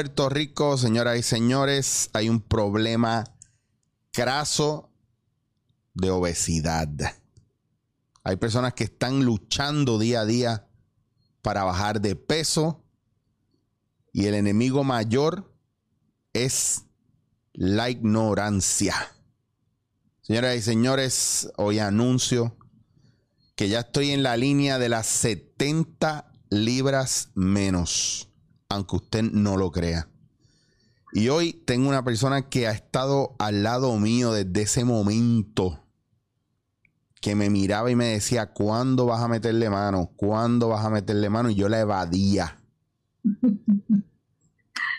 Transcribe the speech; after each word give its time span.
Puerto 0.00 0.30
Rico, 0.30 0.78
señoras 0.78 1.18
y 1.18 1.22
señores, 1.22 2.08
hay 2.14 2.30
un 2.30 2.40
problema 2.40 3.36
craso 4.12 4.90
de 5.92 6.10
obesidad. 6.10 6.88
Hay 8.24 8.36
personas 8.36 8.72
que 8.72 8.84
están 8.84 9.26
luchando 9.26 9.98
día 9.98 10.22
a 10.22 10.24
día 10.24 10.66
para 11.42 11.64
bajar 11.64 12.00
de 12.00 12.16
peso 12.16 12.82
y 14.14 14.24
el 14.24 14.36
enemigo 14.36 14.84
mayor 14.84 15.54
es 16.32 16.86
la 17.52 17.90
ignorancia. 17.90 18.94
Señoras 20.22 20.56
y 20.56 20.62
señores, 20.62 21.52
hoy 21.58 21.78
anuncio 21.78 22.56
que 23.54 23.68
ya 23.68 23.80
estoy 23.80 24.12
en 24.12 24.22
la 24.22 24.38
línea 24.38 24.78
de 24.78 24.88
las 24.88 25.08
70 25.08 26.32
libras 26.48 27.28
menos, 27.34 28.29
aunque 28.70 28.96
usted 28.96 29.22
no 29.22 29.56
lo 29.56 29.70
crea. 29.70 30.08
Y 31.12 31.28
hoy 31.28 31.52
tengo 31.52 31.88
una 31.88 32.04
persona 32.04 32.48
que 32.48 32.68
ha 32.68 32.70
estado 32.70 33.34
al 33.38 33.64
lado 33.64 33.98
mío 33.98 34.32
desde 34.32 34.62
ese 34.62 34.84
momento, 34.84 35.84
que 37.20 37.34
me 37.34 37.50
miraba 37.50 37.90
y 37.90 37.96
me 37.96 38.06
decía, 38.06 38.52
¿cuándo 38.52 39.06
vas 39.06 39.20
a 39.20 39.28
meterle 39.28 39.68
mano? 39.68 40.12
¿Cuándo 40.16 40.68
vas 40.68 40.84
a 40.84 40.90
meterle 40.90 41.28
mano? 41.28 41.50
Y 41.50 41.56
yo 41.56 41.68
la 41.68 41.80
evadía. 41.80 42.62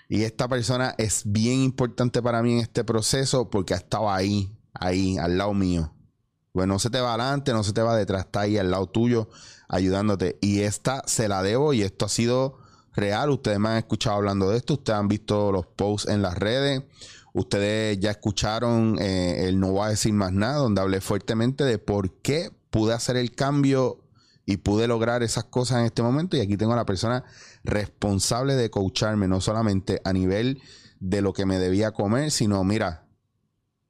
y 0.10 0.24
esta 0.24 0.50
persona 0.50 0.94
es 0.98 1.24
bien 1.26 1.62
importante 1.62 2.22
para 2.22 2.44
mí 2.44 2.54
en 2.54 2.60
este 2.60 2.84
proceso 2.84 3.50
porque 3.50 3.74
ha 3.74 3.78
estado 3.78 4.12
ahí, 4.12 4.54
ahí, 4.74 5.18
al 5.18 5.38
lado 5.38 5.54
mío. 5.54 5.96
Pues 6.52 6.68
no 6.68 6.78
se 6.78 6.90
te 6.90 7.00
va 7.00 7.14
adelante, 7.14 7.54
no 7.54 7.64
se 7.64 7.72
te 7.72 7.82
va 7.82 7.96
detrás, 7.96 8.26
está 8.26 8.42
ahí 8.42 8.58
al 8.58 8.70
lado 8.70 8.90
tuyo 8.90 9.30
ayudándote. 9.70 10.38
Y 10.42 10.60
esta 10.60 11.04
se 11.08 11.30
la 11.30 11.42
debo 11.42 11.72
y 11.72 11.84
esto 11.84 12.06
ha 12.06 12.10
sido 12.10 12.61
real. 12.96 13.30
Ustedes 13.30 13.60
me 13.60 13.70
han 13.70 13.78
escuchado 13.78 14.18
hablando 14.18 14.50
de 14.50 14.58
esto, 14.58 14.74
ustedes 14.74 15.00
han 15.00 15.08
visto 15.08 15.52
los 15.52 15.66
posts 15.68 16.10
en 16.10 16.22
las 16.22 16.38
redes, 16.38 16.84
ustedes 17.34 18.00
ya 18.00 18.12
escucharon 18.12 18.98
eh, 19.00 19.48
el 19.48 19.60
No 19.60 19.72
voy 19.72 19.88
a 19.88 19.90
decir 19.90 20.14
más 20.14 20.32
nada, 20.32 20.58
donde 20.58 20.82
hablé 20.82 21.02
fuertemente 21.02 21.64
de 21.64 21.78
por 21.78 22.12
qué 22.22 22.52
pude 22.70 22.94
hacer 22.94 23.18
el 23.18 23.34
cambio 23.34 24.00
y 24.46 24.58
pude 24.58 24.88
lograr 24.88 25.24
esas 25.24 25.46
cosas 25.46 25.80
en 25.80 25.86
este 25.86 26.02
momento. 26.02 26.38
Y 26.38 26.42
aquí 26.42 26.58
tengo 26.58 26.74
a 26.74 26.78
la 26.78 26.86
persona 26.86 27.24
responsable 27.64 28.56
de 28.56 28.70
coacharme, 28.70 29.28
no 29.28 29.42
solamente 29.42 30.02
a 30.04 30.14
nivel 30.14 30.62
de 31.00 31.22
lo 31.22 31.34
que 31.34 31.46
me 31.46 31.60
debía 31.60 31.92
comer, 31.92 32.32
sino 32.32 32.64
mira, 32.64 33.06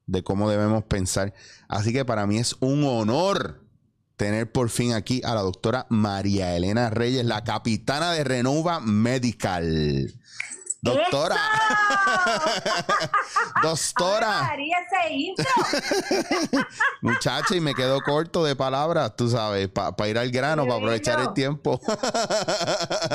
de 0.06 0.24
cómo 0.24 0.50
debemos 0.50 0.84
pensar. 0.84 1.34
Así 1.68 1.94
que 1.94 2.06
para 2.06 2.28
mí 2.28 2.38
es 2.38 2.56
un 2.60 2.84
honor 2.84 3.61
tener 4.22 4.52
por 4.52 4.69
fin 4.69 4.94
aquí 4.94 5.19
a 5.25 5.33
la 5.33 5.41
doctora 5.41 5.88
María 5.89 6.55
Elena 6.55 6.91
Reyes, 6.91 7.25
la 7.25 7.44
capitana 7.44 8.11
de 8.11 8.23
Renova 8.23 8.80
Medical. 8.80 10.14
Doctora. 10.84 11.36
Doctora. 13.62 14.52
Muchacha, 17.02 17.56
y 17.56 17.60
me 17.60 17.76
quedo 17.76 18.02
corto 18.02 18.44
de 18.44 18.56
palabras, 18.56 19.16
tú 19.16 19.30
sabes, 19.30 19.70
para 19.70 20.08
ir 20.08 20.18
al 20.18 20.32
grano, 20.32 20.64
para 20.64 20.78
aprovechar 20.78 21.20
el 21.20 21.34
tiempo. 21.34 21.80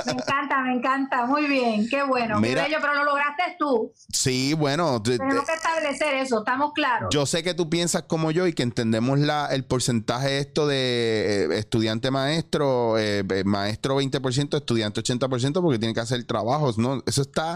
me 0.07 0.13
encanta, 0.13 0.61
me 0.61 0.75
encanta. 0.75 1.27
Muy 1.27 1.47
bien, 1.47 1.89
qué 1.89 2.05
bueno. 2.05 2.39
Mira, 2.39 2.65
bello, 2.65 2.79
pero 2.81 2.95
lo 2.95 3.05
lograste 3.05 3.57
tú. 3.59 3.93
Sí, 4.13 4.55
bueno. 4.55 5.03
Tenemos 5.03 5.45
que 5.45 5.55
establecer 5.55 6.15
eso, 6.15 6.39
estamos 6.39 6.73
claros. 6.73 7.09
Yo 7.13 7.27
sé 7.27 7.43
que 7.43 7.55
tú 7.55 7.69
piensas 7.69 8.03
como 8.03 8.31
yo 8.31 8.47
y 8.47 8.53
que 8.53 8.63
entendemos 8.63 9.19
la, 9.19 9.47
el 9.47 9.65
porcentaje 9.65 10.39
esto 10.39 10.69
de 10.69 11.49
eh, 11.51 11.59
estudiante 11.59 12.13
maestro, 12.13 12.97
eh, 12.97 13.25
maestro 13.45 14.01
20%, 14.01 14.57
estudiante 14.57 15.03
80%, 15.03 15.61
porque 15.61 15.81
tiene 15.81 15.95
que 15.95 16.01
hacer 16.01 16.23
trabajos, 16.25 16.79
¿no? 16.79 17.03
Eso 17.07 17.23
está 17.23 17.56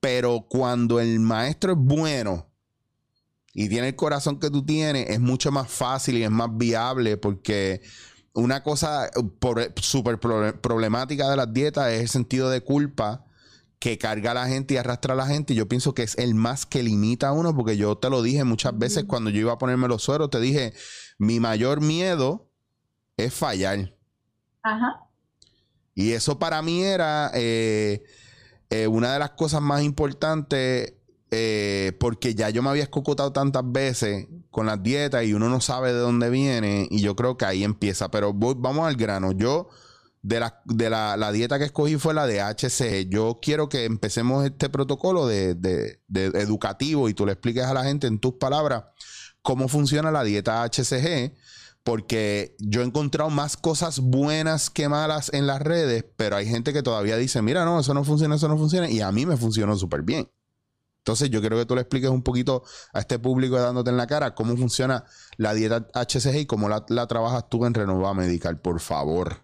pero 0.00 0.46
cuando 0.48 1.00
el 1.00 1.20
maestro 1.20 1.72
es 1.72 1.78
bueno 1.78 2.50
y 3.52 3.68
tiene 3.68 3.88
el 3.88 3.96
corazón 3.96 4.38
que 4.38 4.50
tú 4.50 4.64
tienes, 4.64 5.10
es 5.10 5.20
mucho 5.20 5.50
más 5.50 5.70
fácil 5.70 6.16
y 6.16 6.24
es 6.24 6.30
más 6.30 6.48
viable 6.52 7.16
porque 7.16 7.82
una 8.32 8.62
cosa 8.62 9.10
súper 9.76 10.20
problemática 10.20 11.28
de 11.28 11.36
las 11.36 11.52
dietas 11.52 11.90
es 11.92 12.00
el 12.00 12.08
sentido 12.08 12.48
de 12.50 12.60
culpa 12.60 13.26
que 13.80 13.96
carga 13.98 14.32
a 14.32 14.34
la 14.34 14.46
gente 14.46 14.74
y 14.74 14.76
arrastra 14.76 15.14
a 15.14 15.16
la 15.16 15.26
gente. 15.26 15.54
Y 15.54 15.56
yo 15.56 15.66
pienso 15.66 15.94
que 15.94 16.02
es 16.02 16.16
el 16.18 16.34
más 16.34 16.66
que 16.66 16.82
limita 16.82 17.28
a 17.28 17.32
uno, 17.32 17.56
porque 17.56 17.76
yo 17.76 17.96
te 17.96 18.10
lo 18.10 18.22
dije 18.22 18.44
muchas 18.44 18.78
veces 18.78 19.04
cuando 19.04 19.30
yo 19.30 19.40
iba 19.40 19.52
a 19.52 19.58
ponerme 19.58 19.88
los 19.88 20.02
sueros, 20.02 20.30
te 20.30 20.38
dije, 20.38 20.74
mi 21.18 21.40
mayor 21.40 21.80
miedo 21.80 22.50
es 23.16 23.32
fallar. 23.34 23.96
Ajá. 24.62 25.08
Y 25.94 26.12
eso 26.12 26.38
para 26.38 26.62
mí 26.62 26.84
era... 26.84 27.30
Eh, 27.34 28.04
eh, 28.70 28.86
una 28.86 29.12
de 29.12 29.18
las 29.18 29.30
cosas 29.30 29.60
más 29.60 29.82
importantes, 29.82 30.94
eh, 31.32 31.96
porque 32.00 32.34
ya 32.34 32.50
yo 32.50 32.62
me 32.62 32.70
había 32.70 32.84
escocotado 32.84 33.32
tantas 33.32 33.62
veces 33.64 34.28
con 34.50 34.66
las 34.66 34.82
dietas 34.82 35.24
y 35.24 35.32
uno 35.32 35.48
no 35.48 35.60
sabe 35.60 35.92
de 35.92 35.98
dónde 35.98 36.30
viene, 36.30 36.88
y 36.90 37.00
yo 37.00 37.16
creo 37.16 37.36
que 37.36 37.44
ahí 37.44 37.64
empieza. 37.64 38.10
Pero 38.10 38.32
vamos 38.32 38.86
al 38.86 38.96
grano. 38.96 39.32
Yo, 39.32 39.68
de, 40.22 40.40
la, 40.40 40.60
de 40.64 40.90
la, 40.90 41.32
dieta 41.32 41.58
que 41.58 41.64
escogí 41.66 41.96
fue 41.96 42.14
la 42.14 42.26
de 42.26 42.40
HC. 42.40 43.08
Yo 43.08 43.38
quiero 43.42 43.68
que 43.68 43.84
empecemos 43.84 44.44
este 44.44 44.68
protocolo 44.68 45.26
de, 45.26 45.54
de, 45.54 46.00
de 46.08 46.26
educativo 46.40 47.08
y 47.08 47.14
tú 47.14 47.26
le 47.26 47.32
expliques 47.32 47.64
a 47.64 47.74
la 47.74 47.84
gente 47.84 48.06
en 48.06 48.18
tus 48.18 48.34
palabras 48.34 48.84
cómo 49.42 49.68
funciona 49.68 50.10
la 50.10 50.22
dieta 50.22 50.62
HCG 50.64 51.34
porque 51.84 52.54
yo 52.58 52.82
he 52.82 52.84
encontrado 52.84 53.30
más 53.30 53.56
cosas 53.56 54.00
buenas 54.00 54.70
que 54.70 54.88
malas 54.88 55.32
en 55.32 55.46
las 55.46 55.60
redes, 55.62 56.04
pero 56.16 56.36
hay 56.36 56.46
gente 56.46 56.72
que 56.72 56.82
todavía 56.82 57.16
dice, 57.16 57.40
mira, 57.42 57.64
no, 57.64 57.80
eso 57.80 57.94
no 57.94 58.04
funciona, 58.04 58.34
eso 58.34 58.48
no 58.48 58.58
funciona, 58.58 58.90
y 58.90 59.00
a 59.00 59.10
mí 59.12 59.26
me 59.26 59.36
funcionó 59.36 59.76
súper 59.76 60.02
bien. 60.02 60.28
Entonces 60.98 61.30
yo 61.30 61.40
quiero 61.40 61.56
que 61.56 61.64
tú 61.64 61.74
le 61.74 61.80
expliques 61.80 62.10
un 62.10 62.22
poquito 62.22 62.62
a 62.92 63.00
este 63.00 63.18
público 63.18 63.58
dándote 63.58 63.88
en 63.88 63.96
la 63.96 64.06
cara 64.06 64.34
cómo 64.34 64.54
funciona 64.56 65.04
la 65.38 65.54
dieta 65.54 65.86
HCG 65.94 66.40
y 66.40 66.46
cómo 66.46 66.68
la, 66.68 67.06
trabajas 67.06 67.48
tú 67.48 67.64
en 67.64 67.72
Renova 67.72 68.12
Medical, 68.12 68.60
por 68.60 68.80
favor. 68.80 69.38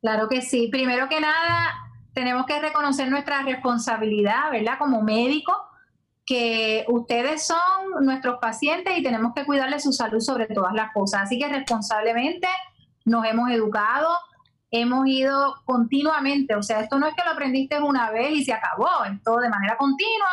Claro 0.00 0.28
que 0.28 0.42
sí. 0.42 0.68
Primero 0.68 1.08
que 1.08 1.20
nada, 1.20 1.72
tenemos 2.14 2.46
que 2.46 2.60
reconocer 2.60 3.08
nuestra 3.08 3.42
responsabilidad, 3.42 4.50
¿verdad? 4.50 4.74
Como 4.78 5.02
médico 5.02 5.52
que 6.30 6.84
ustedes 6.86 7.44
son 7.44 8.04
nuestros 8.04 8.38
pacientes 8.40 8.96
y 8.96 9.02
tenemos 9.02 9.32
que 9.34 9.44
cuidarles 9.44 9.82
su 9.82 9.92
salud 9.92 10.20
sobre 10.20 10.46
todas 10.46 10.72
las 10.74 10.92
cosas. 10.92 11.22
Así 11.22 11.40
que 11.40 11.48
responsablemente 11.48 12.46
nos 13.04 13.24
hemos 13.26 13.50
educado, 13.50 14.08
hemos 14.70 15.08
ido 15.08 15.56
continuamente, 15.64 16.54
o 16.54 16.62
sea, 16.62 16.82
esto 16.82 17.00
no 17.00 17.08
es 17.08 17.16
que 17.16 17.24
lo 17.24 17.32
aprendiste 17.32 17.82
una 17.82 18.12
vez 18.12 18.30
y 18.30 18.44
se 18.44 18.52
acabó, 18.52 19.04
esto 19.12 19.38
de 19.38 19.48
manera 19.48 19.76
continua. 19.76 20.28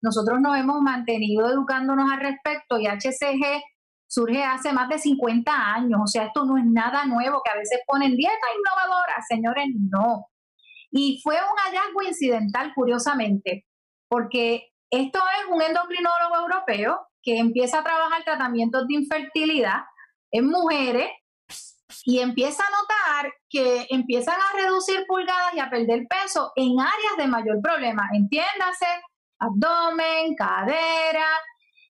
Nosotros 0.00 0.40
nos 0.40 0.56
hemos 0.56 0.80
mantenido 0.80 1.46
educándonos 1.50 2.10
al 2.10 2.20
respecto 2.20 2.78
y 2.78 2.86
HCG 2.86 3.62
surge 4.06 4.42
hace 4.42 4.72
más 4.72 4.88
de 4.88 4.98
50 4.98 5.52
años, 5.52 6.00
o 6.02 6.06
sea, 6.06 6.24
esto 6.24 6.46
no 6.46 6.56
es 6.56 6.64
nada 6.64 7.04
nuevo 7.04 7.42
que 7.44 7.50
a 7.50 7.58
veces 7.58 7.80
ponen 7.86 8.16
dieta 8.16 8.46
innovadora, 8.58 9.16
señores, 9.28 9.66
no. 9.90 10.28
Y 10.90 11.20
fue 11.22 11.34
un 11.34 11.58
hallazgo 11.58 12.02
incidental, 12.08 12.72
curiosamente, 12.74 13.66
porque 14.08 14.71
esto 14.92 15.18
es 15.18 15.50
un 15.50 15.62
endocrinólogo 15.62 16.36
europeo 16.36 17.08
que 17.22 17.38
empieza 17.38 17.78
a 17.78 17.84
trabajar 17.84 18.22
tratamientos 18.24 18.86
de 18.86 18.94
infertilidad 18.94 19.80
en 20.30 20.48
mujeres 20.48 21.10
y 22.04 22.20
empieza 22.20 22.62
a 22.62 22.70
notar 22.70 23.32
que 23.48 23.86
empiezan 23.90 24.36
a 24.38 24.56
reducir 24.56 25.04
pulgadas 25.06 25.54
y 25.54 25.60
a 25.60 25.70
perder 25.70 26.02
peso 26.08 26.52
en 26.56 26.78
áreas 26.78 27.16
de 27.16 27.26
mayor 27.26 27.60
problema, 27.62 28.08
entiéndase, 28.12 28.86
abdomen, 29.38 30.34
cadera, 30.36 31.26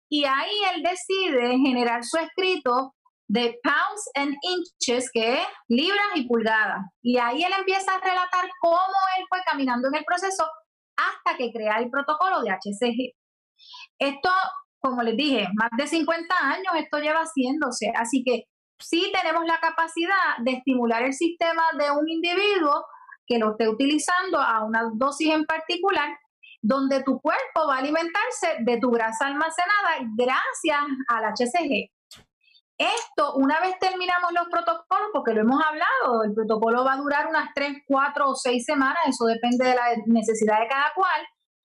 y 0.08 0.24
ahí 0.24 0.54
él 0.74 0.82
decide 0.82 1.58
generar 1.58 2.04
su 2.04 2.18
escrito 2.18 2.94
de 3.26 3.58
pounds 3.64 4.10
and 4.14 4.34
inches, 4.42 5.10
que 5.10 5.34
es 5.34 5.46
libras 5.68 6.06
y 6.16 6.28
pulgadas. 6.28 6.82
Y 7.00 7.16
ahí 7.18 7.42
él 7.42 7.52
empieza 7.58 7.94
a 7.94 8.00
relatar 8.00 8.44
cómo 8.60 8.94
él 9.18 9.24
fue 9.28 9.40
caminando 9.46 9.88
en 9.88 9.94
el 9.94 10.04
proceso 10.04 10.46
hasta 10.96 11.36
que 11.36 11.52
crea 11.52 11.78
el 11.78 11.90
protocolo 11.90 12.42
de 12.42 12.50
HCG. 12.50 13.14
Esto, 13.98 14.30
como 14.78 15.02
les 15.02 15.16
dije, 15.16 15.48
más 15.54 15.70
de 15.76 15.86
50 15.86 16.34
años 16.38 16.72
esto 16.76 16.98
lleva 16.98 17.20
haciéndose, 17.20 17.92
así 17.96 18.22
que 18.24 18.44
sí 18.78 19.12
tenemos 19.14 19.44
la 19.46 19.58
capacidad 19.60 20.38
de 20.38 20.52
estimular 20.52 21.02
el 21.02 21.12
sistema 21.12 21.62
de 21.78 21.90
un 21.90 22.08
individuo 22.08 22.84
que 23.26 23.38
lo 23.38 23.52
esté 23.52 23.68
utilizando 23.68 24.38
a 24.38 24.64
una 24.64 24.90
dosis 24.94 25.30
en 25.30 25.44
particular, 25.44 26.10
donde 26.60 27.02
tu 27.02 27.20
cuerpo 27.20 27.66
va 27.68 27.76
a 27.76 27.78
alimentarse 27.78 28.56
de 28.60 28.78
tu 28.78 28.90
grasa 28.90 29.26
almacenada 29.26 29.98
gracias 30.16 30.80
al 31.08 31.24
HCG. 31.24 31.90
Esto, 32.82 33.34
una 33.34 33.60
vez 33.60 33.78
terminamos 33.78 34.32
los 34.32 34.48
protocolos, 34.48 35.10
porque 35.12 35.34
lo 35.34 35.42
hemos 35.42 35.62
hablado, 35.64 36.24
el 36.24 36.34
protocolo 36.34 36.84
va 36.84 36.94
a 36.94 36.96
durar 36.96 37.26
unas 37.28 37.50
3, 37.54 37.82
4 37.86 38.28
o 38.28 38.34
6 38.34 38.64
semanas, 38.64 38.98
eso 39.06 39.26
depende 39.26 39.64
de 39.64 39.74
la 39.74 39.84
necesidad 40.06 40.60
de 40.60 40.68
cada 40.68 40.92
cual. 40.94 41.22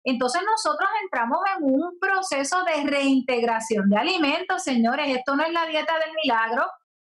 Entonces 0.05 0.43
nosotros 0.45 0.89
entramos 1.03 1.41
en 1.57 1.65
un 1.65 1.99
proceso 1.99 2.63
de 2.65 2.89
reintegración 2.89 3.91
de 3.91 3.97
alimentos, 3.97 4.63
señores. 4.63 5.09
Esto 5.17 5.37
no 5.37 5.43
es 5.43 5.53
la 5.53 5.67
dieta 5.67 5.95
del 5.99 6.15
milagro, 6.23 6.65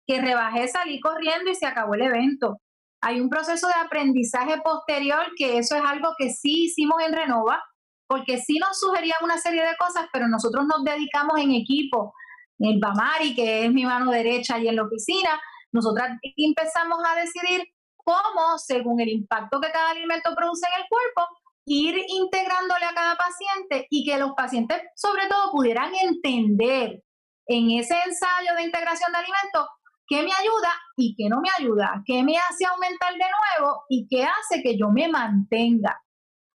que 0.06 0.20
rebajé, 0.20 0.66
salí 0.68 0.98
corriendo 0.98 1.50
y 1.50 1.54
se 1.54 1.66
acabó 1.66 1.94
el 1.94 2.02
evento. 2.02 2.58
Hay 3.02 3.20
un 3.20 3.28
proceso 3.28 3.68
de 3.68 3.74
aprendizaje 3.74 4.60
posterior 4.62 5.26
que 5.36 5.58
eso 5.58 5.76
es 5.76 5.82
algo 5.84 6.14
que 6.18 6.30
sí 6.30 6.64
hicimos 6.64 7.02
en 7.02 7.12
Renova, 7.12 7.62
porque 8.06 8.38
sí 8.38 8.58
nos 8.58 8.78
sugerían 8.80 9.18
una 9.22 9.38
serie 9.38 9.62
de 9.62 9.76
cosas, 9.76 10.06
pero 10.12 10.26
nosotros 10.26 10.66
nos 10.66 10.82
dedicamos 10.84 11.38
en 11.38 11.52
equipo. 11.52 12.12
El 12.60 12.78
Bamari, 12.78 13.34
que 13.34 13.64
es 13.64 13.72
mi 13.72 13.84
mano 13.84 14.10
derecha 14.10 14.58
y 14.58 14.68
en 14.68 14.76
la 14.76 14.84
oficina, 14.84 15.40
nosotras 15.72 16.18
empezamos 16.36 16.98
a 17.06 17.18
decidir 17.18 17.64
cómo, 17.96 18.58
según 18.58 19.00
el 19.00 19.08
impacto 19.08 19.60
que 19.60 19.70
cada 19.70 19.90
alimento 19.90 20.34
produce 20.36 20.66
en 20.66 20.82
el 20.82 20.88
cuerpo, 20.88 21.26
ir 21.66 21.96
integrándole 22.08 22.84
a 22.84 22.94
cada 22.94 23.16
paciente 23.16 23.86
y 23.90 24.04
que 24.04 24.18
los 24.18 24.32
pacientes 24.36 24.80
sobre 24.96 25.26
todo 25.28 25.52
pudieran 25.52 25.92
entender 25.94 27.02
en 27.46 27.70
ese 27.70 27.94
ensayo 28.04 28.54
de 28.56 28.64
integración 28.64 29.12
de 29.12 29.18
alimentos 29.18 29.68
qué 30.06 30.22
me 30.22 30.32
ayuda 30.32 30.72
y 30.96 31.14
qué 31.16 31.28
no 31.28 31.40
me 31.40 31.48
ayuda, 31.56 32.02
qué 32.04 32.22
me 32.22 32.36
hace 32.36 32.66
aumentar 32.66 33.12
de 33.12 33.18
nuevo 33.58 33.84
y 33.88 34.08
qué 34.08 34.24
hace 34.24 34.62
que 34.62 34.76
yo 34.76 34.88
me 34.90 35.08
mantenga. 35.08 36.00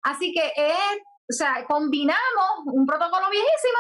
Así 0.04 0.34
que 0.34 0.54
o 1.32 1.34
sea, 1.34 1.66
combinamos 1.68 2.64
un 2.66 2.86
protocolo 2.86 3.30
viejísimo 3.30 3.80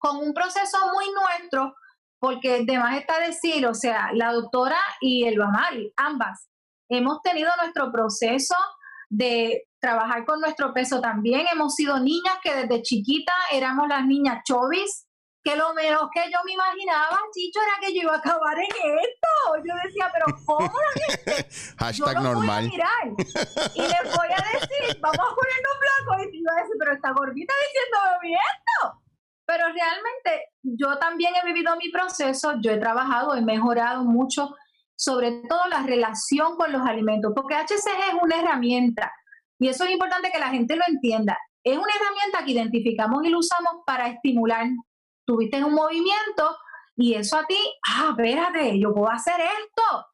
con 0.00 0.16
un 0.16 0.34
proceso 0.34 0.78
muy 0.92 1.04
nuestro, 1.12 1.76
porque 2.18 2.66
además 2.66 2.98
está 2.98 3.20
decir, 3.20 3.66
o 3.66 3.74
sea, 3.74 4.10
la 4.14 4.32
doctora 4.32 4.78
y 5.00 5.24
el 5.24 5.38
Bamari, 5.38 5.92
ambas, 5.96 6.48
hemos 6.88 7.22
tenido 7.22 7.50
nuestro 7.60 7.92
proceso 7.92 8.56
de 9.08 9.68
trabajar 9.78 10.24
con 10.24 10.40
nuestro 10.40 10.72
peso 10.72 11.00
también. 11.00 11.46
Hemos 11.52 11.74
sido 11.74 12.00
niñas 12.00 12.38
que 12.42 12.54
desde 12.54 12.82
chiquita 12.82 13.32
éramos 13.52 13.88
las 13.88 14.06
niñas 14.06 14.42
chovis, 14.44 15.06
que 15.42 15.56
lo 15.56 15.72
menos 15.74 16.08
que 16.12 16.30
yo 16.30 16.38
me 16.44 16.52
imaginaba, 16.52 17.18
Chicho, 17.32 17.60
era 17.62 17.86
que 17.86 17.94
yo 17.94 18.02
iba 18.02 18.14
a 18.14 18.18
acabar 18.18 18.58
en 18.58 18.64
esto. 18.64 19.64
Yo 19.64 19.74
decía, 19.84 20.10
pero 20.12 20.26
¿cómo 20.44 20.66
la 20.66 21.14
gente? 21.16 21.48
Hashtag 21.78 22.14
yo 22.14 22.20
normal. 22.20 22.68
Voy 22.68 22.80
a 22.80 23.04
mirar 23.04 23.26
y 23.74 23.80
les 23.80 24.16
voy 24.16 24.28
a 24.28 24.58
decir, 24.58 25.00
vamos 25.00 25.18
a 25.18 25.34
ponernos 25.34 25.76
blancos. 25.80 26.26
Y 26.32 26.44
yo 26.44 26.50
a 26.50 26.62
decir, 26.62 26.76
pero 26.78 26.92
esta 26.92 27.12
gordita 27.12 27.54
diciéndome 27.68 28.34
esto. 28.34 29.09
Pero 29.50 29.64
realmente 29.64 30.52
yo 30.62 30.96
también 30.98 31.32
he 31.34 31.44
vivido 31.44 31.74
mi 31.74 31.90
proceso, 31.90 32.52
yo 32.60 32.70
he 32.70 32.78
trabajado, 32.78 33.34
he 33.34 33.42
mejorado 33.42 34.04
mucho, 34.04 34.54
sobre 34.94 35.42
todo 35.48 35.66
la 35.68 35.82
relación 35.82 36.54
con 36.56 36.70
los 36.70 36.86
alimentos, 36.86 37.32
porque 37.34 37.56
HCG 37.56 38.10
es 38.10 38.22
una 38.22 38.38
herramienta 38.40 39.12
y 39.58 39.66
eso 39.66 39.82
es 39.82 39.90
importante 39.90 40.30
que 40.32 40.38
la 40.38 40.50
gente 40.50 40.76
lo 40.76 40.84
entienda. 40.86 41.36
Es 41.64 41.76
una 41.76 41.92
herramienta 41.92 42.44
que 42.44 42.52
identificamos 42.52 43.24
y 43.24 43.30
lo 43.30 43.40
usamos 43.40 43.82
para 43.84 44.06
estimular. 44.06 44.68
Tuviste 45.26 45.64
un 45.64 45.74
movimiento 45.74 46.56
y 46.94 47.14
eso 47.14 47.36
a 47.36 47.44
ti, 47.44 47.58
ah, 47.88 48.10
espérate, 48.10 48.78
yo 48.78 48.94
puedo 48.94 49.10
hacer 49.10 49.40
esto. 49.40 50.06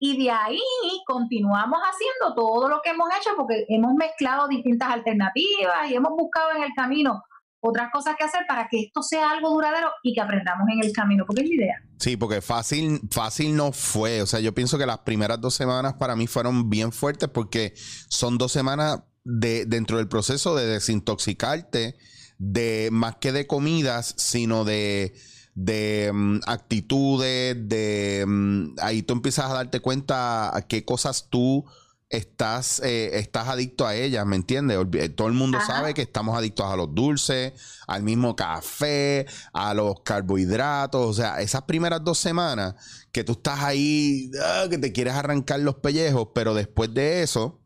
Y 0.00 0.24
de 0.24 0.30
ahí 0.30 0.62
continuamos 1.06 1.80
haciendo 1.82 2.34
todo 2.34 2.70
lo 2.70 2.80
que 2.80 2.90
hemos 2.90 3.10
hecho 3.14 3.36
porque 3.36 3.66
hemos 3.68 3.92
mezclado 3.92 4.48
distintas 4.48 4.90
alternativas 4.90 5.90
y 5.90 5.96
hemos 5.96 6.12
buscado 6.12 6.52
en 6.52 6.62
el 6.62 6.72
camino 6.74 7.22
otras 7.66 7.90
cosas 7.90 8.14
que 8.18 8.24
hacer 8.24 8.42
para 8.46 8.68
que 8.68 8.78
esto 8.78 9.02
sea 9.02 9.30
algo 9.30 9.48
duradero 9.48 9.88
y 10.02 10.12
que 10.12 10.20
aprendamos 10.20 10.68
en 10.70 10.84
el 10.84 10.92
camino, 10.92 11.24
porque 11.26 11.42
es 11.42 11.48
la 11.48 11.54
idea. 11.54 11.82
Sí, 11.98 12.18
porque 12.18 12.42
fácil, 12.42 13.00
fácil 13.10 13.56
no 13.56 13.72
fue. 13.72 14.20
O 14.20 14.26
sea, 14.26 14.40
yo 14.40 14.54
pienso 14.54 14.76
que 14.76 14.84
las 14.84 14.98
primeras 14.98 15.40
dos 15.40 15.54
semanas 15.54 15.94
para 15.94 16.14
mí 16.14 16.26
fueron 16.26 16.68
bien 16.68 16.92
fuertes 16.92 17.30
porque 17.30 17.72
son 18.08 18.36
dos 18.36 18.52
semanas 18.52 19.00
de, 19.24 19.64
dentro 19.64 19.96
del 19.96 20.08
proceso 20.08 20.54
de 20.54 20.66
desintoxicarte, 20.66 21.96
de 22.36 22.90
más 22.92 23.16
que 23.16 23.32
de 23.32 23.46
comidas, 23.46 24.14
sino 24.18 24.64
de 24.64 25.14
de 25.54 26.10
mm, 26.12 26.40
actitudes, 26.46 27.56
de 27.68 28.24
mm, 28.26 28.74
ahí 28.82 29.02
tú 29.02 29.14
empiezas 29.14 29.46
a 29.46 29.54
darte 29.54 29.80
cuenta 29.80 30.54
a 30.54 30.62
qué 30.62 30.84
cosas 30.84 31.28
tú 31.30 31.64
estás, 32.08 32.80
eh, 32.84 33.18
estás 33.18 33.48
adicto 33.48 33.86
a 33.86 33.94
ellas, 33.94 34.24
¿me 34.26 34.36
entiendes? 34.36 34.78
Eh, 34.94 35.08
todo 35.08 35.28
el 35.28 35.34
mundo 35.34 35.58
sabe 35.66 35.94
que 35.94 36.02
estamos 36.02 36.36
adictos 36.36 36.66
a 36.66 36.76
los 36.76 36.94
dulces, 36.94 37.52
al 37.86 38.02
mismo 38.02 38.36
café, 38.36 39.26
a 39.52 39.74
los 39.74 40.00
carbohidratos. 40.02 41.04
O 41.04 41.12
sea, 41.12 41.40
esas 41.40 41.62
primeras 41.62 42.04
dos 42.04 42.18
semanas 42.18 42.74
que 43.12 43.24
tú 43.24 43.32
estás 43.32 43.60
ahí, 43.60 44.30
ah, 44.42 44.66
que 44.70 44.78
te 44.78 44.92
quieres 44.92 45.14
arrancar 45.14 45.60
los 45.60 45.76
pellejos, 45.76 46.28
pero 46.34 46.54
después 46.54 46.92
de 46.94 47.22
eso. 47.22 47.60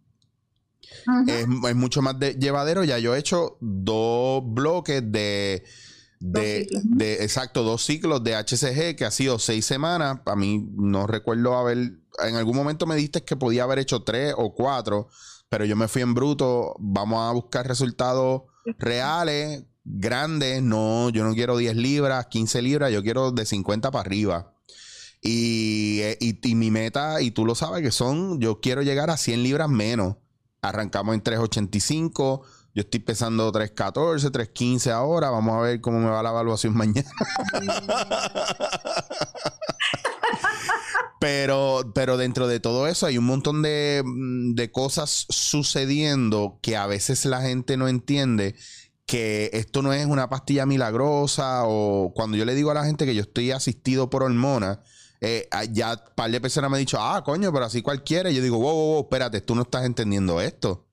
es, 1.27 1.47
mucho 1.77 2.03
más 2.03 2.17
llevadero. 2.19 2.85
Ya 2.85 2.99
yo 2.99 3.15
he 3.15 3.19
hecho 3.19 3.59
dos 3.61 4.43
bloques 4.45 5.03
de 5.13 5.65
de, 6.21 6.67
de, 6.83 7.23
exacto, 7.23 7.63
dos 7.63 7.85
ciclos 7.85 8.25
de 8.25 8.35
HCG 8.35 8.97
que 8.97 9.05
ha 9.05 9.11
sido 9.11 9.39
seis 9.39 9.65
semanas. 9.65 10.21
A 10.27 10.37
mí 10.37 10.69
no 10.73 11.07
recuerdo 11.07 11.57
haber, 11.57 11.93
en 12.25 12.37
algún 12.37 12.57
momento 12.57 12.87
me 12.87 12.97
diste 12.97 13.25
que 13.25 13.37
podía 13.37 13.65
haber 13.65 13.79
hecho 13.79 14.03
tres 14.03 14.35
o 14.37 14.55
cuatro, 14.55 15.09
pero 15.49 15.65
yo 15.65 15.77
me 15.77 15.89
fui 15.89 16.03
en 16.03 16.15
bruto. 16.15 16.75
Vamos 16.79 17.29
a 17.29 17.33
buscar 17.33 17.67
resultados 17.67 18.43
reales, 18.79 19.65
grandes. 19.85 20.63
No, 20.63 21.11
yo 21.11 21.25
no 21.25 21.35
quiero 21.35 21.57
10 21.57 21.77
libras, 21.77 22.27
15 22.27 22.63
libras, 22.63 22.93
yo 22.93 23.03
quiero 23.03 23.31
de 23.31 23.47
50 23.47 23.91
para 23.91 24.01
arriba. 24.01 24.55
Y, 25.21 26.01
eh, 26.03 26.17
y, 26.21 26.49
y 26.49 26.55
mi 26.55 26.71
meta, 26.71 27.21
y 27.21 27.33
tú 27.33 27.45
lo 27.45 27.55
sabes 27.55 27.83
que 27.83 27.91
son, 27.91 28.41
yo 28.41 28.61
quiero 28.61 28.83
llegar 28.83 29.11
a 29.11 29.17
100 29.17 29.43
libras 29.43 29.69
menos. 29.69 30.17
Arrancamos 30.61 31.15
en 31.15 31.23
385 31.23 32.45
yo 32.79 32.83
estoy 32.83 33.01
pesando 33.01 33.51
3.14, 33.51 34.31
3.15 34.31 34.93
ahora. 34.93 35.31
Vamos 35.31 35.57
a 35.57 35.61
ver 35.63 35.81
cómo 35.81 35.99
me 35.99 36.11
va 36.11 36.23
la 36.23 36.31
evaluación 36.31 36.75
mañana. 36.77 37.11
pero, 41.21 41.93
pero 41.95 42.17
dentro 42.17 42.47
de 42.47 42.61
todo 42.61 42.87
eso 42.87 43.07
hay 43.07 43.19
un 43.19 43.25
montón 43.25 43.63
de, 43.63 44.03
de 44.55 44.71
cosas 44.71 45.27
sucediendo 45.29 46.59
que 46.63 46.77
a 46.77 46.87
veces 46.87 47.25
la 47.25 47.43
gente 47.43 47.77
no 47.77 47.89
entiende 47.89 48.55
que 49.07 49.51
esto 49.55 49.81
no 49.81 49.95
es 49.95 50.05
una 50.05 50.29
pastilla 50.29 50.67
milagrosa 50.67 51.63
o 51.65 52.13
cuando 52.15 52.37
yo 52.37 52.45
le 52.45 52.55
digo 52.55 52.71
a 52.71 52.75
la 52.75 52.85
gente 52.85 53.07
que 53.07 53.15
yo 53.15 53.23
estoy 53.23 53.53
asistido 53.53 54.11
por 54.11 54.23
hormonas, 54.23 54.81
eh, 55.21 55.49
ya 55.73 55.93
un 55.93 56.15
par 56.15 56.31
de 56.31 56.41
personas 56.41 56.71
me 56.71 56.77
han 56.77 56.83
dicho, 56.83 56.99
ah, 57.01 57.25
coño, 57.25 57.51
pero 57.53 57.65
así 57.65 57.81
cualquiera. 57.83 58.31
Y 58.31 58.35
yo 58.35 58.43
digo, 58.43 58.59
wow, 58.59 58.75
wow, 58.75 58.93
wow, 58.93 59.01
espérate, 59.05 59.41
tú 59.41 59.55
no 59.55 59.63
estás 59.63 59.87
entendiendo 59.87 60.41
esto. 60.43 60.89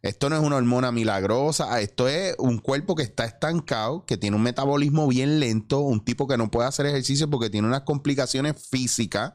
Esto 0.00 0.28
no 0.30 0.36
es 0.36 0.42
una 0.42 0.56
hormona 0.56 0.90
milagrosa, 0.90 1.80
esto 1.80 2.08
es 2.08 2.34
un 2.38 2.58
cuerpo 2.58 2.96
que 2.96 3.04
está 3.04 3.24
estancado, 3.24 4.04
que 4.04 4.16
tiene 4.16 4.36
un 4.36 4.42
metabolismo 4.42 5.06
bien 5.06 5.38
lento, 5.38 5.78
un 5.78 6.04
tipo 6.04 6.26
que 6.26 6.36
no 6.36 6.50
puede 6.50 6.68
hacer 6.68 6.86
ejercicio 6.86 7.30
porque 7.30 7.50
tiene 7.50 7.68
unas 7.68 7.82
complicaciones 7.82 8.66
físicas, 8.68 9.34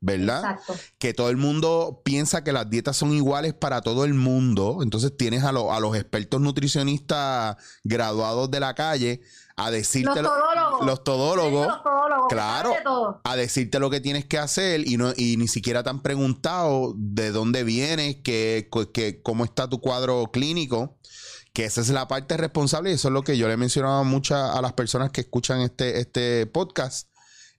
¿verdad? 0.00 0.52
Exacto. 0.52 0.74
Que 0.98 1.14
todo 1.14 1.30
el 1.30 1.36
mundo 1.36 2.02
piensa 2.04 2.44
que 2.44 2.52
las 2.52 2.68
dietas 2.70 2.96
son 2.96 3.12
iguales 3.12 3.54
para 3.54 3.80
todo 3.80 4.04
el 4.04 4.14
mundo. 4.14 4.80
Entonces 4.82 5.16
tienes 5.16 5.44
a, 5.44 5.50
a 5.50 5.80
los 5.80 5.96
expertos 5.96 6.40
nutricionistas 6.40 7.56
graduados 7.84 8.50
de 8.50 8.60
la 8.60 8.74
calle 8.74 9.22
a 9.56 9.70
decirte 9.70 10.20
los 10.22 10.30
todólogos, 10.30 10.86
los 10.86 11.02
todólogos, 11.02 12.26
claro, 12.28 13.20
a 13.24 13.36
decirte 13.36 13.78
lo 13.78 13.88
que 13.88 14.00
tienes 14.00 14.26
que 14.26 14.38
hacer 14.38 14.86
y 14.86 14.98
no 14.98 15.12
y 15.16 15.38
ni 15.38 15.48
siquiera 15.48 15.82
te 15.82 15.88
han 15.88 16.02
preguntado 16.02 16.92
de 16.94 17.30
dónde 17.30 17.64
vienes, 17.64 18.16
que, 18.16 18.68
que 18.92 19.22
cómo 19.22 19.44
está 19.44 19.66
tu 19.68 19.80
cuadro 19.80 20.30
clínico, 20.30 20.98
que 21.54 21.64
esa 21.64 21.80
es 21.80 21.88
la 21.88 22.06
parte 22.06 22.36
responsable 22.36 22.90
y 22.90 22.94
eso 22.94 23.08
es 23.08 23.14
lo 23.14 23.22
que 23.22 23.38
yo 23.38 23.48
le 23.48 23.54
he 23.54 23.56
mencionado 23.56 24.04
mucho 24.04 24.36
a 24.36 24.60
las 24.60 24.74
personas 24.74 25.10
que 25.10 25.22
escuchan 25.22 25.62
este 25.62 26.00
este 26.00 26.44
podcast. 26.46 27.08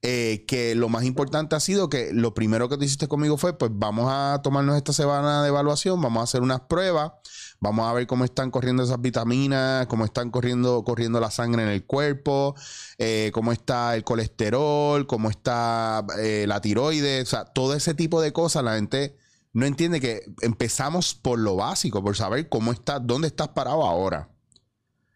Eh, 0.04 0.46
que 0.48 0.76
lo 0.76 0.90
más 0.90 1.06
importante 1.06 1.56
ha 1.56 1.60
sido 1.60 1.90
que 1.90 2.12
lo 2.14 2.36
primero 2.36 2.70
que 2.70 2.78
tú 2.78 2.84
hiciste 2.84 3.08
conmigo 3.08 3.36
fue, 3.38 3.58
pues 3.58 3.72
vamos 3.74 4.06
a 4.10 4.42
tomarnos 4.44 4.78
esta 4.78 4.94
semana 4.94 5.42
de 5.42 5.50
evaluación, 5.50 6.00
vamos 6.02 6.22
a 6.22 6.24
hacer 6.26 6.42
unas 6.44 6.62
pruebas, 6.62 7.14
Vamos 7.60 7.88
a 7.88 7.94
ver 7.94 8.06
cómo 8.06 8.24
están 8.24 8.52
corriendo 8.52 8.84
esas 8.84 9.02
vitaminas, 9.02 9.88
cómo 9.88 10.06
están 10.06 10.30
corriendo, 10.30 10.84
corriendo 10.84 11.20
la 11.20 11.32
sangre 11.32 11.64
en 11.64 11.70
el 11.70 11.86
cuerpo, 11.86 12.56
eh, 13.00 13.32
cómo 13.34 13.52
está 13.52 13.96
el 13.96 14.04
colesterol, 14.04 15.08
cómo 15.08 15.30
está 15.30 16.06
eh, 16.20 16.46
la 16.48 16.62
tiroides, 16.62 17.24
o 17.24 17.30
sea, 17.30 17.46
todo 17.46 17.74
ese 17.74 17.96
tipo 17.96 18.22
de 18.22 18.32
cosas. 18.32 18.64
La 18.64 18.76
gente 18.76 19.18
no 19.54 19.66
entiende 19.66 20.00
que 20.00 20.22
empezamos 20.42 21.16
por 21.16 21.40
lo 21.40 21.56
básico, 21.56 22.04
por 22.04 22.16
saber 22.16 22.48
cómo 22.48 22.72
estás, 22.72 23.02
dónde 23.04 23.28
estás 23.28 23.50
parado 23.50 23.84
ahora. 23.84 24.30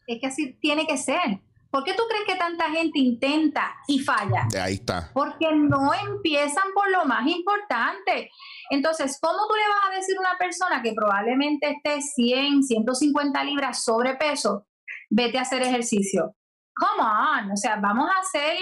Es 0.08 0.20
que 0.20 0.28
así 0.28 0.58
tiene 0.60 0.88
que 0.88 0.98
ser. 0.98 1.42
¿Por 1.72 1.86
qué 1.86 1.94
tú 1.94 2.04
crees 2.10 2.26
que 2.26 2.36
tanta 2.36 2.70
gente 2.70 3.00
intenta 3.00 3.74
y 3.88 4.00
falla? 4.00 4.46
Ahí 4.62 4.74
está. 4.74 5.10
Porque 5.14 5.48
no 5.54 5.94
empiezan 5.94 6.74
por 6.74 6.92
lo 6.92 7.06
más 7.06 7.26
importante. 7.28 8.30
Entonces, 8.70 9.18
¿cómo 9.22 9.48
tú 9.48 9.56
le 9.56 9.68
vas 9.70 9.86
a 9.90 9.96
decir 9.96 10.18
a 10.18 10.20
una 10.20 10.38
persona 10.38 10.82
que 10.82 10.94
probablemente 10.94 11.72
esté 11.72 12.02
100, 12.02 12.64
150 12.64 13.44
libras 13.46 13.84
sobrepeso, 13.86 14.68
vete 15.10 15.38
a 15.38 15.44
hacer 15.44 15.62
ejercicio? 15.62 16.36
Come 16.76 17.08
on, 17.08 17.52
o 17.52 17.58
sea, 17.58 17.78
vamos 17.78 18.10
a 18.10 18.24
ser 18.24 18.58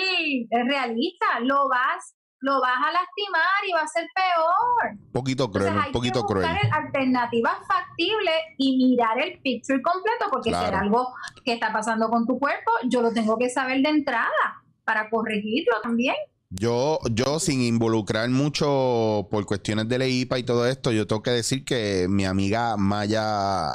realistas, 0.68 1.42
lo 1.42 1.68
vas 1.68 2.16
lo 2.41 2.62
vas 2.62 2.77
a 2.77 2.91
lastimar 2.91 3.60
y 3.67 3.74
va 3.74 3.81
a 3.81 3.88
ser 3.88 4.08
peor. 4.15 4.98
Poquito 5.12 5.51
cruel, 5.51 5.75
un 5.75 5.91
poquito 5.91 6.25
que 6.25 6.34
buscar 6.34 6.58
cruel. 6.58 6.74
alternativas 6.74 7.58
factibles 7.67 8.36
y 8.58 8.77
mirar 8.77 9.19
el 9.19 9.39
picture 9.41 9.81
completo, 9.81 10.25
porque 10.31 10.50
si 10.50 10.55
es 10.55 10.72
algo 10.72 11.13
que 11.43 11.53
está 11.53 11.74
pasando 11.74 12.10
con 12.10 12.25
tu 12.25 12.39
cuerpo, 12.39 12.72
yo 12.86 13.01
lo 13.01 13.12
tengo 13.12 13.38
que 13.38 13.50
saber 13.50 13.81
de 13.81 13.89
entrada 13.89 14.63
para 14.86 15.10
corregirlo 15.10 15.75
también. 15.84 16.15
Yo, 16.51 17.00
yo 17.12 17.39
sin 17.39 17.62
involucrar 17.62 18.27
mucho 18.29 19.27
por 19.29 19.46
cuestiones 19.46 19.88
de 19.88 20.00
la 20.00 20.08
IPA 20.08 20.39
y 20.39 20.43
todo 20.43 20.65
esto, 20.65 20.91
yo 20.91 21.05
tengo 21.05 21.22
que 21.22 21.31
decir 21.31 21.63
que 21.63 22.08
mi 22.10 22.25
amiga 22.25 22.75
Maya 22.75 23.69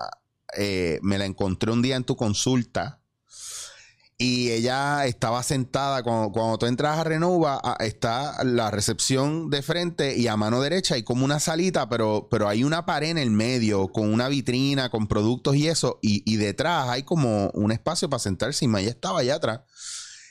eh, 0.57 0.99
me 1.03 1.19
la 1.19 1.27
encontré 1.27 1.71
un 1.71 1.83
día 1.83 1.95
en 1.95 2.05
tu 2.05 2.17
consulta 2.17 3.04
y 4.17 4.51
ella 4.51 5.07
estaba 5.07 5.43
sentada, 5.43 6.03
cuando, 6.05 6.31
cuando 6.31 6.57
tú 6.59 6.67
entras 6.67 6.99
a 6.99 7.05
Renova, 7.05 7.61
a- 7.63 7.77
está 7.85 8.45
la 8.45 8.71
recepción 8.71 9.51
de 9.51 9.63
frente 9.63 10.17
y 10.17 10.29
a 10.29 10.37
mano 10.37 10.61
derecha 10.61 10.95
hay 10.95 11.03
como 11.03 11.25
una 11.25 11.41
salita, 11.41 11.89
pero, 11.89 12.29
pero 12.31 12.49
hay 12.49 12.63
una 12.63 12.87
pared 12.87 13.11
en 13.11 13.19
el 13.19 13.31
medio 13.31 13.89
con 13.89 14.13
una 14.13 14.29
vitrina, 14.29 14.89
con 14.89 15.09
productos 15.09 15.57
y 15.57 15.69
eso, 15.69 15.99
y, 16.01 16.23
y 16.33 16.37
detrás 16.37 16.89
hay 16.89 17.03
como 17.03 17.51
un 17.55 17.73
espacio 17.73 18.09
para 18.09 18.21
sentarse 18.21 18.65
y 18.65 18.69
Maya 18.69 18.91
estaba 18.91 19.21
allá 19.21 19.35
atrás. 19.37 19.61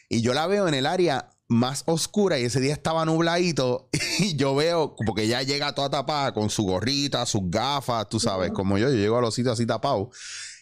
Y 0.09 0.21
yo 0.21 0.33
la 0.33 0.47
veo 0.47 0.67
en 0.67 0.75
el 0.75 0.85
área 0.85 1.29
más 1.49 1.83
oscura 1.85 2.39
y 2.39 2.45
ese 2.45 2.61
día 2.61 2.73
estaba 2.73 3.03
nubladito 3.05 3.89
y 4.19 4.35
yo 4.37 4.55
veo, 4.55 4.95
porque 5.05 5.23
ella 5.23 5.43
llega 5.43 5.75
toda 5.75 5.89
tapada 5.89 6.33
con 6.33 6.49
su 6.49 6.63
gorrita, 6.63 7.25
sus 7.25 7.41
gafas, 7.49 8.07
tú 8.09 8.19
sabes, 8.19 8.51
como 8.51 8.77
yo, 8.77 8.89
yo 8.89 8.95
llego 8.95 9.17
a 9.17 9.21
los 9.21 9.35
sitios 9.35 9.53
así 9.53 9.65
tapado 9.65 10.09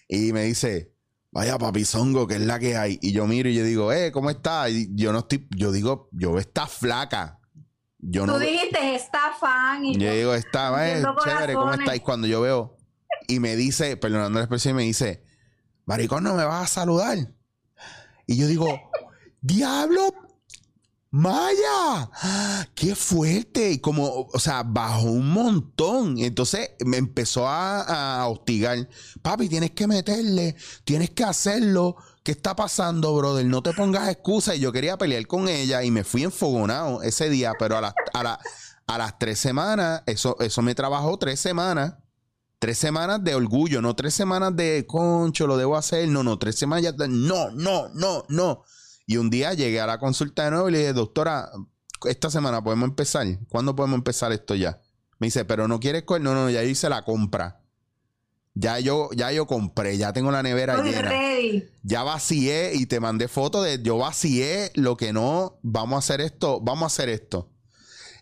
y 0.07 0.33
me 0.33 0.43
dice, 0.43 0.90
vaya 1.31 1.57
papizongo, 1.57 2.27
que 2.27 2.35
es 2.35 2.41
la 2.41 2.59
que 2.59 2.75
hay. 2.77 2.99
Y 3.01 3.11
yo 3.13 3.25
miro 3.25 3.49
y 3.49 3.55
yo 3.55 3.63
digo, 3.63 3.91
eh, 3.91 4.11
¿cómo 4.11 4.29
está? 4.29 4.69
Y 4.69 4.89
yo 4.93 5.11
no 5.11 5.19
estoy, 5.19 5.47
yo 5.51 5.71
digo, 5.71 6.09
yo 6.11 6.37
está 6.37 6.67
flaca. 6.67 7.39
Yo 7.97 8.25
no 8.25 8.33
Tú 8.33 8.39
dijiste, 8.39 8.95
está 8.95 9.33
fan. 9.39 9.85
Y 9.85 9.93
yo 9.93 10.07
yo, 10.07 10.13
digo, 10.13 10.33
está, 10.33 10.89
eh, 10.89 11.03
chévere, 11.23 11.53
¿cómo 11.53 11.65
corazones. 11.65 11.79
está? 11.79 11.95
Y 11.95 11.99
cuando 11.99 12.27
yo 12.27 12.41
veo, 12.41 12.77
y 13.27 13.39
me 13.39 13.55
dice, 13.55 13.95
perdonando 13.97 14.39
la 14.39 14.45
expresión, 14.45 14.75
me 14.75 14.83
dice, 14.83 15.23
maricón, 15.85 16.23
no 16.23 16.35
me 16.35 16.43
vas 16.43 16.63
a 16.63 16.67
saludar. 16.67 17.17
Y 18.25 18.37
yo 18.37 18.47
digo, 18.47 18.67
diablo, 19.41 20.13
Maya, 21.13 22.09
qué 22.73 22.95
fuerte. 22.95 23.71
Y 23.71 23.79
como, 23.79 24.29
o 24.31 24.39
sea, 24.39 24.63
bajó 24.63 25.07
un 25.11 25.29
montón. 25.31 26.17
Entonces 26.19 26.71
me 26.85 26.97
empezó 26.97 27.47
a, 27.47 28.25
hostigar. 28.29 28.87
Papi, 29.21 29.49
tienes 29.49 29.71
que 29.71 29.87
meterle, 29.87 30.55
tienes 30.85 31.09
que 31.09 31.25
hacerlo. 31.25 31.97
¿Qué 32.23 32.31
está 32.31 32.55
pasando, 32.55 33.13
brother? 33.15 33.45
No 33.45 33.61
te 33.61 33.73
pongas 33.73 34.07
excusa. 34.09 34.55
Y 34.55 34.59
yo 34.61 34.71
quería 34.71 34.97
pelear 34.97 35.27
con 35.27 35.49
ella 35.49 35.83
y 35.83 35.91
me 35.91 36.03
fui 36.05 36.23
enfogonado 36.23 37.01
ese 37.03 37.29
día, 37.29 37.53
pero 37.59 37.77
a 37.77 37.81
las, 37.81 37.93
a 38.13 38.23
la- 38.23 38.39
a 38.87 38.97
las 38.97 39.17
tres 39.19 39.39
semanas, 39.39 40.03
eso, 40.05 40.35
eso 40.41 40.61
me 40.61 40.75
trabajó 40.75 41.17
tres 41.17 41.39
semanas. 41.39 41.93
Tres 42.59 42.77
semanas 42.77 43.23
de 43.23 43.35
orgullo, 43.35 43.81
no 43.81 43.95
tres 43.95 44.13
semanas 44.13 44.55
de 44.55 44.85
concho, 44.85 45.47
lo 45.47 45.55
debo 45.57 45.77
hacer. 45.77 46.07
No, 46.09 46.23
no, 46.23 46.37
tres 46.37 46.57
semanas 46.59 46.83
ya. 46.83 47.07
No, 47.07 47.51
no, 47.51 47.89
no, 47.93 48.23
no. 48.29 48.63
Y 49.05 49.17
un 49.17 49.29
día 49.29 49.53
llegué 49.53 49.81
a 49.81 49.87
la 49.87 49.99
consulta 49.99 50.45
de 50.45 50.51
nuevo 50.51 50.69
y 50.69 50.71
le 50.73 50.77
dije, 50.79 50.93
doctora, 50.93 51.51
esta 52.05 52.29
semana 52.29 52.63
podemos 52.63 52.89
empezar. 52.89 53.27
¿Cuándo 53.49 53.75
podemos 53.75 53.97
empezar 53.97 54.31
esto 54.31 54.55
ya? 54.55 54.81
Me 55.19 55.27
dice, 55.27 55.45
pero 55.45 55.67
no 55.67 55.79
quieres 55.79 56.03
coger. 56.03 56.21
No, 56.21 56.33
no, 56.33 56.49
ya 56.49 56.63
hice 56.63 56.89
la 56.89 57.03
compra. 57.03 57.61
Ya 58.53 58.79
yo, 58.79 59.09
ya 59.15 59.31
yo 59.31 59.47
compré, 59.47 59.97
ya 59.97 60.11
tengo 60.11 60.29
la 60.29 60.43
nevera 60.43 60.75
estoy 60.75 60.91
llena. 60.91 61.09
ready. 61.09 61.69
Ya 61.83 62.03
vacié 62.03 62.73
y 62.75 62.85
te 62.85 62.99
mandé 62.99 63.29
fotos 63.29 63.63
de 63.63 63.81
yo 63.81 63.97
vacié 63.97 64.71
lo 64.75 64.97
que 64.97 65.13
no, 65.13 65.59
vamos 65.61 65.95
a 65.95 65.99
hacer 65.99 66.19
esto, 66.19 66.59
vamos 66.59 66.83
a 66.83 66.87
hacer 66.87 67.07
esto. 67.07 67.49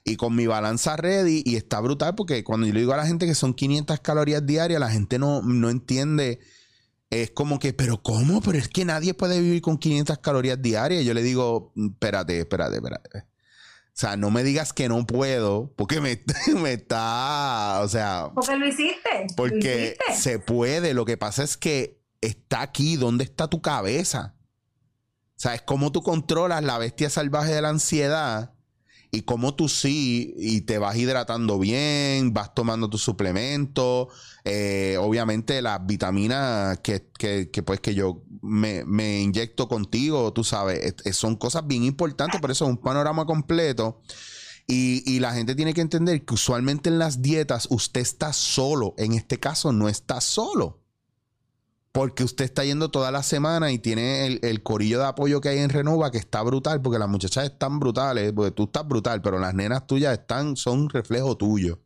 Y 0.04 0.18
con 0.18 0.36
mi 0.36 0.46
balanza 0.46 0.96
ready, 0.98 1.42
y 1.46 1.56
está 1.56 1.80
brutal 1.80 2.14
porque 2.14 2.44
cuando 2.44 2.68
yo 2.68 2.74
le 2.74 2.82
digo 2.82 2.94
a 2.94 2.98
la 2.98 3.08
gente 3.08 3.26
que 3.26 3.34
son 3.34 3.54
500 3.56 4.00
calorías 4.02 4.46
diarias, 4.46 4.80
la 4.80 4.92
gente 4.92 5.18
no, 5.18 5.42
no 5.42 5.70
entiende. 5.70 6.40
Es 7.10 7.32
como 7.32 7.58
que, 7.58 7.74
pero 7.74 8.02
¿cómo? 8.04 8.40
Pero 8.42 8.58
es 8.58 8.68
que 8.68 8.86
nadie 8.86 9.14
puede 9.16 9.40
vivir 9.42 9.62
con 9.62 9.78
500 9.78 10.20
calorías 10.20 10.62
diarias. 10.62 11.04
Yo 11.06 11.14
le 11.14 11.24
digo, 11.24 11.72
"Mm, 11.76 11.88
espérate, 11.94 12.40
espérate, 12.40 12.76
espérate. 12.76 13.20
O 13.20 14.02
sea, 14.02 14.16
no 14.16 14.30
me 14.32 14.44
digas 14.44 14.72
que 14.74 14.88
no 14.88 15.06
puedo, 15.06 15.74
porque 15.76 16.00
me, 16.00 16.24
me 16.62 16.74
está, 16.74 17.82
o 17.82 17.88
sea, 17.90 18.32
Porque 18.34 18.56
lo 18.58 18.68
hiciste. 18.68 19.10
lo 19.30 19.36
porque 19.36 19.98
hiciste. 20.08 20.22
se 20.22 20.40
puede. 20.40 20.94
Lo 20.94 21.04
que 21.06 21.18
pasa 21.18 21.44
es 21.44 21.58
que 21.58 22.00
está 22.22 22.62
aquí. 22.62 22.96
¿Dónde 22.96 23.24
está 23.24 23.48
tu 23.50 23.62
cabeza? 23.62 24.36
O 25.36 25.42
sea, 25.42 25.56
es 25.56 25.62
cómo 25.64 25.92
tú 25.92 26.04
controlas 26.04 26.64
la 26.64 26.78
bestia 26.78 27.10
salvaje 27.10 27.54
de 27.54 27.62
la 27.62 27.70
ansiedad 27.70 28.54
y 29.12 29.22
cómo 29.24 29.56
tú 29.56 29.68
sí 29.70 30.34
y 30.38 30.62
te 30.62 30.78
vas 30.78 30.96
hidratando 30.96 31.58
bien, 31.60 32.34
vas 32.34 32.54
tomando 32.54 32.90
tus 32.90 33.02
suplementos, 33.02 34.08
eh, 34.46 34.98
obviamente 35.00 35.62
las 35.62 35.86
vitaminas 35.86 36.80
que, 36.80 37.10
que- 37.18 37.50
que, 37.50 37.64
pues 37.64 37.80
que 37.80 37.96
yo 37.96 38.24
me, 38.42 38.84
me 38.86 39.22
inyecto 39.22 39.68
contigo, 39.68 40.32
tú 40.34 40.44
sabes, 40.44 40.80
es- 40.86 40.96
es- 41.06 41.16
son 41.18 41.36
cosas 41.36 41.66
bien 41.68 41.84
importantes, 41.84 42.40
por 42.40 42.52
eso 42.52 42.66
es 42.66 42.70
un 42.72 42.78
panorama 42.78 43.26
completo. 43.26 44.02
Y, 44.68 45.02
y 45.12 45.20
la 45.20 45.34
gente 45.34 45.56
tiene 45.56 45.74
que 45.74 45.82
entender 45.82 46.24
que 46.26 46.36
usualmente 46.36 46.90
en 46.90 47.00
las 47.00 47.24
dietas 47.24 47.68
usted 47.72 48.02
está 48.02 48.34
solo. 48.34 48.94
En 49.00 49.14
este 49.14 49.40
caso 49.40 49.72
no 49.74 49.90
está 49.90 50.22
solo. 50.22 50.84
Porque 52.00 52.24
usted 52.24 52.46
está 52.46 52.64
yendo 52.64 52.90
toda 52.92 53.12
la 53.12 53.24
semana 53.24 53.74
y 53.74 53.78
tiene 53.78 54.26
el, 54.26 54.40
el 54.42 54.64
corillo 54.64 55.00
de 55.00 55.08
apoyo 55.08 55.42
que 55.42 55.50
hay 55.50 55.58
en 55.58 55.70
Renova 55.70 56.12
que 56.12 56.18
está 56.18 56.42
brutal, 56.44 56.82
porque 56.82 56.98
las 56.98 57.10
muchachas 57.10 57.44
están 57.44 57.78
brutales, 57.78 58.32
porque 58.32 58.52
tú 58.52 58.64
estás 58.64 58.88
brutal, 58.88 59.22
pero 59.22 59.38
las 59.38 59.54
nenas 59.54 59.86
tuyas 59.86 60.18
están, 60.18 60.56
son 60.56 60.88
reflejo 60.88 61.36
tuyo. 61.36 61.82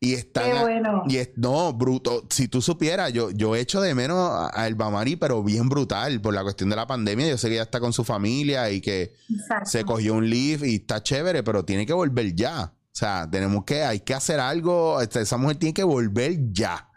Y 0.00 0.12
están. 0.12 0.52
Qué 0.52 0.60
bueno. 0.60 1.04
Y 1.08 1.16
es, 1.16 1.30
no, 1.36 1.72
bruto. 1.72 2.26
Si 2.28 2.46
tú 2.46 2.60
supieras, 2.60 3.10
yo, 3.14 3.30
yo 3.30 3.56
echo 3.56 3.80
de 3.80 3.94
menos 3.94 4.18
a, 4.52 4.66
Elba 4.66 4.90
Mari, 4.90 5.16
pero 5.16 5.42
bien 5.42 5.70
brutal, 5.70 6.20
por 6.20 6.34
la 6.34 6.42
cuestión 6.42 6.68
de 6.68 6.76
la 6.76 6.86
pandemia. 6.86 7.26
Yo 7.26 7.38
sé 7.38 7.48
que 7.48 7.54
ella 7.54 7.62
está 7.62 7.80
con 7.80 7.94
su 7.94 8.04
familia 8.04 8.70
y 8.70 8.82
que 8.82 9.14
Exacto. 9.30 9.70
se 9.70 9.84
cogió 9.86 10.12
un 10.12 10.28
leave 10.28 10.68
y 10.68 10.74
está 10.74 11.02
chévere, 11.02 11.42
pero 11.42 11.64
tiene 11.64 11.86
que 11.86 11.94
volver 11.94 12.34
ya. 12.34 12.64
O 12.64 12.94
sea, 12.94 13.26
tenemos 13.30 13.64
que, 13.64 13.82
hay 13.82 14.00
que 14.00 14.12
hacer 14.12 14.40
algo. 14.40 15.00
Este, 15.00 15.22
Esa 15.22 15.38
mujer 15.38 15.56
tiene 15.56 15.72
que 15.72 15.84
volver 15.84 16.52
ya. 16.52 16.90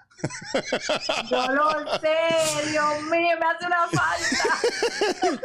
Yo 1.29 1.47
lo 1.53 1.71
sé, 1.99 2.69
Dios 2.71 3.01
mío, 3.03 3.35
me 3.39 3.45
hace 3.45 3.65
una 3.65 3.87
falta. 3.91 5.39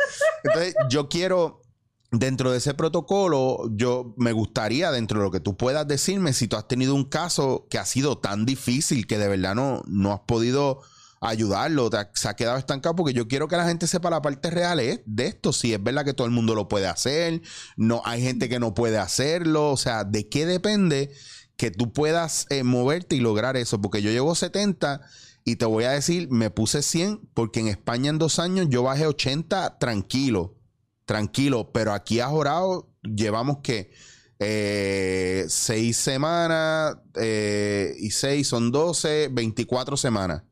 Entonces, 0.45 0.75
yo 0.89 1.09
quiero, 1.09 1.63
dentro 2.11 2.51
de 2.53 2.59
ese 2.59 2.75
protocolo, 2.75 3.69
yo 3.73 4.15
me 4.17 4.33
gustaría, 4.33 4.91
dentro 4.91 5.19
de 5.21 5.25
lo 5.27 5.31
que 5.31 5.41
tú 5.41 5.57
puedas 5.57 5.87
decirme, 5.87 6.33
si 6.33 6.49
tú 6.49 6.57
has 6.57 6.69
tenido 6.69 6.95
un 6.95 7.05
caso 7.05 7.67
que 7.71 7.79
ha 7.79 7.85
sido 7.87 8.19
tan 8.19 8.47
difícil 8.47 9.07
que 9.07 9.19
de 9.19 9.29
verdad 9.29 9.55
no, 9.55 9.83
no 9.87 10.13
has 10.13 10.21
podido 10.21 10.83
ayudarlo, 11.23 11.91
te 11.91 11.99
ha- 11.99 12.11
se 12.15 12.29
ha 12.29 12.35
quedado 12.35 12.57
estancado, 12.57 12.97
porque 12.97 13.13
yo 13.13 13.29
quiero 13.29 13.47
que 13.47 13.57
la 13.57 13.67
gente 13.67 13.87
sepa 13.87 14.09
la 14.09 14.23
parte 14.23 14.49
real 14.51 14.79
de 15.05 15.27
esto. 15.27 15.53
Si 15.53 15.75
es 15.75 15.83
verdad 15.83 16.03
que 16.05 16.15
todo 16.15 16.27
el 16.27 16.33
mundo 16.33 16.55
lo 16.55 16.67
puede 16.67 16.87
hacer, 16.89 17.43
no 17.77 18.01
hay 18.07 18.23
gente 18.23 18.49
que 18.49 18.59
no 18.59 18.73
puede 18.73 18.99
hacerlo, 18.99 19.71
o 19.71 19.77
sea, 19.77 20.05
¿de 20.05 20.29
qué 20.31 20.47
depende 20.47 21.13
que 21.61 21.71
tú 21.71 21.93
puedas 21.93 22.47
eh, 22.49 22.62
moverte 22.62 23.17
y 23.17 23.21
lograr 23.21 23.59
eso? 23.59 23.83
Porque 23.83 24.00
yo 24.00 24.11
llevo 24.11 24.35
70 24.35 25.02
y 25.45 25.57
te 25.57 25.67
voy 25.67 25.85
a 25.85 25.90
decir, 25.90 26.31
me 26.31 26.49
puse 26.49 26.81
100 26.81 27.21
porque 27.35 27.61
en 27.61 27.69
España 27.69 28.09
en 28.09 28.17
dos 28.17 28.38
años 28.38 28.69
yo 28.71 28.83
bajé 28.83 29.07
80 29.07 29.76
tranquilo, 29.79 30.57
tranquilo, 31.05 31.71
pero 31.71 31.93
aquí 31.93 32.19
a 32.21 32.29
Jorado 32.29 32.88
llevamos 33.02 33.59
que 33.59 33.93
eh, 34.38 35.45
seis 35.49 35.99
semanas 35.99 36.97
eh, 37.17 37.95
y 37.99 38.11
seis 38.12 38.49
son 38.49 38.73
12, 38.73 39.29
24 39.31 39.99
semanas. 39.99 40.45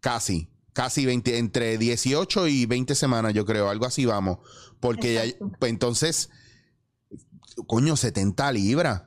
Casi, 0.00 0.50
casi 0.74 1.06
20, 1.06 1.38
entre 1.38 1.78
18 1.78 2.46
y 2.48 2.66
20 2.66 2.94
semanas, 2.94 3.32
yo 3.32 3.46
creo, 3.46 3.70
algo 3.70 3.86
así 3.86 4.04
vamos. 4.04 4.40
Porque 4.80 5.14
ya, 5.14 5.22
pues 5.58 5.70
entonces, 5.70 6.28
coño, 7.66 7.96
70 7.96 8.52
libras. 8.52 9.04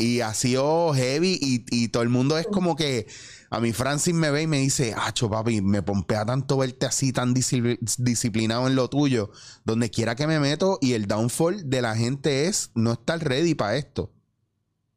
Y 0.00 0.22
ha 0.22 0.32
sido 0.32 0.94
heavy 0.94 1.38
y, 1.40 1.64
y 1.70 1.88
todo 1.88 2.02
el 2.02 2.08
mundo 2.08 2.38
es 2.38 2.46
como 2.46 2.74
que 2.74 3.06
a 3.50 3.60
mí 3.60 3.74
Francis 3.74 4.14
me 4.14 4.30
ve 4.30 4.42
y 4.42 4.46
me 4.46 4.58
dice, 4.58 4.94
acho 4.96 5.28
papi, 5.28 5.60
me 5.60 5.82
pompea 5.82 6.24
tanto 6.24 6.56
verte 6.56 6.86
así 6.86 7.12
tan 7.12 7.34
discipli- 7.34 7.78
disciplinado 7.98 8.66
en 8.66 8.76
lo 8.76 8.88
tuyo, 8.88 9.30
donde 9.64 9.90
quiera 9.90 10.14
que 10.14 10.26
me 10.26 10.40
meto 10.40 10.78
y 10.80 10.94
el 10.94 11.06
downfall 11.06 11.68
de 11.68 11.82
la 11.82 11.94
gente 11.96 12.46
es 12.46 12.70
no 12.74 12.92
estar 12.92 13.22
ready 13.22 13.54
para 13.54 13.76
esto. 13.76 14.10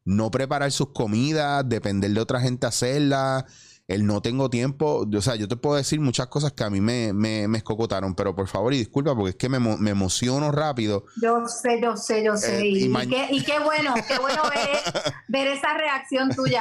No 0.06 0.30
preparar 0.30 0.72
sus 0.72 0.88
comidas, 0.92 1.68
depender 1.68 2.10
de 2.12 2.20
otra 2.20 2.40
gente 2.40 2.66
hacerlas, 2.66 3.44
el 3.86 4.06
no 4.06 4.22
tengo 4.22 4.48
tiempo, 4.48 5.04
o 5.14 5.20
sea, 5.20 5.36
yo 5.36 5.46
te 5.46 5.56
puedo 5.56 5.76
decir 5.76 6.00
muchas 6.00 6.28
cosas 6.28 6.52
que 6.52 6.64
a 6.64 6.70
mí 6.70 6.80
me, 6.80 7.12
me, 7.12 7.46
me 7.48 7.58
escocotaron, 7.58 8.14
pero 8.14 8.34
por 8.34 8.48
favor 8.48 8.72
y 8.72 8.78
disculpa 8.78 9.14
porque 9.14 9.30
es 9.30 9.36
que 9.36 9.48
me, 9.50 9.58
me 9.58 9.90
emociono 9.90 10.50
rápido. 10.50 11.04
Yo 11.20 11.46
sé, 11.46 11.80
yo 11.82 11.94
sé, 11.94 12.24
yo 12.24 12.34
sé. 12.36 12.60
Eh, 12.62 12.66
y 12.68 12.84
y, 12.84 12.88
ma- 12.88 13.04
qué, 13.06 13.26
y 13.30 13.44
qué 13.44 13.58
bueno, 13.60 13.94
qué 14.08 14.18
bueno 14.18 14.42
ver, 14.44 15.04
ver 15.28 15.48
esa 15.48 15.74
reacción 15.74 16.34
tuya. 16.34 16.60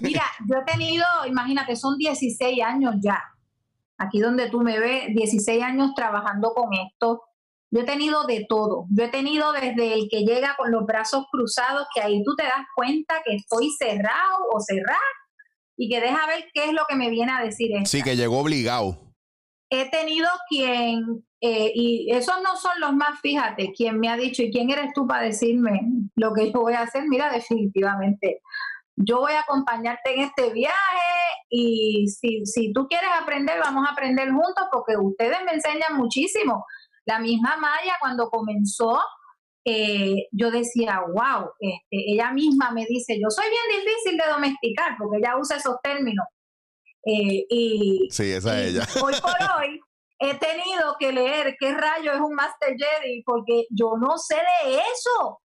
Mira, 0.00 0.24
yo 0.48 0.56
he 0.60 0.64
tenido, 0.64 1.04
imagínate, 1.26 1.76
son 1.76 1.98
16 1.98 2.62
años 2.64 2.94
ya. 3.02 3.22
Aquí 3.98 4.20
donde 4.20 4.48
tú 4.48 4.62
me 4.62 4.80
ves, 4.80 5.08
16 5.14 5.62
años 5.62 5.90
trabajando 5.94 6.54
con 6.54 6.70
esto. 6.72 7.22
Yo 7.70 7.80
he 7.80 7.84
tenido 7.84 8.24
de 8.24 8.46
todo. 8.48 8.86
Yo 8.90 9.04
he 9.04 9.08
tenido 9.08 9.52
desde 9.52 9.92
el 9.94 10.08
que 10.10 10.24
llega 10.24 10.56
con 10.56 10.70
los 10.70 10.84
brazos 10.86 11.24
cruzados, 11.30 11.86
que 11.94 12.00
ahí 12.00 12.22
tú 12.24 12.34
te 12.34 12.44
das 12.44 12.64
cuenta 12.74 13.16
que 13.24 13.36
estoy 13.36 13.70
cerrado 13.78 14.36
o 14.50 14.60
cerrada 14.60 14.98
y 15.82 15.88
que 15.88 16.00
deja 16.00 16.28
ver 16.28 16.44
qué 16.54 16.66
es 16.66 16.72
lo 16.72 16.84
que 16.88 16.94
me 16.94 17.10
viene 17.10 17.32
a 17.32 17.42
decir. 17.42 17.72
Sí, 17.86 18.02
que 18.02 18.14
llegó 18.14 18.38
obligado. 18.38 18.96
he 19.68 19.90
tenido 19.90 20.28
quien, 20.48 21.26
eh, 21.40 21.72
y 21.74 22.08
esos 22.12 22.36
no 22.40 22.54
son 22.54 22.78
los 22.78 22.92
más, 22.92 23.18
fíjate, 23.20 23.72
quien 23.72 23.98
me 23.98 24.08
ha 24.08 24.16
dicho, 24.16 24.44
¿y 24.44 24.52
quién 24.52 24.70
eres 24.70 24.92
tú 24.94 25.08
para 25.08 25.24
decirme 25.24 25.80
lo 26.14 26.32
que 26.34 26.52
yo 26.52 26.60
voy 26.60 26.74
a 26.74 26.82
hacer? 26.82 27.02
Mira, 27.08 27.32
definitivamente, 27.32 28.42
yo 28.94 29.18
voy 29.18 29.32
a 29.32 29.40
acompañarte 29.40 30.14
en 30.14 30.20
este 30.20 30.52
viaje 30.52 30.76
y 31.50 32.06
si, 32.06 32.46
si 32.46 32.72
tú 32.72 32.86
quieres 32.86 33.10
aprender, 33.20 33.58
vamos 33.58 33.84
a 33.88 33.92
aprender 33.92 34.30
juntos 34.30 34.66
porque 34.70 34.96
ustedes 34.96 35.38
me 35.44 35.54
enseñan 35.54 35.96
muchísimo. 35.96 36.64
La 37.06 37.18
misma 37.18 37.56
Maya 37.56 37.94
cuando 37.98 38.30
comenzó, 38.30 39.00
eh, 39.64 40.26
yo 40.32 40.50
decía, 40.50 41.00
wow, 41.06 41.50
este, 41.60 42.12
ella 42.12 42.32
misma 42.32 42.72
me 42.72 42.84
dice, 42.86 43.18
yo 43.20 43.30
soy 43.30 43.46
bien 43.48 43.84
difícil 43.84 44.18
de 44.18 44.32
domesticar 44.32 44.96
porque 44.98 45.18
ella 45.18 45.36
usa 45.38 45.56
esos 45.56 45.76
términos. 45.82 46.26
Eh, 47.04 47.46
y, 47.48 48.08
sí, 48.10 48.32
esa 48.32 48.60
es 48.60 48.74
ella. 48.74 48.86
Hoy 49.02 49.14
por 49.20 49.32
hoy 49.58 49.80
he 50.18 50.34
tenido 50.34 50.96
que 50.98 51.12
leer 51.12 51.56
qué 51.58 51.74
rayo 51.74 52.12
es 52.12 52.20
un 52.20 52.34
Master 52.34 52.76
Jedi 52.76 53.22
porque 53.24 53.64
yo 53.70 53.94
no 53.98 54.18
sé 54.18 54.36
de 54.36 54.74
eso. 54.74 55.40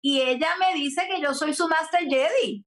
Y 0.00 0.20
ella 0.20 0.50
me 0.58 0.74
dice 0.74 1.08
que 1.08 1.20
yo 1.20 1.34
soy 1.34 1.54
su 1.54 1.68
Master 1.68 2.02
Jedi. 2.08 2.64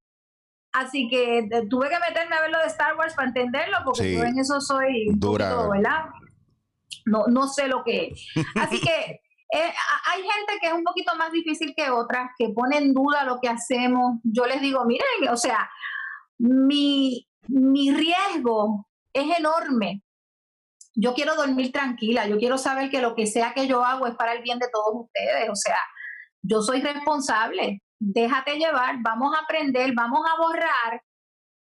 Así 0.72 1.08
que 1.08 1.38
eh, 1.38 1.48
tuve 1.70 1.88
que 1.88 1.98
meterme 1.98 2.36
a 2.36 2.42
ver 2.42 2.50
lo 2.50 2.58
de 2.58 2.66
Star 2.66 2.96
Wars 2.96 3.14
para 3.14 3.28
entenderlo, 3.28 3.78
porque 3.84 4.12
yo 4.12 4.22
en 4.22 4.38
eso 4.38 4.60
soy 4.60 5.06
dura. 5.14 5.68
¿verdad? 5.68 6.04
No, 7.06 7.24
no 7.28 7.48
sé 7.48 7.68
lo 7.68 7.82
que 7.82 8.08
es. 8.08 8.26
Así 8.56 8.80
que 8.80 9.20
eh, 9.58 9.74
hay 10.12 10.22
gente 10.22 10.58
que 10.60 10.68
es 10.68 10.72
un 10.72 10.84
poquito 10.84 11.14
más 11.16 11.32
difícil 11.32 11.74
que 11.76 11.90
otras, 11.90 12.30
que 12.38 12.50
pone 12.50 12.78
en 12.78 12.94
duda 12.94 13.24
lo 13.24 13.40
que 13.40 13.48
hacemos. 13.48 14.18
Yo 14.22 14.46
les 14.46 14.60
digo, 14.60 14.84
miren, 14.84 15.28
o 15.30 15.36
sea, 15.36 15.70
mi, 16.38 17.26
mi 17.48 17.92
riesgo 17.92 18.86
es 19.12 19.38
enorme. 19.38 20.02
Yo 20.94 21.14
quiero 21.14 21.34
dormir 21.34 21.72
tranquila, 21.72 22.26
yo 22.26 22.38
quiero 22.38 22.56
saber 22.56 22.90
que 22.90 23.02
lo 23.02 23.14
que 23.14 23.26
sea 23.26 23.52
que 23.52 23.66
yo 23.66 23.84
hago 23.84 24.06
es 24.06 24.14
para 24.14 24.32
el 24.32 24.42
bien 24.42 24.58
de 24.58 24.68
todos 24.72 25.04
ustedes. 25.04 25.50
O 25.50 25.54
sea, 25.56 25.78
yo 26.42 26.62
soy 26.62 26.80
responsable 26.80 27.82
déjate 27.98 28.58
llevar, 28.58 28.96
vamos 29.00 29.34
a 29.34 29.42
aprender, 29.42 29.92
vamos 29.94 30.20
a 30.26 30.40
borrar 30.40 31.02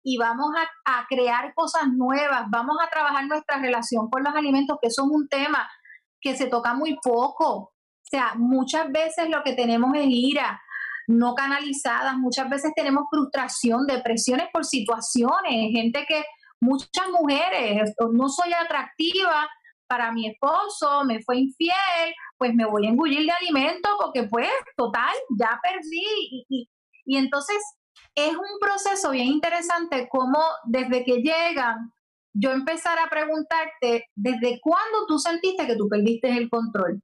y 0.03 0.17
vamos 0.17 0.51
a, 0.85 1.05
crear 1.07 1.53
cosas 1.55 1.87
nuevas, 1.87 2.45
vamos 2.49 2.77
a 2.81 2.89
trabajar 2.89 3.25
nuestra 3.25 3.59
relación 3.59 4.09
con 4.09 4.23
los 4.23 4.35
alimentos, 4.35 4.77
que 4.81 4.91
son 4.91 5.09
un 5.11 5.27
tema 5.27 5.67
que 6.21 6.35
se 6.35 6.47
toca 6.47 6.73
muy 6.73 6.97
poco. 7.01 7.73
Sea, 8.15 8.33
muchas 8.37 8.89
veces 8.93 9.29
lo 9.29 9.43
que 9.43 9.55
tenemos 9.55 9.91
es 9.93 10.05
ira 10.07 10.61
no 11.05 11.35
canalizadas, 11.35 12.15
muchas 12.15 12.49
veces 12.49 12.71
tenemos 12.73 13.07
frustración, 13.11 13.85
depresiones 13.85 14.47
por 14.53 14.63
situaciones, 14.63 15.73
gente 15.73 16.05
que, 16.07 16.23
muchas 16.61 17.09
mujeres, 17.11 17.93
no 18.13 18.29
soy 18.29 18.53
atractiva, 18.53 19.49
para 19.87 20.13
mi 20.13 20.27
esposo, 20.27 21.03
me 21.03 21.21
fue 21.23 21.39
infiel, 21.39 22.15
pues 22.37 22.55
me 22.55 22.65
voy 22.65 22.85
a 22.85 22.89
engullir 22.91 23.25
de 23.25 23.31
alimento 23.33 23.89
porque 23.99 24.23
pues 24.23 24.47
total, 24.77 25.13
ya 25.37 25.59
perdí. 25.61 26.45
Y, 26.47 26.69
y, 27.05 27.17
entonces 27.17 27.57
es 28.15 28.31
un 28.31 28.59
proceso 28.61 29.11
bien 29.11 29.27
interesante 29.27 30.07
como 30.09 30.39
desde 30.63 31.03
que 31.03 31.17
llegan, 31.17 31.91
yo 32.33 32.51
empezar 32.51 32.97
a 32.97 33.09
preguntarte, 33.09 34.05
¿desde 34.15 34.61
cuándo 34.61 35.05
tú 35.05 35.19
sentiste 35.19 35.67
que 35.67 35.75
tú 35.75 35.89
perdiste 35.89 36.29
el 36.29 36.49
control? 36.49 37.01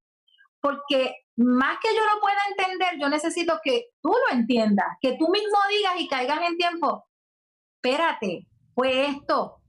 Porque 0.62 1.16
más 1.38 1.78
que 1.82 1.96
yo 1.96 2.02
lo 2.06 2.22
pueda 2.22 2.40
entender, 2.50 3.00
yo 3.00 3.10
necesito 3.10 3.60
que 3.64 3.88
tú 4.02 4.10
lo 4.10 4.38
entiendas, 4.38 4.88
que 5.02 5.18
tú 5.18 5.28
mismo 5.30 5.58
digas 5.70 5.94
y 5.98 6.08
caigas 6.08 6.42
en 6.48 6.58
tiempo. 6.58 7.06
Espérate, 7.82 8.48
fue 8.76 9.08
esto, 9.08 9.62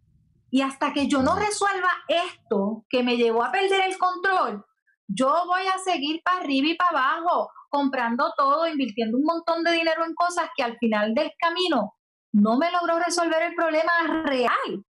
y 0.52 0.60
hasta 0.60 0.92
que 0.92 1.08
yo 1.08 1.22
no 1.22 1.34
resuelva 1.34 1.90
esto 2.08 2.84
que 2.90 3.02
me 3.02 3.16
llevó 3.16 3.42
a 3.42 3.50
perder 3.50 3.88
el 3.88 3.96
control, 3.96 4.62
yo 5.08 5.44
voy 5.46 5.62
a 5.66 5.78
seguir 5.78 6.20
para 6.22 6.40
arriba 6.40 6.68
y 6.68 6.76
para 6.76 6.90
abajo, 6.90 7.48
comprando 7.70 8.34
todo, 8.36 8.68
invirtiendo 8.68 9.16
un 9.16 9.24
montón 9.24 9.64
de 9.64 9.72
dinero 9.72 10.04
en 10.04 10.14
cosas 10.14 10.50
que 10.54 10.62
al 10.62 10.76
final 10.76 11.14
del 11.14 11.32
camino 11.38 11.94
no 12.32 12.58
me 12.58 12.70
logró 12.70 12.98
resolver 12.98 13.42
el 13.42 13.54
problema 13.54 13.92
real. 14.24 14.84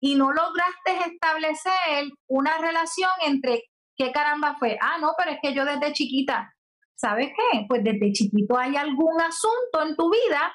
Y 0.00 0.14
no 0.16 0.32
lograste 0.32 1.12
establecer 1.12 2.10
una 2.26 2.56
relación 2.56 3.10
entre 3.24 3.64
qué 3.96 4.12
caramba 4.12 4.56
fue. 4.58 4.78
Ah, 4.80 4.98
no, 5.00 5.12
pero 5.16 5.32
es 5.32 5.38
que 5.42 5.54
yo 5.54 5.64
desde 5.64 5.92
chiquita, 5.92 6.54
¿sabes 6.94 7.28
qué? 7.28 7.64
Pues 7.68 7.82
desde 7.84 8.12
chiquito 8.12 8.56
hay 8.56 8.76
algún 8.76 9.20
asunto 9.20 9.82
en 9.82 9.96
tu 9.96 10.10
vida 10.10 10.52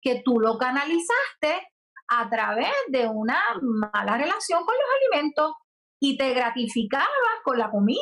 que 0.00 0.22
tú 0.24 0.40
lo 0.40 0.58
canalizaste 0.58 1.68
a 2.08 2.28
través 2.30 2.72
de 2.88 3.06
una 3.06 3.38
mala 3.60 4.16
relación 4.16 4.64
con 4.64 4.74
los 4.74 4.84
alimentos 5.02 5.52
y 6.00 6.16
te 6.16 6.32
gratificabas 6.32 7.08
con 7.44 7.58
la 7.58 7.70
comida, 7.70 7.98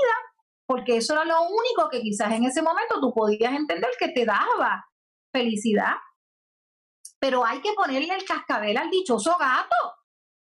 porque 0.67 0.99
eso 0.99 1.15
era 1.15 1.25
lo 1.25 1.43
único 1.43 1.89
que 1.91 2.01
quizás 2.01 2.33
en 2.33 2.45
ese 2.45 2.63
momento 2.63 3.01
tú 3.01 3.13
podías 3.13 3.53
entender 3.53 3.91
que 3.99 4.09
te 4.09 4.25
daba 4.25 4.87
felicidad. 5.33 5.95
Pero 7.19 7.45
hay 7.45 7.61
que 7.61 7.73
ponerle 7.73 8.15
el 8.15 8.25
cascabel 8.25 8.77
al 8.77 8.91
dichoso 8.91 9.37
gato. 9.39 9.77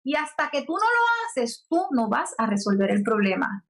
Y 0.04 0.16
hasta 0.16 0.50
que 0.50 0.64
tú 0.64 0.74
no 0.74 0.80
lo 0.80 1.26
haces, 1.26 1.66
tú 1.70 1.88
no 1.92 2.10
vas 2.10 2.34
a 2.38 2.46
resolver 2.46 2.92
el 2.92 3.04
problema. 3.04 3.66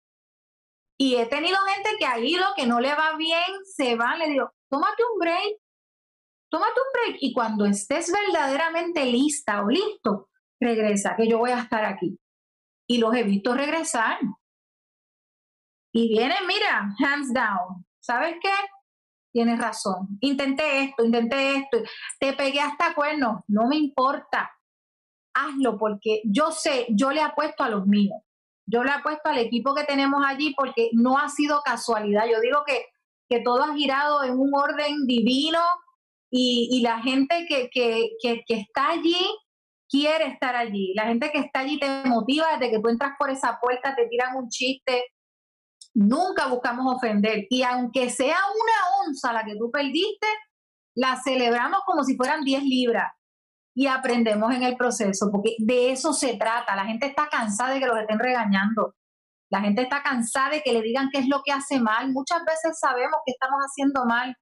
Y 1.01 1.15
he 1.15 1.25
tenido 1.27 1.57
gente 1.73 1.91
que 1.97 2.05
ha 2.05 2.19
ido, 2.19 2.43
que 2.57 2.67
no 2.67 2.81
le 2.81 2.93
va 2.93 3.15
bien, 3.15 3.63
se 3.63 3.95
va, 3.95 4.17
le 4.17 4.27
digo, 4.27 4.51
tómate 4.69 5.01
un 5.13 5.19
break, 5.19 5.57
tómate 6.51 6.73
un 6.73 6.91
break 6.93 7.17
y 7.21 7.33
cuando 7.33 7.65
estés 7.65 8.11
verdaderamente 8.11 9.05
lista 9.05 9.63
o 9.63 9.69
listo, 9.69 10.29
regresa, 10.59 11.15
que 11.15 11.29
yo 11.29 11.37
voy 11.37 11.51
a 11.51 11.61
estar 11.61 11.85
aquí. 11.85 12.19
Y 12.85 12.97
los 12.97 13.15
he 13.15 13.23
visto 13.23 13.53
regresar. 13.53 14.19
Y 15.93 16.09
vienen, 16.09 16.45
mira, 16.45 16.93
hands 16.99 17.33
down. 17.33 17.85
¿Sabes 18.01 18.35
qué? 18.41 18.51
Tienes 19.31 19.57
razón. 19.57 20.17
Intenté 20.19 20.83
esto, 20.83 21.05
intenté 21.05 21.55
esto. 21.55 21.77
Te 22.19 22.33
pegué 22.33 22.59
hasta 22.59 22.93
cuernos. 22.93 23.41
No 23.47 23.67
me 23.67 23.77
importa. 23.77 24.51
Hazlo 25.33 25.77
porque 25.77 26.23
yo 26.25 26.51
sé, 26.51 26.87
yo 26.89 27.11
le 27.11 27.21
apuesto 27.21 27.63
a 27.63 27.69
los 27.69 27.85
míos. 27.85 28.21
Yo 28.71 28.83
le 28.83 28.91
apuesto 28.91 29.29
al 29.29 29.39
equipo 29.39 29.73
que 29.73 29.83
tenemos 29.83 30.23
allí 30.25 30.53
porque 30.55 30.89
no 30.93 31.17
ha 31.17 31.29
sido 31.29 31.61
casualidad. 31.63 32.25
Yo 32.31 32.39
digo 32.39 32.63
que, 32.65 32.85
que 33.27 33.39
todo 33.41 33.63
ha 33.63 33.73
girado 33.73 34.23
en 34.23 34.39
un 34.39 34.53
orden 34.53 35.07
divino 35.07 35.59
y, 36.29 36.81
la 36.81 37.01
gente 37.01 37.47
que, 37.47 38.11
está 38.47 38.91
allí 38.91 39.17
quiere 39.89 40.27
estar 40.27 40.55
allí. 40.55 40.93
La 40.93 41.05
gente 41.05 41.31
que 41.31 41.39
está 41.39 41.61
allí 41.61 41.79
te 41.79 42.03
motiva 42.05 42.45
desde 42.53 42.71
que 42.71 42.79
tú 42.79 42.89
entras 42.89 43.13
por 43.17 43.31
esa 43.31 43.59
puerta, 43.59 43.95
te 43.95 44.07
tiran 44.07 44.37
un 44.37 44.49
chiste. 44.49 45.05
Nunca 45.95 46.47
buscamos 46.47 46.95
ofender. 46.95 47.47
Y 47.49 47.63
aunque 47.63 48.11
sea 48.11 48.37
una 48.37 49.07
onza 49.07 49.33
la 49.33 49.43
que 49.43 49.55
tú 49.55 49.71
perdiste, 49.71 50.27
la 50.93 51.19
celebramos 51.23 51.79
como 51.87 52.03
si 52.03 52.15
fueran 52.15 52.43
10 52.43 52.63
libras 52.63 53.11
y 53.75 53.87
aprendemos 53.87 54.53
en 54.53 54.63
el 54.63 54.75
proceso, 54.75 55.29
porque 55.31 55.55
de 55.59 55.91
eso 55.91 56.13
se 56.13 56.37
trata. 56.37 56.75
La 56.75 56.85
gente 56.85 57.07
está 57.07 57.27
cansada 57.29 57.73
de 57.73 57.79
que 57.79 57.85
los 57.85 57.97
estén 57.97 58.19
regañando. 58.19 58.95
La 59.51 59.61
gente 59.61 59.81
está 59.81 60.03
cansada 60.03 60.51
de 60.51 60.61
que 60.61 60.73
le 60.73 60.81
digan 60.81 61.09
qué 61.11 61.19
es 61.19 61.27
lo 61.27 61.41
que 61.43 61.51
hace 61.51 61.79
mal. 61.79 62.11
Muchas 62.11 62.43
veces 62.45 62.77
sabemos 62.79 63.19
que 63.25 63.31
estamos 63.31 63.59
haciendo 63.59 64.05
mal, 64.05 64.35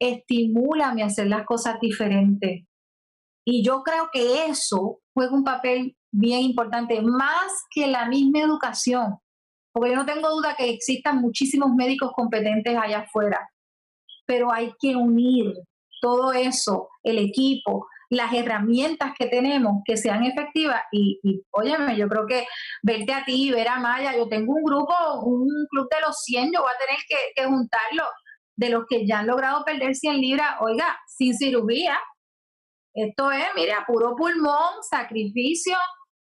estimúlame 0.00 1.02
a 1.02 1.06
hacer 1.06 1.26
las 1.26 1.44
cosas 1.44 1.78
diferentes. 1.80 2.64
Y 3.44 3.64
yo 3.64 3.82
creo 3.82 4.08
que 4.12 4.46
eso 4.46 5.00
juega 5.14 5.34
un 5.34 5.44
papel 5.44 5.96
bien 6.12 6.42
importante, 6.42 7.00
más 7.02 7.64
que 7.70 7.86
la 7.86 8.06
misma 8.06 8.40
educación, 8.40 9.18
porque 9.72 9.90
yo 9.90 9.96
no 9.96 10.06
tengo 10.06 10.30
duda 10.30 10.54
que 10.56 10.70
existan 10.70 11.20
muchísimos 11.20 11.70
médicos 11.74 12.12
competentes 12.14 12.76
allá 12.76 13.00
afuera, 13.00 13.48
pero 14.26 14.52
hay 14.52 14.72
que 14.78 14.96
unir 14.96 15.54
todo 16.00 16.32
eso, 16.32 16.88
el 17.02 17.18
equipo, 17.18 17.86
las 18.10 18.34
herramientas 18.34 19.12
que 19.16 19.26
tenemos 19.26 19.82
que 19.84 19.96
sean 19.96 20.24
efectivas 20.24 20.82
y, 20.90 21.20
y 21.22 21.42
óyeme, 21.52 21.96
yo 21.96 22.08
creo 22.08 22.26
que 22.26 22.44
verte 22.82 23.12
a 23.12 23.24
ti, 23.24 23.52
ver 23.52 23.68
a 23.68 23.78
Maya, 23.78 24.16
yo 24.16 24.28
tengo 24.28 24.52
un 24.52 24.64
grupo, 24.64 24.94
un 25.22 25.46
club 25.70 25.88
de 25.88 26.00
los 26.04 26.16
100, 26.24 26.52
yo 26.52 26.60
voy 26.60 26.70
a 26.74 26.86
tener 26.86 27.00
que, 27.08 27.44
juntarlo 27.44 28.04
de 28.56 28.68
los 28.70 28.84
que 28.88 29.06
ya 29.06 29.20
han 29.20 29.28
logrado 29.28 29.64
perder 29.64 29.94
100 29.94 30.20
libras, 30.20 30.56
oiga, 30.60 30.98
sin 31.06 31.34
cirugía. 31.34 31.98
Esto 32.92 33.30
es, 33.30 33.46
mire, 33.54 33.72
a 33.72 33.86
puro 33.86 34.16
pulmón, 34.16 34.82
sacrificio, 34.82 35.76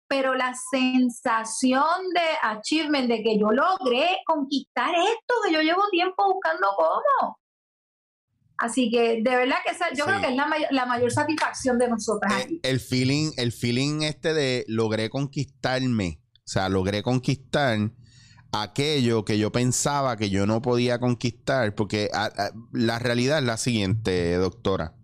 pero 0.08 0.34
la 0.34 0.52
sensación 0.70 2.10
de 2.12 2.26
achievement, 2.42 3.08
de 3.08 3.22
que 3.22 3.38
yo 3.38 3.50
logré 3.50 4.18
conquistar 4.26 4.94
esto, 4.94 5.34
que 5.44 5.52
yo 5.52 5.62
llevo 5.62 5.88
tiempo 5.90 6.34
buscando 6.34 6.68
cómo. 6.76 7.38
Así 8.58 8.90
que 8.90 9.22
de 9.22 9.36
verdad 9.36 9.56
que 9.64 9.72
esa, 9.72 9.86
yo 9.96 10.04
creo 10.04 10.20
que 10.20 10.28
es 10.28 10.36
la, 10.36 10.48
la, 10.70 10.84
mayor 10.84 11.12
satisfacción 11.12 11.78
de 11.78 11.88
nosotras. 11.88 12.44
El, 12.44 12.60
el, 12.64 12.80
feeling, 12.80 13.30
el 13.36 13.52
feeling 13.52 14.02
este 14.02 14.34
de 14.34 14.64
logré 14.66 15.10
conquistarme, 15.10 16.20
o 16.38 16.48
sea, 16.48 16.68
logré 16.68 17.02
conquistar 17.02 17.78
aquello 18.52 19.24
que 19.24 19.38
yo 19.38 19.52
pensaba 19.52 20.16
que 20.16 20.30
yo 20.30 20.46
no 20.46 20.62
podía 20.62 20.98
conquistar, 20.98 21.74
porque 21.74 22.10
la 22.72 22.98
realidad 22.98 23.38
es 23.38 23.44
la 23.44 23.56
siguiente, 23.56 24.36
doctora. 24.36 24.94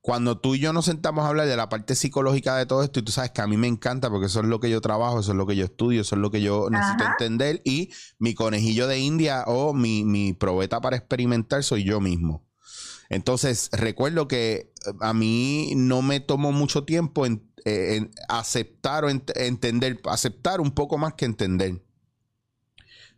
cuando 0.00 0.38
tú 0.38 0.54
y 0.54 0.58
yo 0.58 0.72
nos 0.72 0.86
sentamos 0.86 1.24
a 1.24 1.28
hablar 1.28 1.46
de 1.46 1.56
la 1.56 1.68
parte 1.68 1.94
psicológica 1.94 2.56
de 2.56 2.66
todo 2.66 2.82
esto, 2.82 3.00
y 3.00 3.02
tú 3.02 3.12
sabes 3.12 3.30
que 3.30 3.42
a 3.42 3.46
mí 3.46 3.56
me 3.56 3.68
encanta 3.68 4.10
porque 4.10 4.26
eso 4.26 4.40
es 4.40 4.46
lo 4.46 4.60
que 4.60 4.70
yo 4.70 4.80
trabajo, 4.80 5.20
eso 5.20 5.32
es 5.32 5.36
lo 5.36 5.46
que 5.46 5.56
yo 5.56 5.64
estudio, 5.64 6.00
eso 6.00 6.16
es 6.16 6.20
lo 6.20 6.30
que 6.30 6.40
yo 6.40 6.68
necesito 6.70 7.04
entender, 7.04 7.60
y 7.64 7.90
mi 8.18 8.34
conejillo 8.34 8.86
de 8.86 8.98
India 8.98 9.44
o 9.46 9.74
mi, 9.74 10.04
mi 10.04 10.32
probeta 10.32 10.80
para 10.80 10.96
experimentar 10.96 11.62
soy 11.62 11.84
yo 11.84 12.00
mismo. 12.00 12.47
Entonces, 13.08 13.70
recuerdo 13.72 14.28
que 14.28 14.54
eh, 14.54 14.70
a 15.00 15.14
mí 15.14 15.72
no 15.76 16.02
me 16.02 16.20
tomó 16.20 16.52
mucho 16.52 16.84
tiempo 16.84 17.26
en, 17.26 17.48
eh, 17.64 18.10
aceptar 18.28 19.04
o 19.04 19.10
entender, 19.10 20.00
aceptar 20.04 20.60
un 20.60 20.72
poco 20.72 20.98
más 20.98 21.14
que 21.14 21.24
entender. 21.24 21.82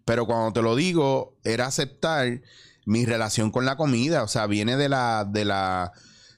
Pero 0.05 0.26
cuando 0.26 0.53
te 0.53 0.62
lo 0.62 0.76
digo, 0.76 1.37
era 1.44 1.66
aceptar 1.66 2.40
mi 2.87 3.05
relación 3.05 3.50
con 3.50 3.64
la 3.64 3.76
comida, 3.76 4.22
o 4.22 4.29
sea, 4.29 4.46
viene 4.46 4.76
de 4.76 4.88
la, 4.88 5.24
de 5.24 5.44
la, 5.44 5.92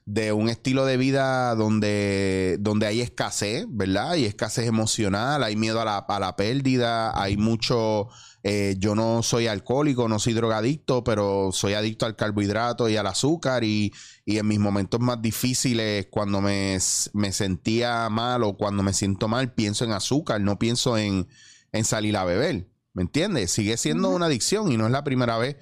de 0.05 0.33
un 0.33 0.49
estilo 0.49 0.85
de 0.85 0.97
vida 0.97 1.55
donde, 1.55 2.57
donde 2.61 2.87
hay 2.87 3.01
escasez, 3.01 3.67
¿verdad? 3.69 4.13
Hay 4.13 4.25
escasez 4.25 4.67
emocional, 4.67 5.43
hay 5.45 5.57
miedo 5.57 5.81
a 5.81 5.85
la, 5.85 5.99
a 5.99 6.21
la 6.21 6.37
pérdida, 6.37 7.21
hay 7.21 7.37
mucho 7.37 8.09
eh, 8.45 8.75
yo 8.79 8.97
no 8.97 9.23
soy 9.23 9.47
alcohólico, 9.47 10.09
no 10.09 10.19
soy 10.19 10.33
drogadicto, 10.33 11.05
pero 11.05 11.51
soy 11.53 11.75
adicto 11.75 12.07
al 12.07 12.17
carbohidrato 12.17 12.89
y 12.89 12.97
al 12.97 13.07
azúcar 13.07 13.63
y, 13.63 13.93
en 14.27 14.47
mis 14.47 14.59
momentos 14.59 15.01
más 15.01 15.23
difíciles, 15.23 16.07
cuando 16.11 16.41
me, 16.41 16.81
sentía 16.81 18.09
mal 18.09 18.43
o 18.43 18.57
cuando 18.57 18.83
me 18.83 18.93
siento 18.93 19.29
mal, 19.29 19.53
pienso 19.53 19.85
en 19.85 19.93
azúcar, 19.93 20.41
no 20.41 20.59
pienso 20.59 20.99
en, 20.99 21.29
salir 21.85 22.17
a 22.17 22.25
beber. 22.25 22.69
¿Me 22.95 23.03
entiendes? 23.03 23.53
Sigue 23.53 23.77
siendo 23.77 24.11
una 24.11 24.27
adicción 24.27 24.71
y 24.71 24.77
no 24.77 24.87
es 24.87 24.93
la 24.93 25.05
primera 25.05 25.39
vez 25.39 25.57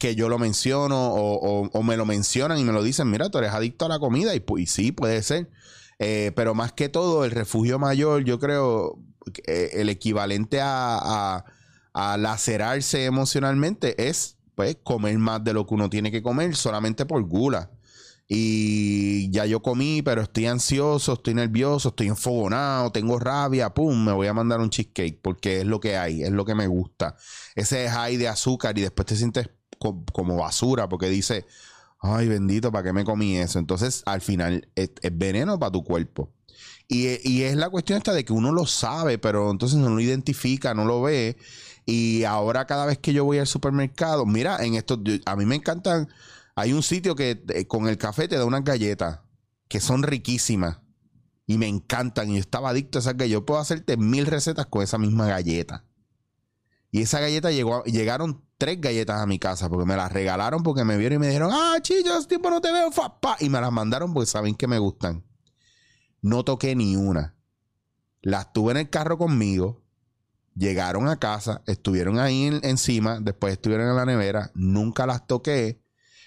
que 0.00 0.16
yo 0.16 0.28
lo 0.28 0.40
menciono 0.40 0.96
o, 0.98 1.82
me 1.84 1.96
lo 1.96 2.06
mencionan 2.06 2.58
y 2.58 2.64
me 2.64 2.72
lo 2.72 2.82
dicen, 2.82 3.08
mira, 3.08 3.30
tú 3.30 3.38
eres 3.38 3.52
adicto 3.52 3.84
a 3.84 3.88
la 3.88 4.00
comida 4.00 4.34
y, 4.34 4.42
y 4.56 4.66
sí, 4.66 4.90
puede 4.90 5.22
ser. 5.22 5.48
Eh, 6.00 6.32
pero 6.34 6.54
más 6.54 6.72
que 6.72 6.88
todo, 6.88 7.24
el 7.24 7.30
refugio 7.30 7.78
mayor, 7.78 8.24
yo 8.24 8.40
creo, 8.40 8.98
eh, 9.46 9.70
el 9.74 9.88
equivalente 9.90 10.60
a 10.60 11.44
a 11.92 12.16
lacerarse 12.16 13.04
emocionalmente 13.04 14.08
es 14.08 14.36
pues 14.54 14.76
comer 14.82 15.18
más 15.18 15.42
de 15.42 15.54
lo 15.54 15.66
que 15.66 15.74
uno 15.74 15.90
tiene 15.90 16.10
que 16.10 16.22
comer 16.22 16.54
solamente 16.54 17.06
por 17.06 17.22
gula. 17.22 17.70
Y 18.32 19.28
ya 19.32 19.44
yo 19.44 19.60
comí, 19.60 20.02
pero 20.02 20.22
estoy 20.22 20.46
ansioso, 20.46 21.14
estoy 21.14 21.34
nervioso, 21.34 21.88
estoy 21.88 22.06
enfogonado, 22.06 22.92
tengo 22.92 23.18
rabia, 23.18 23.74
pum, 23.74 24.04
me 24.04 24.12
voy 24.12 24.28
a 24.28 24.34
mandar 24.34 24.60
un 24.60 24.70
cheesecake 24.70 25.20
porque 25.20 25.60
es 25.60 25.66
lo 25.66 25.80
que 25.80 25.96
hay, 25.96 26.22
es 26.22 26.30
lo 26.30 26.44
que 26.44 26.54
me 26.54 26.68
gusta. 26.68 27.16
Ese 27.56 27.88
high 27.90 28.16
de 28.18 28.28
azúcar 28.28 28.78
y 28.78 28.82
después 28.82 29.06
te 29.06 29.16
sientes 29.16 29.50
como 29.80 30.36
basura 30.36 30.88
porque 30.88 31.08
dice, 31.08 31.46
ay 32.00 32.28
bendito, 32.28 32.70
¿para 32.70 32.84
qué 32.84 32.92
me 32.92 33.04
comí 33.04 33.36
eso? 33.36 33.58
Entonces 33.58 34.02
al 34.06 34.20
final 34.20 34.68
es, 34.74 34.90
veneno 35.12 35.58
para 35.58 35.72
tu 35.72 35.84
cuerpo. 35.84 36.32
Y, 36.88 37.06
y, 37.28 37.42
es 37.44 37.56
la 37.56 37.70
cuestión 37.70 37.98
esta 37.98 38.12
de 38.12 38.24
que 38.24 38.32
uno 38.32 38.52
lo 38.52 38.66
sabe, 38.66 39.18
pero 39.18 39.50
entonces 39.50 39.78
no 39.78 39.90
lo 39.90 40.00
identifica, 40.00 40.74
no 40.74 40.84
lo 40.84 41.02
ve. 41.02 41.36
Y 41.86 42.24
ahora 42.24 42.66
cada 42.66 42.84
vez 42.84 42.98
que 42.98 43.12
yo 43.12 43.24
voy 43.24 43.38
al 43.38 43.46
supermercado, 43.46 44.26
mira, 44.26 44.64
en 44.64 44.74
esto, 44.74 45.00
a 45.24 45.36
mí 45.36 45.46
me 45.46 45.54
encantan, 45.54 46.08
hay 46.56 46.72
un 46.72 46.82
sitio 46.82 47.14
que 47.14 47.42
eh, 47.48 47.66
con 47.66 47.88
el 47.88 47.96
café 47.96 48.28
te 48.28 48.36
da 48.36 48.44
unas 48.44 48.64
galletas 48.64 49.20
que 49.68 49.80
son 49.80 50.02
riquísimas 50.02 50.80
y 51.46 51.58
me 51.58 51.68
encantan. 51.68 52.30
Y 52.30 52.34
yo 52.34 52.40
estaba 52.40 52.70
adicto 52.70 52.98
a 52.98 53.00
esas 53.00 53.16
galletas. 53.16 53.32
Yo 53.32 53.46
puedo 53.46 53.60
hacerte 53.60 53.96
mil 53.96 54.26
recetas 54.26 54.66
con 54.66 54.82
esa 54.82 54.98
misma 54.98 55.26
galleta. 55.26 55.84
Y 56.90 57.02
esa 57.02 57.20
galleta 57.20 57.50
llegó, 57.50 57.84
llegaron 57.84 58.44
tres 58.58 58.80
galletas 58.80 59.20
a 59.20 59.26
mi 59.26 59.38
casa 59.38 59.68
porque 59.68 59.86
me 59.86 59.96
las 59.96 60.12
regalaron 60.12 60.62
porque 60.62 60.84
me 60.84 60.96
vieron 60.96 61.16
y 61.16 61.18
me 61.20 61.26
dijeron, 61.28 61.50
ah, 61.52 61.76
chillos, 61.80 62.26
tiempo 62.26 62.50
no 62.50 62.60
te 62.60 62.72
veo, 62.72 62.90
fa, 62.90 63.12
y 63.38 63.48
me 63.48 63.60
las 63.60 63.72
mandaron 63.72 64.12
porque 64.12 64.26
saben 64.26 64.54
que 64.54 64.66
me 64.66 64.78
gustan. 64.78 65.24
No 66.20 66.44
toqué 66.44 66.74
ni 66.74 66.96
una. 66.96 67.36
Las 68.22 68.52
tuve 68.52 68.72
en 68.72 68.78
el 68.78 68.90
carro 68.90 69.16
conmigo 69.16 69.80
Llegaron 70.60 71.08
a 71.08 71.18
casa, 71.18 71.62
estuvieron 71.66 72.18
ahí 72.18 72.50
encima, 72.62 73.20
después 73.20 73.52
estuvieron 73.52 73.88
en 73.88 73.96
la 73.96 74.04
nevera, 74.04 74.50
nunca 74.54 75.06
las 75.06 75.26
toqué. 75.26 75.82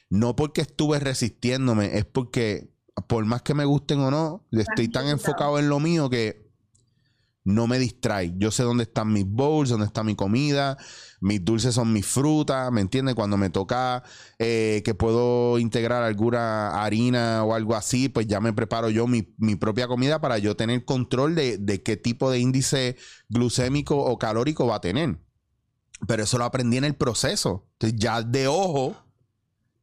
No 0.09 0.35
porque 0.35 0.61
estuve 0.61 0.99
resistiéndome, 0.99 1.97
es 1.97 2.05
porque 2.05 2.73
por 3.07 3.25
más 3.25 3.41
que 3.41 3.53
me 3.53 3.65
gusten 3.65 3.99
o 3.99 4.11
no, 4.11 4.47
estoy 4.51 4.87
tan 4.87 5.07
enfocado 5.07 5.59
en 5.59 5.69
lo 5.69 5.79
mío 5.79 6.09
que 6.09 6.42
no 7.43 7.67
me 7.67 7.79
distrae. 7.79 8.33
Yo 8.37 8.51
sé 8.51 8.63
dónde 8.63 8.83
están 8.83 9.11
mis 9.11 9.25
bowls, 9.25 9.69
dónde 9.69 9.85
está 9.85 10.03
mi 10.03 10.15
comida, 10.15 10.77
mis 11.19 11.43
dulces 11.43 11.75
son 11.75 11.91
mis 11.91 12.05
frutas, 12.05 12.71
¿me 12.71 12.81
entiendes? 12.81 13.15
Cuando 13.15 13.37
me 13.37 13.49
toca 13.49 14.03
eh, 14.39 14.81
que 14.85 14.93
puedo 14.93 15.59
integrar 15.59 16.03
alguna 16.03 16.83
harina 16.83 17.43
o 17.43 17.53
algo 17.53 17.75
así, 17.75 18.09
pues 18.09 18.27
ya 18.27 18.39
me 18.39 18.53
preparo 18.53 18.89
yo 18.89 19.07
mi, 19.07 19.23
propia 19.55 19.87
comida 19.87 20.21
para 20.21 20.37
yo 20.37 20.55
tener 20.55 20.85
control 20.85 21.35
de, 21.35 21.57
de, 21.57 21.83
qué 21.83 21.97
tipo 21.97 22.31
de 22.31 22.39
índice 22.39 22.97
glucémico 23.29 23.97
o 23.97 24.17
calórico 24.17 24.67
va 24.67 24.75
a 24.75 24.81
tener. 24.81 25.19
Pero 26.07 26.23
eso 26.23 26.37
lo 26.37 26.45
aprendí 26.45 26.77
en 26.77 26.83
el 26.83 26.95
proceso. 26.95 27.67
Entonces 27.73 27.99
ya 27.99 28.21
de 28.21 28.47
ojo 28.47 29.02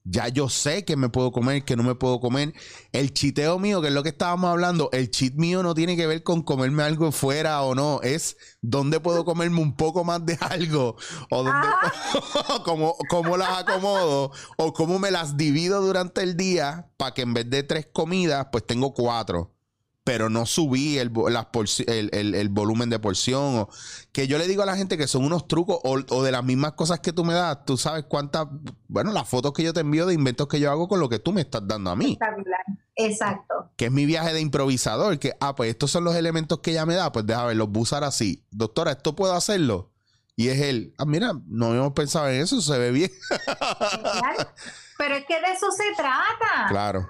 ya 0.05 0.29
yo 0.29 0.49
sé 0.49 0.85
que 0.85 0.97
me 0.97 1.09
puedo 1.09 1.31
comer, 1.31 1.65
que 1.65 1.77
no 1.77 1.83
me 1.83 1.95
puedo 1.95 2.21
comer. 2.21 2.55
El 2.93 3.13
chiteo 3.13 3.59
mío, 3.59 3.81
que 3.83 3.89
es 3.89 3.95
lo 3.95 4.03
que 4.03 4.09
estábamos 4.11 4.51
hablando, 4.51 4.89
el 4.93 5.11
cheat 5.11 5.35
mío 5.35 5.63
no 5.63 5.75
tiene 5.75 5.97
que 5.97 6.07
ver 6.07 6.23
con 6.23 6.43
comerme 6.43 6.83
algo 6.83 7.13
fuera 7.13 7.63
o 7.63 7.75
no. 7.75 8.01
Es 8.03 8.37
dónde 8.63 9.01
puedo 9.01 9.25
comerme 9.25 9.61
un 9.61 9.77
poco 9.77 10.05
más 10.05 10.25
de 10.25 10.39
algo. 10.41 10.97
O 11.31 11.43
dónde, 11.43 11.69
ah. 11.69 12.63
cómo, 12.65 13.37
las 13.37 13.59
acomodo. 13.59 14.33
O 14.57 14.73
cómo 14.73 14.99
me 14.99 15.11
las 15.11 15.37
divido 15.37 15.83
durante 15.83 16.23
el 16.23 16.37
día 16.37 16.91
para 16.97 17.15
que 17.15 17.23
en 17.23 17.35
vez 17.35 17.51
de 17.51 17.63
tres 17.63 17.89
comidas, 17.93 18.49
pues 18.51 18.67
tengo 18.67 18.95
cuatro 18.95 19.60
pero 20.11 20.29
no 20.29 20.45
subí 20.45 20.99
el, 20.99 21.13
el, 21.87 22.49
volumen 22.49 22.91
de 22.91 22.99
porción. 22.99 23.59
O, 23.59 23.69
que 24.11 24.27
yo 24.27 24.39
le 24.39 24.49
digo 24.49 24.65
a 24.65 24.67
la 24.67 24.77
gente 24.77 24.99
que 24.99 25.07
son 25.07 25.25
unos 25.25 25.47
trucos 25.47 25.79
o, 25.85 26.23
de 26.25 26.33
las 26.33 26.43
mismas 26.43 26.73
cosas 26.73 26.99
que 26.99 27.13
tú 27.13 27.25
me 27.25 27.33
das. 27.33 27.65
Tú 27.65 27.77
sabes 27.77 28.07
cuántas, 28.07 28.49
bueno, 28.89 29.13
las 29.13 29.29
fotos 29.29 29.53
que 29.53 29.63
yo 29.63 29.73
te 29.73 29.83
envío 29.83 30.07
de 30.07 30.15
inventos 30.15 30.49
que 30.49 30.59
yo 30.59 30.69
hago 30.69 30.89
con 30.89 30.99
lo 30.99 31.09
que 31.09 31.21
tú 31.21 31.33
me 31.33 31.43
estás 31.43 31.63
dando 31.65 31.91
a 31.91 31.95
mí. 31.95 32.19
Exacto. 32.97 33.71
Que 33.77 33.85
es 33.85 33.93
mi 33.93 34.05
viaje 34.05 34.33
de 34.33 34.41
improvisador. 34.41 35.17
Que, 35.21 35.33
ah, 35.39 35.55
pues 35.55 35.71
estos 35.71 35.93
son 35.93 36.03
los 36.03 36.17
elementos 36.17 36.59
que 36.59 36.73
ella 36.73 36.87
me 36.87 36.97
da. 36.97 37.13
Pues 37.13 37.25
déjame 37.25 37.55
los 37.55 37.69
usar 37.73 38.03
así. 38.03 38.45
Doctora, 38.51 38.91
¿esto 38.91 39.15
puedo 39.15 39.33
hacerlo? 39.35 39.93
Y 40.35 40.49
es 40.49 40.61
él, 40.61 40.93
ah, 40.99 41.05
mira, 41.05 41.35
no 41.47 41.67
habíamos 41.67 41.93
pensado 41.93 42.29
en 42.31 42.41
eso, 42.41 42.61
se 42.61 42.77
ve 42.79 42.91
bien. 42.91 43.13
Pero 44.99 45.15
es 45.15 45.25
que 45.25 45.41
de 45.41 45.53
eso 45.53 45.71
se 45.71 45.95
trata. 45.95 46.67
Claro 46.69 47.09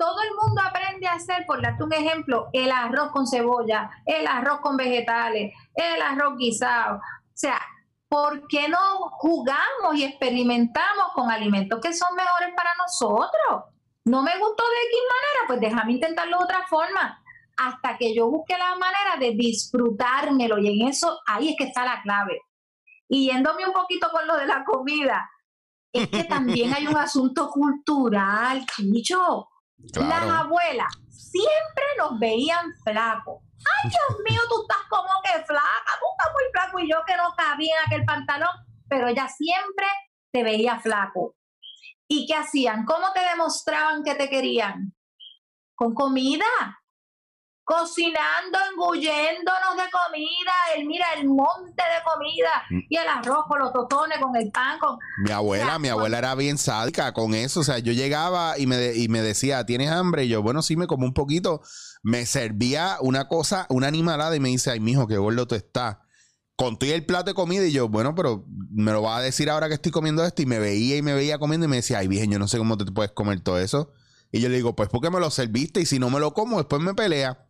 todo 0.00 0.16
el 0.22 0.30
mundo 0.34 0.62
aprende 0.64 1.06
a 1.06 1.12
hacer, 1.12 1.44
por 1.46 1.60
darte 1.60 1.84
un 1.84 1.92
ejemplo, 1.92 2.48
el 2.54 2.70
arroz 2.72 3.10
con 3.10 3.26
cebolla, 3.26 3.90
el 4.06 4.26
arroz 4.26 4.60
con 4.60 4.78
vegetales, 4.78 5.52
el 5.74 6.00
arroz 6.00 6.38
guisado. 6.38 6.96
O 6.96 7.34
sea, 7.34 7.60
¿por 8.08 8.48
qué 8.48 8.66
no 8.70 8.78
jugamos 9.18 9.94
y 9.96 10.04
experimentamos 10.04 11.08
con 11.14 11.30
alimentos 11.30 11.80
que 11.82 11.92
son 11.92 12.16
mejores 12.16 12.54
para 12.56 12.70
nosotros? 12.78 13.74
No 14.06 14.22
me 14.22 14.38
gustó 14.38 14.64
de 14.64 14.86
X 14.86 14.98
manera, 15.02 15.46
pues 15.46 15.60
déjame 15.60 15.92
intentarlo 15.92 16.38
de 16.38 16.44
otra 16.44 16.66
forma. 16.66 17.22
Hasta 17.58 17.98
que 17.98 18.14
yo 18.14 18.30
busque 18.30 18.56
la 18.56 18.74
manera 18.76 19.18
de 19.18 19.32
disfrutármelo. 19.32 20.56
Y 20.60 20.80
en 20.80 20.88
eso, 20.88 21.20
ahí 21.26 21.50
es 21.50 21.56
que 21.58 21.64
está 21.64 21.84
la 21.84 22.00
clave. 22.00 22.40
Y 23.06 23.26
yéndome 23.26 23.66
un 23.66 23.74
poquito 23.74 24.08
con 24.10 24.26
lo 24.26 24.38
de 24.38 24.46
la 24.46 24.64
comida, 24.64 25.30
es 25.92 26.08
que 26.08 26.24
también 26.24 26.72
hay 26.72 26.86
un 26.86 26.96
asunto 26.96 27.50
cultural, 27.50 28.64
chicho. 28.64 29.49
Las 29.94 30.22
abuelas 30.22 30.92
siempre 31.08 31.84
nos 31.98 32.18
veían 32.18 32.72
flacos. 32.84 33.42
Ay, 33.58 33.90
Dios 33.90 34.20
mío, 34.28 34.40
tú 34.48 34.62
estás 34.62 34.86
como 34.88 35.08
que 35.22 35.44
flaca, 35.44 35.92
tú 35.98 36.06
estás 36.12 36.32
muy 36.32 36.44
flaco 36.52 36.78
y 36.80 36.90
yo 36.90 36.98
que 37.06 37.16
no 37.16 37.32
cabía 37.36 37.74
en 37.76 37.86
aquel 37.86 38.04
pantalón, 38.04 38.50
pero 38.88 39.08
ella 39.08 39.28
siempre 39.28 39.86
te 40.32 40.42
veía 40.42 40.78
flaco. 40.80 41.36
¿Y 42.08 42.26
qué 42.26 42.34
hacían? 42.34 42.84
¿Cómo 42.84 43.12
te 43.12 43.20
demostraban 43.20 44.02
que 44.02 44.14
te 44.14 44.28
querían? 44.28 44.94
Con 45.76 45.94
comida 45.94 46.46
cocinando, 47.70 48.58
engulléndonos 48.72 49.76
de 49.76 49.88
comida, 49.92 50.52
el 50.76 50.86
mira 50.86 51.06
el 51.16 51.28
monte 51.28 51.76
de 51.76 52.02
comida 52.04 52.50
mm. 52.68 52.80
y 52.88 52.96
el 52.96 53.06
arroz 53.06 53.44
con 53.46 53.60
los 53.60 53.72
totones, 53.72 54.18
con 54.18 54.34
el 54.34 54.50
pan, 54.50 54.76
con... 54.80 54.98
Mi 55.22 55.30
abuela, 55.30 55.78
mi 55.78 55.88
abuela 55.88 56.18
era 56.18 56.34
bien 56.34 56.58
sádica 56.58 57.12
con 57.12 57.32
eso, 57.32 57.60
o 57.60 57.62
sea, 57.62 57.78
yo 57.78 57.92
llegaba 57.92 58.58
y 58.58 58.66
me, 58.66 58.94
y 58.96 59.06
me 59.06 59.22
decía, 59.22 59.64
¿tienes 59.66 59.88
hambre? 59.92 60.24
Y 60.24 60.28
yo, 60.28 60.42
bueno, 60.42 60.62
sí, 60.62 60.76
me 60.76 60.88
como 60.88 61.06
un 61.06 61.14
poquito, 61.14 61.62
me 62.02 62.26
servía 62.26 62.96
una 63.00 63.28
cosa, 63.28 63.66
una 63.68 63.86
animalada 63.86 64.34
y 64.34 64.40
me 64.40 64.48
dice, 64.48 64.72
ay, 64.72 64.80
mijo, 64.80 65.06
qué 65.06 65.16
gordo 65.16 65.46
tú 65.46 65.54
estás. 65.54 65.98
Conté 66.56 66.92
el 66.92 67.06
plato 67.06 67.26
de 67.26 67.34
comida 67.34 67.64
y 67.64 67.70
yo, 67.70 67.88
bueno, 67.88 68.16
pero 68.16 68.44
me 68.72 68.90
lo 68.90 69.02
va 69.02 69.18
a 69.18 69.22
decir 69.22 69.48
ahora 69.48 69.68
que 69.68 69.74
estoy 69.74 69.92
comiendo 69.92 70.24
esto 70.24 70.42
y 70.42 70.46
me 70.46 70.58
veía 70.58 70.96
y 70.96 71.02
me 71.02 71.14
veía 71.14 71.38
comiendo 71.38 71.66
y 71.66 71.68
me 71.68 71.76
decía, 71.76 71.98
ay, 71.98 72.08
viejo, 72.08 72.28
yo 72.28 72.40
no 72.40 72.48
sé 72.48 72.58
cómo 72.58 72.76
te 72.76 72.84
puedes 72.86 73.12
comer 73.12 73.40
todo 73.40 73.60
eso. 73.60 73.92
Y 74.32 74.40
yo 74.40 74.48
le 74.48 74.56
digo, 74.56 74.76
pues 74.76 74.88
porque 74.88 75.10
me 75.10 75.20
lo 75.20 75.30
serviste 75.30 75.80
y 75.80 75.86
si 75.86 75.98
no 75.98 76.08
me 76.10 76.20
lo 76.20 76.32
como, 76.34 76.58
después 76.58 76.80
me 76.82 76.94
pelea. 76.94 77.44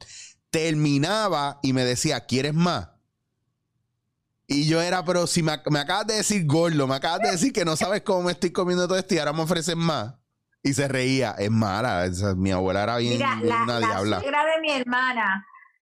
Terminaba 0.50 1.58
y 1.62 1.72
me 1.72 1.84
decía, 1.84 2.26
¿quieres 2.26 2.54
más? 2.54 2.88
Y 4.46 4.66
yo 4.68 4.80
era, 4.82 5.04
pero 5.04 5.26
si 5.28 5.42
me, 5.44 5.52
acabas 5.52 6.06
de 6.08 6.14
decir 6.16 6.44
gordo, 6.46 6.86
me 6.88 6.96
acabas 6.96 7.20
de 7.20 7.30
decir 7.30 7.52
que 7.52 7.64
no 7.64 7.76
sabes 7.76 8.02
cómo 8.02 8.24
me 8.24 8.32
estoy 8.32 8.50
comiendo 8.50 8.88
todo 8.88 8.98
esto 8.98 9.14
y 9.14 9.18
ahora 9.18 9.32
me 9.32 9.42
ofrecen 9.42 9.78
más. 9.78 10.14
Y 10.62 10.72
se 10.74 10.88
reía. 10.88 11.36
Es 11.38 11.50
mala. 11.50 12.04
esa- 12.06 12.34
mi 12.34 12.50
abuela 12.50 12.82
era 12.82 12.96
bien, 12.96 13.14
Mira, 13.14 13.36
bien 13.36 13.48
la, 13.48 13.62
una 13.62 13.80
la 13.80 13.86
diabla. 13.86 14.20
suegra 14.20 14.44
de 14.46 14.60
mi 14.60 14.72
hermana 14.72 15.46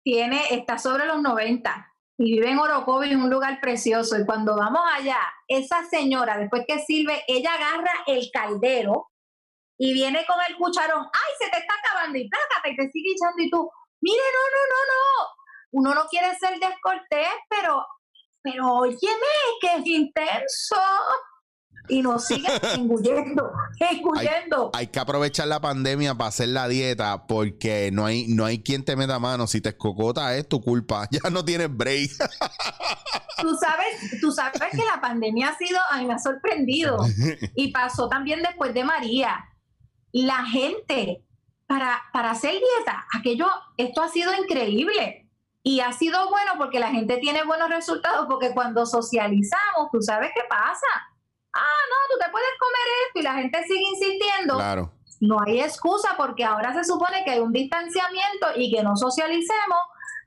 tiene, 0.03 0.43
está 0.51 0.79
sobre 0.79 1.07
los 1.07 1.23
90 1.23 1.87
y 2.19 2.33
vive 2.33 2.51
en 2.51 2.59
Orocovi, 2.59 3.11
en 3.13 3.23
un 3.23 3.31
lugar 3.31 3.61
precioso. 3.61 4.19
Y 4.19 4.27
cuando 4.27 4.57
vamos 4.57 4.81
allá, 4.97 5.19
esa 5.47 5.89
señora, 5.89 6.37
después 6.37 6.65
que 6.67 6.81
sirve, 6.85 7.23
ella 7.29 7.51
agarra 7.55 7.93
el 8.09 8.31
caldero 8.33 9.10
y 9.83 9.95
viene 9.95 10.27
con 10.27 10.37
el 10.47 10.57
cucharón. 10.57 11.07
¡Ay, 11.07 11.33
se 11.41 11.51
te 11.51 11.59
está 11.59 11.73
acabando! 11.83 12.19
Y 12.19 12.29
plácate, 12.29 12.71
y 12.71 12.77
te 12.77 12.91
sigue 12.91 13.13
echando. 13.13 13.43
Y 13.43 13.51
tú, 13.51 13.71
mire, 14.03 14.23
no, 14.35 14.43
no, 14.55 14.63
no, 14.69 14.93
no. 14.93 15.29
Uno 15.73 15.95
no 15.95 16.07
quiere 16.09 16.29
ser 16.39 16.61
descortés, 16.61 17.29
pero, 17.49 17.83
pero 18.43 18.75
óyeme, 18.75 19.33
que 19.59 19.77
es 19.77 19.87
intenso. 19.87 20.77
Y 21.89 22.03
nos 22.03 22.27
sigue 22.27 22.47
engullendo, 22.75 23.51
engullendo. 23.79 24.71
Hay 24.75 24.89
que 24.89 25.01
aprovechar 25.01 25.49
la 25.49 25.63
pandemia 25.63 26.15
para 26.15 26.29
hacer 26.29 26.49
la 26.49 26.69
dieta 26.69 27.27
porque 27.27 27.89
no 27.91 28.05
hay, 28.05 28.29
no 28.29 28.45
hay 28.45 28.63
quien 28.63 28.85
te 28.85 28.97
meta 28.97 29.19
mano. 29.19 29.47
Si 29.47 29.63
te 29.63 29.71
escocota 29.71 30.37
es 30.37 30.47
tu 30.47 30.61
culpa. 30.61 31.09
Ya 31.11 31.31
no 31.31 31.43
tienes 31.43 31.75
break. 31.75 32.11
Tú 33.41 33.57
sabes, 33.57 34.21
tú 34.21 34.31
sabes 34.31 34.61
que 34.73 34.85
la 34.85 35.01
pandemia 35.01 35.49
ha 35.49 35.57
sido, 35.57 35.79
a 35.91 35.97
mí 35.97 36.05
me 36.05 36.13
ha 36.13 36.19
sorprendido 36.19 36.99
y 37.57 37.73
pasó 37.73 38.11
también 38.11 38.43
después 38.43 38.75
de 38.75 38.85
María. 38.85 39.43
La 40.13 40.45
gente 40.45 41.23
para, 41.67 42.03
para 42.13 42.33
hacer 42.33 42.53
dieta, 42.53 43.07
aquello, 43.13 43.47
esto 43.77 44.03
ha 44.03 44.09
sido 44.09 44.33
increíble 44.35 45.29
y 45.63 45.81
ha 45.81 45.93
sido 45.93 46.29
bueno 46.31 46.53
porque 46.59 46.81
la 46.81 46.91
gente 46.91 47.19
tiene 47.19 47.45
buenos 47.45 47.69
resultados 47.69 48.27
porque 48.29 48.53
cuando 48.53 48.87
socializamos, 48.87 49.91
tú 49.93 50.01
sabes 50.01 50.31
qué 50.35 50.43
pasa. 50.49 50.87
Ah, 51.53 51.83
no, 51.91 52.15
tú 52.15 52.25
te 52.25 52.31
puedes 52.31 52.49
comer 52.59 52.87
esto 53.07 53.21
y 53.21 53.23
la 53.23 53.35
gente 53.35 53.63
sigue 53.65 53.83
insistiendo. 53.83 54.57
Claro. 54.57 54.93
No 55.21 55.37
hay 55.47 55.61
excusa 55.61 56.15
porque 56.17 56.45
ahora 56.45 56.73
se 56.73 56.85
supone 56.85 57.23
que 57.25 57.33
hay 57.33 57.41
un 57.41 57.53
distanciamiento 57.53 58.49
y 58.57 58.75
que 58.75 58.83
no 58.83 58.97
socialicemos. 58.97 59.79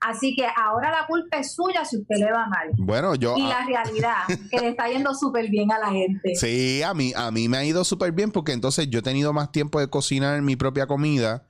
Así 0.04 0.36
que 0.36 0.46
ahora 0.46 0.92
la 0.92 1.08
culpa 1.08 1.38
es 1.38 1.56
suya 1.56 1.86
si 1.86 1.98
usted 1.98 2.18
le 2.18 2.32
va 2.32 2.46
mal. 2.48 2.72
Bueno, 2.78 3.16
yo. 3.16 3.36
Y 3.38 3.44
ah, 3.44 3.60
la 3.60 3.66
realidad, 3.66 4.18
que 4.52 4.60
le 4.60 4.70
está 4.70 4.89
yendo 4.89 5.13
súper 5.13 5.50
bien 5.50 5.72
a 5.72 5.80
la 5.80 5.89
gente. 5.89 6.34
Sí, 6.44 6.82
a 6.84 6.94
mí, 6.94 7.13
a 7.16 7.32
mí 7.32 7.48
me 7.48 7.58
ha 7.58 7.63
ido 7.63 7.86
súper 7.86 8.12
bien 8.12 8.32
porque 8.32 8.52
entonces 8.52 8.89
yo 8.89 9.00
he 9.00 9.02
tenido 9.02 9.32
más 9.32 9.52
tiempo 9.52 9.80
de 9.80 9.88
cocinar 9.88 10.42
mi 10.42 10.58
propia 10.58 10.88
comida, 10.88 11.48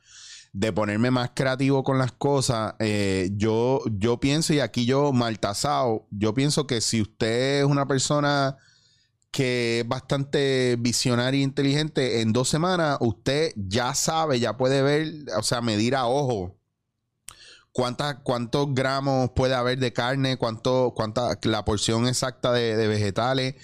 de 0.52 0.72
ponerme 0.72 1.10
más 1.10 1.32
creativo 1.34 1.84
con 1.84 1.98
las 1.98 2.12
cosas. 2.12 2.76
Eh, 2.80 3.32
yo, 3.34 3.82
yo 3.92 4.20
pienso, 4.20 4.54
y 4.54 4.60
aquí 4.60 4.86
yo, 4.86 5.12
maltasado, 5.13 6.06
yo 6.12 6.36
pienso 6.36 6.68
que 6.68 6.80
si 6.82 7.02
usted 7.02 7.62
es 7.62 7.66
una 7.66 7.88
persona 7.88 8.58
que 9.32 9.80
es 9.80 9.88
bastante 9.88 10.76
visionaria 10.80 11.39
e 11.39 11.44
inteligente, 11.44 12.22
en 12.22 12.34
dos 12.34 12.50
semanas 12.50 12.98
usted 13.00 13.52
ya 13.56 13.96
sabe, 13.96 14.39
ya 14.39 14.58
puede 14.58 14.84
ver, 14.84 15.12
o 15.36 15.42
sea, 15.42 15.62
medir 15.62 15.96
a 15.96 16.06
ojo. 16.06 16.56
¿Cuántas, 17.73 18.17
¿Cuántos 18.23 18.73
gramos 18.73 19.31
puede 19.31 19.55
haber 19.55 19.79
de 19.79 19.91
carne? 19.91 20.38
¿Cuánto, 20.38 20.93
cuánta, 20.95 21.38
la 21.43 21.65
porción 21.65 22.07
exacta 22.07 22.53
de, 22.53 22.77
de 22.77 22.88
vegetales? 22.88 23.55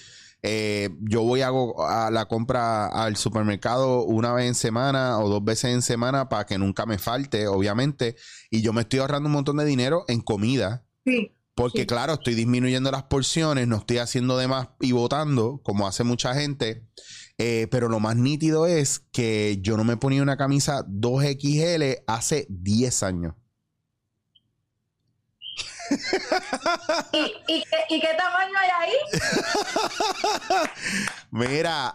Eh, 0.41 0.89
yo 1.01 1.21
voy 1.23 1.41
hago 1.41 1.85
a 1.85 2.09
la 2.11 2.25
compra 2.25 2.87
al 2.87 3.17
supermercado 3.17 4.03
una 4.03 4.33
vez 4.33 4.47
en 4.47 4.55
semana 4.55 5.19
o 5.19 5.29
dos 5.29 5.43
veces 5.43 5.73
en 5.73 5.81
semana 5.81 6.29
para 6.29 6.45
que 6.45 6.57
nunca 6.57 6.85
me 6.85 6.97
falte, 6.97 7.47
obviamente. 7.47 8.15
Y 8.49 8.61
yo 8.61 8.73
me 8.73 8.81
estoy 8.81 8.99
ahorrando 8.99 9.27
un 9.27 9.33
montón 9.33 9.57
de 9.57 9.65
dinero 9.65 10.05
en 10.07 10.21
comida. 10.21 10.85
Sí. 11.05 11.35
Porque 11.53 11.81
Sí. 11.81 11.87
claro, 11.87 12.13
estoy 12.13 12.35
disminuyendo 12.35 12.89
las 12.89 13.03
porciones, 13.03 13.67
no 13.67 13.77
estoy 13.77 13.97
haciendo 13.97 14.37
de 14.37 14.47
más 14.47 14.69
y 14.79 14.93
votando, 14.93 15.61
como 15.63 15.87
hace 15.87 16.03
mucha 16.03 16.33
gente. 16.33 16.87
Eh, 17.37 17.67
pero 17.69 17.89
lo 17.89 17.99
más 17.99 18.15
nítido 18.15 18.65
es 18.65 18.99
que 19.11 19.59
yo 19.61 19.77
no 19.77 19.83
me 19.83 19.97
ponía 19.97 20.23
una 20.23 20.37
camisa 20.37 20.85
2XL 20.87 22.03
hace 22.07 22.47
10 22.49 23.03
años. 23.03 23.35
¿Y, 27.11 27.63
qué- 27.63 27.85
y 27.89 27.99
qué 28.01 28.09
tamaño 28.17 28.53
hay 28.59 28.69
ahí? 28.79 28.93
Mira, 31.31 31.93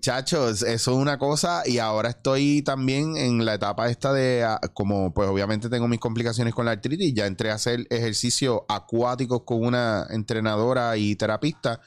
chachos, 0.00 0.62
eso 0.62 0.90
es 0.92 0.96
una 0.96 1.18
cosa 1.18 1.62
y 1.66 1.78
ahora 1.78 2.10
estoy 2.10 2.62
también 2.62 3.16
en 3.16 3.44
la 3.44 3.54
etapa 3.54 3.88
esta 3.88 4.12
de, 4.12 4.44
ah, 4.44 4.60
como 4.74 5.12
pues 5.14 5.28
obviamente 5.28 5.68
tengo 5.68 5.88
mis 5.88 6.00
complicaciones 6.00 6.54
con 6.54 6.64
la 6.66 6.72
artritis, 6.72 7.14
ya 7.14 7.26
entré 7.26 7.50
a 7.50 7.54
hacer 7.54 7.86
ejercicios 7.90 8.60
acuáticos 8.68 9.42
con 9.44 9.64
una 9.64 10.06
entrenadora 10.10 10.96
y 10.96 11.16
terapista 11.16 11.80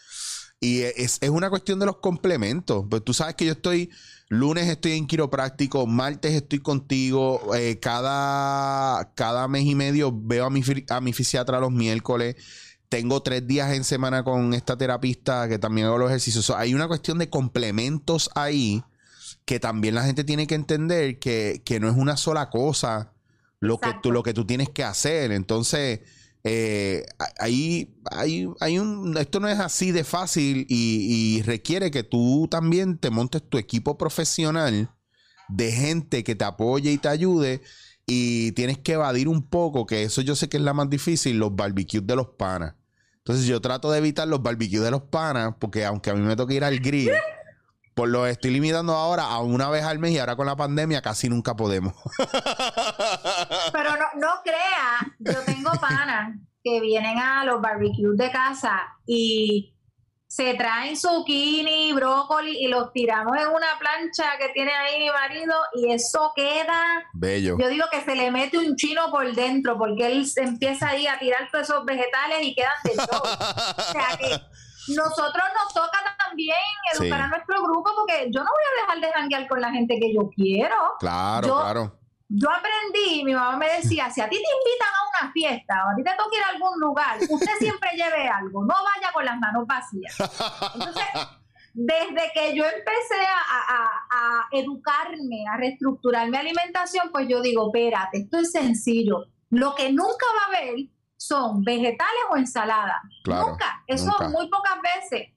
y 0.66 0.82
es, 0.82 1.20
es 1.22 1.30
una 1.30 1.50
cuestión 1.52 1.78
de 1.80 1.86
los 1.86 1.98
complementos, 1.98 2.86
pues 2.90 3.04
tú 3.04 3.14
sabes 3.14 3.36
que 3.36 3.46
yo 3.46 3.52
estoy, 3.52 3.92
lunes 4.30 4.68
estoy 4.68 4.94
en 4.94 5.06
quiropráctico, 5.06 5.86
martes 5.86 6.34
estoy 6.34 6.60
contigo, 6.60 7.56
eh, 7.56 7.80
cada, 7.80 9.14
cada 9.14 9.48
mes 9.48 9.66
y 9.66 9.76
medio 9.76 10.12
veo 10.12 10.46
a 10.46 10.50
mi, 10.50 10.64
a 10.90 11.02
mi 11.02 11.14
fisiatra 11.14 11.60
los 11.60 11.72
miércoles. 11.72 12.36
Tengo 12.90 13.22
tres 13.22 13.46
días 13.46 13.74
en 13.74 13.84
semana 13.84 14.24
con 14.24 14.56
esta 14.56 14.76
terapista 14.76 15.48
que 15.48 15.60
también 15.60 15.86
hago 15.86 16.00
los 16.00 16.10
ejercicios. 16.10 16.50
Hay 16.50 16.74
una 16.74 16.88
cuestión 16.88 17.20
de 17.20 17.30
complementos 17.30 18.32
ahí 18.34 18.84
que 19.46 19.60
también 19.60 19.94
la 19.94 20.04
gente 20.04 20.24
tiene 20.24 20.48
que 20.48 20.56
entender 20.56 21.20
que, 21.20 21.62
que 21.64 21.80
no 21.80 21.90
es 21.90 21.96
una 21.96 22.18
sola 22.18 22.50
cosa 22.50 23.12
lo 23.60 23.78
que, 23.78 23.92
tú, 24.02 24.12
lo 24.12 24.24
que 24.24 24.34
tú 24.34 24.46
tienes 24.46 24.70
que 24.70 24.84
hacer. 24.84 25.32
Entonces, 25.32 26.02
eh, 26.48 27.04
ahí 27.40 27.98
hay, 28.12 28.48
hay 28.60 28.78
un. 28.78 29.18
Esto 29.18 29.40
no 29.40 29.48
es 29.48 29.60
así 29.60 29.92
de 29.92 30.04
fácil 30.04 30.68
y, 30.70 31.42
requiere 31.42 31.90
que 31.90 32.04
tú 32.04 32.48
también 32.50 33.00
te 33.00 33.10
montes 33.10 33.42
tu 33.50 33.58
equipo 33.58 33.98
profesional 33.98 34.92
de 35.50 35.72
gente 35.72 36.24
que 36.24 36.36
te 36.36 36.46
apoye 36.46 36.92
y 36.92 36.98
te 37.00 37.08
ayude. 37.08 37.62
Y 38.06 38.52
tienes 38.52 38.78
que 38.78 38.94
evadir 38.94 39.28
un 39.28 39.42
poco, 39.50 39.88
que 39.88 40.04
eso 40.04 40.22
yo 40.22 40.36
sé 40.36 40.48
que 40.48 40.58
es 40.58 40.64
la 40.64 40.74
más 40.74 40.88
difícil, 40.92 41.40
los 41.40 41.56
barbecues 41.56 42.06
de 42.06 42.16
los 42.16 42.28
panas. 42.38 42.76
Entonces 43.18 43.48
yo 43.48 43.60
trato 43.60 43.92
de 43.92 43.98
evitar 43.98 44.28
los 44.28 44.44
barbecues 44.44 44.84
de 44.84 44.92
los 44.92 45.02
panas, 45.02 45.56
porque 45.60 45.84
aunque 45.84 46.12
a 46.12 46.14
mí 46.14 46.22
me 46.22 46.36
toque 46.36 46.54
ir 46.54 46.64
al 46.64 46.80
grill, 46.80 47.10
pues 47.96 48.12
lo 48.12 48.28
estoy 48.28 48.52
limitando 48.52 48.94
ahora 48.94 49.24
a 49.24 49.40
una 49.40 49.70
vez 49.70 49.84
al 49.86 50.00
mes 50.00 50.12
y 50.12 50.20
ahora 50.20 50.36
con 50.36 50.46
la 50.46 50.56
pandemia 50.56 51.02
casi 51.02 51.30
nunca 51.30 51.56
podemos. 51.56 51.94
Pero 53.72 53.92
no, 53.92 54.06
no 54.20 54.42
crea, 54.44 55.00
yo 55.20 55.42
tengo 55.46 55.72
panas 55.82 56.36
que 56.62 56.82
vienen 56.82 57.18
a 57.18 57.46
los 57.46 57.62
barbecues 57.62 58.18
de 58.18 58.32
casa 58.32 58.82
y 59.06 59.72
se 60.28 60.56
traen 60.56 60.98
zucchini, 60.98 61.94
brócoli 61.94 62.66
y 62.66 62.68
los 62.68 62.92
tiramos 62.92 63.38
en 63.38 63.48
una 63.48 63.80
plancha 63.80 64.38
que 64.38 64.50
tiene 64.50 64.74
ahí 64.74 65.00
mi 65.00 65.10
marido 65.10 65.56
y 65.76 65.94
eso 65.94 66.34
queda, 66.36 67.02
Bello. 67.14 67.56
yo 67.58 67.70
digo 67.70 67.86
que 67.90 68.02
se 68.02 68.16
le 68.16 68.30
mete 68.30 68.58
un 68.58 68.76
chino 68.76 69.10
por 69.10 69.34
dentro 69.34 69.78
porque 69.78 70.08
él 70.08 70.28
empieza 70.36 70.90
ahí 70.90 71.08
a 71.08 71.18
tirar 71.18 71.48
todos 71.50 71.70
esos 71.70 71.86
vegetales 71.86 72.40
y 72.42 72.54
quedan 72.54 72.74
de 72.84 72.96
show. 72.96 73.22
O 73.22 73.92
sea 73.94 74.18
que 74.18 74.42
nosotros 74.90 75.44
nos 75.64 75.74
toca 75.74 76.00
también 76.18 76.58
educar 76.94 77.20
Sí. 77.20 77.24
a 77.24 77.28
nuestro 77.28 77.62
grupo 77.64 77.92
porque 77.96 78.30
yo 78.32 78.44
no 78.44 78.50
voy 78.52 78.64
a 78.64 78.82
dejar 78.82 79.02
de 79.02 79.14
janguear 79.20 79.48
con 79.48 79.62
la 79.62 79.72
gente 79.72 79.98
que 80.00 80.14
yo 80.14 80.30
quiero. 80.36 80.76
Claro, 81.00 81.48
Yo- 81.48 81.60
claro. 81.62 82.00
Yo 82.28 82.50
aprendí, 82.50 83.24
mi 83.24 83.36
mamá 83.36 83.56
me 83.56 83.70
decía, 83.70 84.10
si 84.10 84.20
a 84.20 84.28
ti 84.28 84.36
te 84.36 84.42
invitan 84.42 84.88
a 84.90 85.24
una 85.24 85.32
fiesta 85.32 85.74
o 85.86 85.92
a 85.92 85.96
ti 85.96 86.04
te 86.04 86.10
toca 86.18 86.36
ir 86.36 86.44
a 86.44 86.50
algún 86.56 86.80
lugar, 86.80 87.20
usted 87.30 87.52
siempre 87.60 87.92
lleve 87.96 88.28
algo, 88.28 88.62
no 88.66 88.74
vaya 88.74 89.14
con 89.14 89.24
las 89.26 89.38
manos 89.38 89.66
vacías. 89.68 90.18
Entonces, 90.74 91.06
desde 91.76 92.32
que 92.34 92.56
yo 92.56 92.64
empecé 92.66 93.26
a, 93.28 93.76
a- 93.76 94.08
a 94.12 94.48
educarme, 94.54 95.46
a 95.54 95.58
reestructurar 95.58 96.28
mi 96.30 96.38
alimentación, 96.38 97.10
pues 97.12 97.28
yo 97.28 97.42
digo, 97.42 97.68
espérate, 97.68 98.18
esto 98.22 98.40
es 98.40 98.52
sencillo. 98.52 99.26
Lo 99.52 99.76
que 99.76 99.92
nunca 99.92 100.26
va 100.36 100.46
a 100.56 100.58
haber 100.60 100.76
son 101.18 101.64
vegetales 101.64 102.24
o 102.32 102.38
ensaladas. 102.38 102.98
Claro, 103.24 103.50
nunca. 103.50 103.84
Eso 103.88 104.06
nunca. 104.06 104.30
muy 104.30 104.48
pocas 104.50 104.80
veces. 104.82 105.30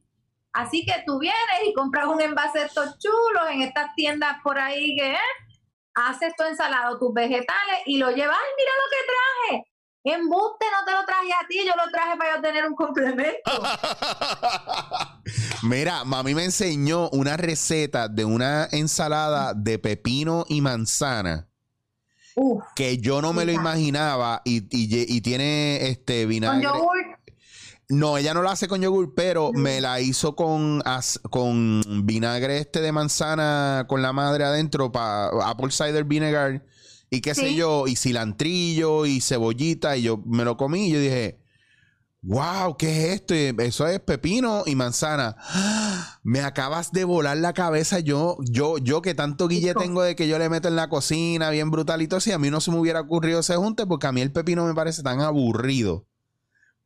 Así 0.52 0.84
que 0.84 1.02
tú 1.06 1.18
vienes 1.18 1.38
y 1.66 1.72
compras 1.74 2.06
un 2.06 2.20
envase 2.20 2.58
de 2.60 2.66
estos 2.66 2.98
chulos 2.98 3.50
en 3.50 3.62
estas 3.62 3.94
tiendas 3.94 4.36
por 4.42 4.58
ahí 4.58 4.96
que 4.96 5.12
¿eh? 5.12 5.18
haces 5.94 6.34
tu 6.36 6.44
ensalada, 6.44 6.98
tus 6.98 7.12
vegetales 7.12 7.80
y 7.86 7.98
lo 7.98 8.10
llevas. 8.10 8.36
¡Ay, 8.36 8.50
mira 8.56 8.72
lo 8.76 8.90
que 8.90 8.96
traje! 9.06 9.64
Embuste, 10.04 10.64
no 10.70 10.84
te 10.86 10.92
lo 10.92 11.04
traje 11.04 11.32
a 11.32 11.44
ti, 11.46 11.58
yo 11.66 11.74
lo 11.76 11.90
traje 11.90 12.16
para 12.16 12.36
yo 12.36 12.42
tener 12.42 12.66
un 12.66 12.74
complemento. 12.74 13.50
Mira, 15.64 16.04
mami 16.04 16.34
me 16.34 16.44
enseñó 16.44 17.08
una 17.10 17.36
receta 17.36 18.08
de 18.08 18.24
una 18.24 18.68
ensalada 18.70 19.54
de 19.54 19.78
pepino 19.78 20.44
y 20.48 20.60
manzana 20.60 21.47
Uf, 22.40 22.62
que 22.76 22.98
yo 22.98 23.20
no 23.20 23.32
me 23.32 23.44
lo 23.44 23.52
imaginaba 23.52 24.42
y, 24.44 24.62
y 24.70 25.20
tiene 25.22 25.88
este 25.88 26.22
con 26.22 26.28
vinagre. 26.30 26.62
yogur. 26.62 26.96
No, 27.90 28.18
ella 28.18 28.34
no 28.34 28.42
la 28.42 28.52
hace 28.52 28.68
con 28.68 28.82
yogur, 28.82 29.14
pero 29.14 29.50
No. 29.52 29.60
me 29.60 29.80
la 29.80 30.00
hizo 30.00 30.36
con, 30.36 30.82
as- 30.84 31.20
con 31.30 31.80
vinagre 32.04 32.58
este 32.58 32.80
de 32.82 32.92
manzana 32.92 33.86
con 33.88 34.02
la 34.02 34.12
madre 34.12 34.44
adentro, 34.44 34.92
para 34.92 35.28
apple 35.48 35.70
cider 35.70 36.04
vinegar 36.04 36.64
y 37.10 37.22
qué 37.22 37.34
sé 37.34 37.54
yo, 37.54 37.86
y 37.88 37.96
cilantrillo 37.96 39.06
y 39.06 39.20
cebollita, 39.22 39.96
y 39.96 40.02
yo 40.02 40.18
me 40.26 40.44
lo 40.44 40.58
comí 40.58 40.88
y 40.88 40.92
yo 40.92 41.00
dije, 41.00 41.38
wow, 42.22 42.76
¿qué 42.76 43.12
es 43.12 43.20
esto? 43.20 43.34
Eso 43.34 43.86
es 43.86 44.00
pepino 44.00 44.62
y 44.66 44.74
manzana. 44.74 45.36
Me 46.22 46.40
acabas 46.40 46.92
de 46.92 47.04
volar 47.04 47.36
la 47.36 47.52
cabeza. 47.52 48.00
Yo, 48.00 48.38
yo, 48.40 48.78
yo 48.78 49.02
que 49.02 49.14
tanto 49.14 49.48
guille 49.48 49.74
tengo 49.74 50.02
de 50.02 50.16
que 50.16 50.28
yo 50.28 50.38
le 50.38 50.48
meto 50.48 50.68
en 50.68 50.76
la 50.76 50.88
cocina 50.88 51.50
bien 51.50 51.70
brutal 51.70 52.02
y 52.02 52.08
todo, 52.08 52.20
si 52.20 52.32
a 52.32 52.38
mí 52.38 52.50
no 52.50 52.60
se 52.60 52.70
me 52.70 52.78
hubiera 52.78 53.00
ocurrido 53.00 53.40
ese 53.40 53.56
junte, 53.56 53.86
porque 53.86 54.06
a 54.06 54.12
mí 54.12 54.20
el 54.20 54.32
pepino 54.32 54.64
me 54.66 54.74
parece 54.74 55.02
tan 55.02 55.20
aburrido. 55.20 56.06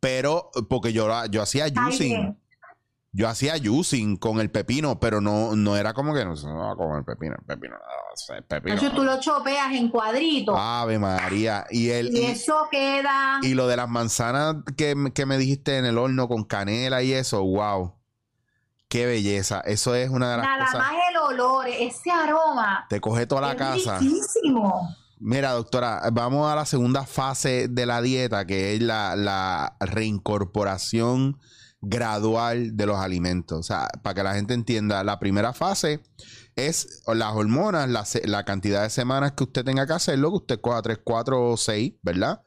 Pero, 0.00 0.50
porque 0.68 0.92
yo, 0.92 1.08
yo 1.26 1.42
hacía 1.42 1.66
juicing. 1.74 2.36
Yo 3.14 3.28
hacía 3.28 3.54
juicing 3.62 4.16
con 4.16 4.40
el 4.40 4.50
pepino, 4.50 4.98
pero 4.98 5.20
no, 5.20 5.54
no 5.54 5.76
era 5.76 5.92
como 5.92 6.14
que 6.14 6.24
no 6.24 6.34
se 6.34 6.48
va 6.48 6.74
con 6.74 6.96
el 6.96 7.04
pepino, 7.04 7.34
el 7.38 7.44
pepino, 7.44 7.76
el 8.34 8.44
pepino. 8.44 8.74
Eso 8.74 8.90
tú 8.92 9.04
lo 9.04 9.20
chopeas 9.20 9.70
en 9.74 9.90
cuadritos. 9.90 10.56
Ave 10.58 10.98
María. 10.98 11.66
Y, 11.70 11.90
el, 11.90 12.16
y, 12.16 12.22
eso 12.22 12.68
queda. 12.70 13.38
Y 13.42 13.52
lo 13.52 13.66
de 13.68 13.76
las 13.76 13.90
manzanas 13.90 14.56
que, 14.78 14.96
que, 15.14 15.26
me 15.26 15.36
dijiste 15.36 15.76
en 15.76 15.84
el 15.84 15.98
horno 15.98 16.26
con 16.26 16.44
canela 16.44 17.02
y 17.02 17.12
eso, 17.12 17.44
wow. 17.44 17.94
Qué 18.88 19.04
belleza. 19.04 19.60
Eso 19.60 19.94
es 19.94 20.08
una 20.08 20.30
de 20.30 20.36
las 20.38 20.46
Nada 20.46 20.64
cosas. 20.64 20.78
más 20.80 20.92
el 21.10 21.16
olor, 21.18 21.68
ese 21.68 22.10
aroma. 22.10 22.86
Te 22.88 22.98
coge 23.02 23.26
toda 23.26 23.42
la 23.42 23.52
es 23.52 23.56
casa. 23.58 23.98
riquísimo. 23.98 24.88
Mira, 25.18 25.52
doctora, 25.52 26.02
vamos 26.12 26.50
a 26.50 26.56
la 26.56 26.64
segunda 26.64 27.04
fase 27.04 27.68
de 27.68 27.84
la 27.84 28.00
dieta, 28.00 28.46
que 28.46 28.74
es 28.74 28.80
la, 28.80 29.16
la 29.16 29.76
reincorporación 29.80 31.38
gradual 31.82 32.76
de 32.76 32.86
los 32.86 32.96
alimentos. 32.96 33.58
O 33.58 33.62
sea, 33.62 33.88
para 34.02 34.14
que 34.14 34.22
la 34.22 34.34
gente 34.34 34.54
entienda, 34.54 35.04
la 35.04 35.18
primera 35.18 35.52
fase 35.52 36.00
es 36.56 37.02
las 37.06 37.32
hormonas, 37.34 37.88
la, 38.24 38.44
cantidad 38.44 38.82
de 38.82 38.90
semanas 38.90 39.32
que 39.32 39.44
usted 39.44 39.64
tenga 39.64 39.86
que 39.86 39.92
hacerlo, 39.92 40.30
que 40.30 40.36
usted 40.36 40.60
coja 40.60 40.80
3, 40.80 41.00
4 41.02 41.50
o 41.50 41.56
6, 41.56 41.94
¿verdad? 42.02 42.42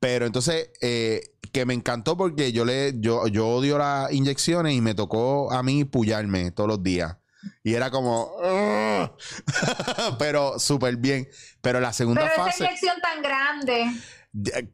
Pero 0.00 0.26
entonces, 0.26 0.70
eh, 0.80 1.20
que 1.52 1.66
me 1.66 1.74
encantó 1.74 2.16
porque 2.16 2.52
yo 2.52 2.64
le, 2.64 2.94
yo, 2.98 3.26
yo 3.26 3.48
odio 3.48 3.78
las 3.78 4.12
inyecciones 4.12 4.74
y 4.74 4.80
me 4.80 4.94
tocó 4.94 5.52
a 5.52 5.62
mí 5.62 5.84
pullarme 5.84 6.50
todos 6.52 6.68
los 6.68 6.82
días. 6.82 7.16
Y 7.62 7.74
era 7.74 7.90
como, 7.90 8.32
pero 10.18 10.58
súper 10.58 10.96
bien. 10.96 11.28
Pero 11.60 11.80
la 11.80 11.92
segunda 11.92 12.22
Pero 12.22 12.34
esa 12.34 12.44
fase. 12.44 12.64
inyección 12.64 13.00
tan 13.00 13.22
grande. 13.22 13.86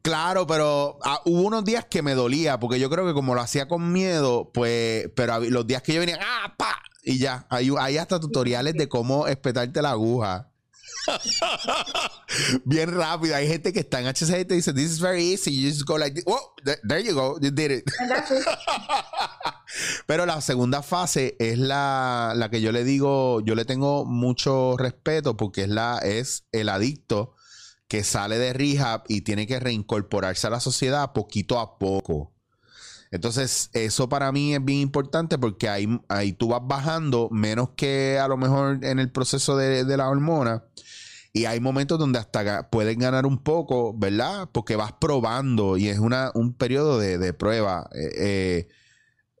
Claro, 0.01 0.45
pero 0.45 0.99
ah, 1.03 1.21
hubo 1.25 1.41
unos 1.41 1.63
días 1.63 1.85
que 1.85 2.01
me 2.01 2.13
dolía, 2.13 2.59
porque 2.59 2.79
yo 2.79 2.89
creo 2.89 3.05
que 3.05 3.13
como 3.13 3.35
lo 3.35 3.41
hacía 3.41 3.67
con 3.67 3.91
miedo, 3.91 4.51
pues, 4.53 5.09
pero 5.15 5.39
los 5.39 5.65
días 5.65 5.81
que 5.81 5.93
yo 5.93 5.99
venía, 6.01 6.19
¡ah, 6.21 6.53
pa! 6.57 6.77
Y 7.03 7.17
ya, 7.19 7.45
hay, 7.49 7.71
hay 7.79 7.97
hasta 7.97 8.19
tutoriales 8.19 8.73
de 8.73 8.89
cómo 8.89 9.27
espetarte 9.27 9.81
la 9.81 9.91
aguja. 9.91 10.49
Bien 12.65 12.91
rápido. 12.95 13.35
Hay 13.35 13.47
gente 13.47 13.71
que 13.71 13.79
está 13.81 13.99
en 14.01 14.07
HC 14.07 14.39
y 14.41 14.45
te 14.45 14.55
dice, 14.55 14.73
this 14.73 14.91
is 14.91 14.99
very 14.99 15.23
easy. 15.33 15.51
You 15.51 15.69
just 15.69 15.85
go 15.85 15.97
like, 15.97 16.21
oh, 16.25 16.53
there- 16.63 16.79
there 16.87 17.03
you 17.03 17.13
go, 17.13 17.37
you 17.39 17.51
did 17.51 17.71
it. 17.71 17.85
Pero 20.07 20.25
la 20.25 20.41
segunda 20.41 20.81
fase 20.81 21.35
es 21.39 21.57
la, 21.59 22.33
la 22.35 22.49
que 22.49 22.61
yo 22.61 22.71
le 22.71 22.83
digo, 22.83 23.41
yo 23.41 23.53
le 23.55 23.65
tengo 23.65 24.05
mucho 24.05 24.77
respeto 24.77 25.37
porque 25.37 25.63
es 25.63 25.69
la, 25.69 25.99
es 25.99 26.45
el 26.51 26.69
adicto 26.69 27.34
que 27.87 28.03
sale 28.03 28.37
de 28.37 28.53
rehab 28.53 29.03
y 29.07 29.21
tiene 29.21 29.47
que 29.47 29.59
reincorporarse 29.59 30.47
a 30.47 30.51
la 30.51 30.59
sociedad 30.59 31.13
poquito 31.13 31.59
a 31.59 31.77
poco. 31.77 32.33
Entonces, 33.11 33.69
eso 33.73 34.09
para 34.09 34.31
mí 34.31 34.55
es 34.55 34.65
bien 34.65 34.79
importante 34.79 35.37
porque 35.37 35.69
ahí, 35.69 35.87
ahí 36.09 36.33
tú 36.33 36.49
vas 36.49 36.61
bajando 36.63 37.29
menos 37.31 37.69
que 37.75 38.19
a 38.19 38.27
lo 38.27 38.37
mejor 38.37 38.83
en 38.83 38.99
el 38.99 39.11
proceso 39.11 39.55
de, 39.55 39.85
de 39.85 39.97
la 39.97 40.09
hormona. 40.09 40.65
Y 41.31 41.45
hay 41.45 41.59
momentos 41.59 41.99
donde 41.99 42.17
hasta 42.17 42.69
puedes 42.69 42.97
ganar 42.97 43.25
un 43.25 43.37
poco, 43.37 43.93
¿verdad? 43.93 44.49
Porque 44.51 44.77
vas 44.77 44.93
probando 44.93 45.75
y 45.77 45.89
es 45.89 45.99
una, 45.99 46.31
un 46.33 46.53
periodo 46.53 46.97
de, 46.97 47.17
de 47.17 47.33
prueba. 47.33 47.89
Eh, 47.93 48.11
eh, 48.17 48.67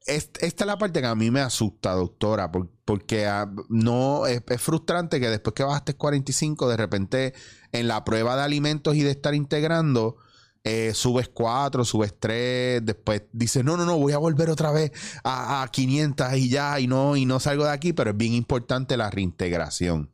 esta 0.05 0.45
es 0.45 0.65
la 0.65 0.77
parte 0.77 1.01
que 1.01 1.07
a 1.07 1.15
mí 1.15 1.31
me 1.31 1.41
asusta, 1.41 1.93
doctora, 1.93 2.51
por- 2.51 2.69
porque 2.85 3.25
ah, 3.25 3.49
no 3.69 4.27
es, 4.27 4.41
es 4.47 4.61
frustrante 4.61 5.19
que 5.19 5.29
después 5.29 5.53
que 5.53 5.63
bajaste 5.63 5.95
45, 5.95 6.69
de 6.69 6.77
repente 6.77 7.33
en 7.71 7.87
la 7.87 8.03
prueba 8.03 8.35
de 8.35 8.43
alimentos 8.43 8.95
y 8.95 9.01
de 9.01 9.11
estar 9.11 9.33
integrando, 9.33 10.17
eh, 10.63 10.93
subes 10.93 11.29
4, 11.29 11.83
subes 11.85 12.13
3, 12.19 12.85
después 12.85 13.23
dices, 13.31 13.63
no, 13.63 13.77
no, 13.77 13.85
no, 13.85 13.97
voy 13.97 14.13
a 14.13 14.17
volver 14.17 14.49
otra 14.49 14.71
vez 14.71 14.91
a, 15.23 15.61
a 15.63 15.67
500 15.69 16.33
y 16.35 16.49
ya, 16.49 16.79
y 16.79 16.87
no, 16.87 17.15
y 17.15 17.25
no 17.25 17.39
salgo 17.39 17.65
de 17.65 17.71
aquí, 17.71 17.93
pero 17.93 18.11
es 18.11 18.17
bien 18.17 18.33
importante 18.33 18.97
la 18.97 19.09
reintegración. 19.11 20.11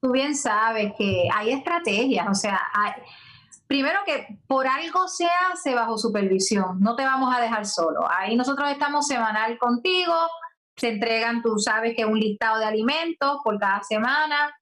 Tú 0.00 0.12
bien 0.12 0.36
sabes 0.36 0.92
que 0.96 1.28
hay 1.34 1.50
estrategias, 1.50 2.26
o 2.30 2.34
sea, 2.34 2.60
hay- 2.72 3.02
primero 3.68 4.00
que 4.04 4.40
por 4.48 4.66
algo 4.66 5.06
se 5.06 5.28
hace 5.52 5.74
bajo 5.74 5.98
supervisión, 5.98 6.80
no 6.80 6.96
te 6.96 7.04
vamos 7.04 7.32
a 7.34 7.40
dejar 7.40 7.66
solo. 7.66 8.00
Ahí 8.10 8.34
nosotros 8.34 8.68
estamos 8.70 9.06
semanal 9.06 9.58
contigo, 9.58 10.14
se 10.76 10.88
entregan, 10.88 11.42
tú 11.42 11.58
sabes 11.58 11.94
que 11.94 12.06
un 12.06 12.18
listado 12.18 12.58
de 12.58 12.64
alimentos 12.64 13.38
por 13.44 13.58
cada 13.58 13.82
semana. 13.82 14.52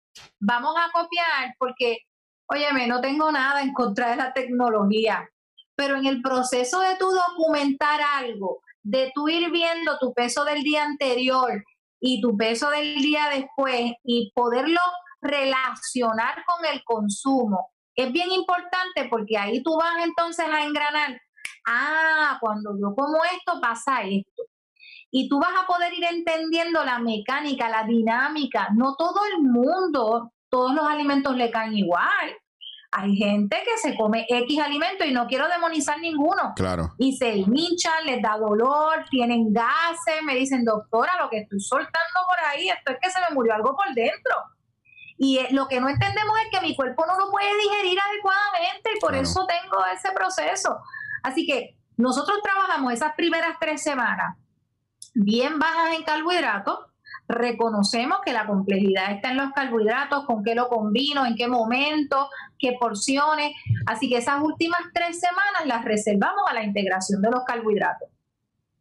Vamos 0.40 0.74
a 0.76 0.90
copiar 0.90 1.54
porque, 1.58 1.98
óyeme, 2.46 2.86
no 2.88 3.00
tengo 3.00 3.30
nada 3.30 3.62
en 3.62 3.72
contra 3.72 4.10
de 4.10 4.16
la 4.16 4.32
tecnología, 4.32 5.28
pero 5.76 5.96
en 5.96 6.06
el 6.06 6.20
proceso 6.20 6.80
de 6.80 6.96
tu 6.96 7.06
documentar 7.10 8.00
algo, 8.00 8.60
de 8.82 9.12
tú 9.14 9.28
ir 9.28 9.50
viendo 9.50 9.98
tu 9.98 10.12
peso 10.14 10.44
del 10.44 10.62
día 10.62 10.84
anterior 10.84 11.62
y 12.00 12.20
tu 12.20 12.36
peso 12.36 12.70
del 12.70 12.96
día 12.96 13.28
después 13.32 13.92
y 14.02 14.32
poderlo 14.34 14.80
relacionar 15.20 16.44
con 16.44 16.64
el 16.64 16.82
consumo. 16.82 17.70
Es 17.96 18.12
bien 18.12 18.30
importante 18.30 19.08
porque 19.10 19.38
ahí 19.38 19.62
tú 19.62 19.76
vas 19.76 20.04
entonces 20.04 20.46
a 20.46 20.62
engranar, 20.62 21.20
ah, 21.66 22.36
cuando 22.40 22.76
yo 22.78 22.94
como 22.94 23.24
esto 23.24 23.60
pasa 23.60 24.02
esto. 24.02 24.42
Y 25.10 25.28
tú 25.28 25.40
vas 25.40 25.52
a 25.62 25.66
poder 25.66 25.94
ir 25.94 26.04
entendiendo 26.04 26.84
la 26.84 26.98
mecánica, 26.98 27.68
la 27.70 27.84
dinámica. 27.84 28.68
No 28.74 28.96
todo 28.96 29.20
el 29.34 29.42
mundo, 29.42 30.32
todos 30.50 30.74
los 30.74 30.86
alimentos 30.86 31.34
le 31.36 31.50
caen 31.50 31.74
igual. 31.74 32.36
Hay 32.92 33.16
gente 33.16 33.56
que 33.64 33.76
se 33.78 33.96
come 33.96 34.26
X 34.28 34.58
alimento 34.60 35.04
y 35.04 35.12
no 35.12 35.26
quiero 35.26 35.48
demonizar 35.48 35.98
ninguno 36.00 36.52
Claro. 36.54 36.94
y 36.98 37.16
se 37.16 37.36
hinchan, 37.36 38.06
les 38.06 38.22
da 38.22 38.38
dolor, 38.38 39.04
tienen 39.10 39.52
gases, 39.52 40.22
me 40.24 40.34
dicen, 40.34 40.64
doctora, 40.64 41.12
lo 41.20 41.28
que 41.28 41.38
estoy 41.38 41.60
soltando 41.60 42.20
por 42.26 42.38
ahí, 42.46 42.68
esto 42.68 42.92
es 42.92 42.98
que 43.02 43.10
se 43.10 43.20
me 43.20 43.34
murió 43.34 43.54
algo 43.54 43.74
por 43.74 43.92
dentro. 43.94 44.34
Y 45.18 45.38
eh, 45.38 45.48
lo 45.50 45.66
que 45.68 45.80
no 45.80 45.88
entendemos 45.88 46.36
es 46.44 46.50
que 46.50 46.66
mi 46.66 46.76
cuerpo 46.76 47.04
no 47.06 47.16
lo 47.18 47.30
puede 47.30 47.50
digerir 47.56 47.98
adecuadamente 47.98 48.90
y 48.96 49.00
por 49.00 49.10
Claro. 49.10 49.22
eso 49.24 49.46
tengo 49.46 49.78
ese 49.94 50.12
proceso. 50.12 50.78
Así 51.22 51.46
que 51.46 51.76
nosotros 51.96 52.38
trabajamos 52.42 52.92
esas 52.92 53.14
primeras 53.14 53.56
tres 53.58 53.82
semanas 53.82 54.36
bien 55.14 55.58
bajas 55.58 55.94
en 55.96 56.02
carbohidratos, 56.04 56.78
reconocemos 57.26 58.18
que 58.24 58.32
la 58.32 58.46
complejidad 58.46 59.12
está 59.12 59.30
en 59.30 59.38
los 59.38 59.52
carbohidratos, 59.52 60.26
con 60.26 60.44
qué 60.44 60.54
lo 60.54 60.68
combino, 60.68 61.24
en 61.24 61.34
qué 61.34 61.48
momento, 61.48 62.28
qué 62.58 62.76
porciones. 62.78 63.52
Así 63.86 64.08
que 64.08 64.18
esas 64.18 64.42
últimas 64.42 64.80
tres 64.92 65.18
semanas 65.18 65.64
las 65.64 65.84
reservamos 65.84 66.44
a 66.48 66.54
la 66.54 66.62
integración 66.62 67.22
de 67.22 67.30
los 67.30 67.44
carbohidratos. 67.44 68.08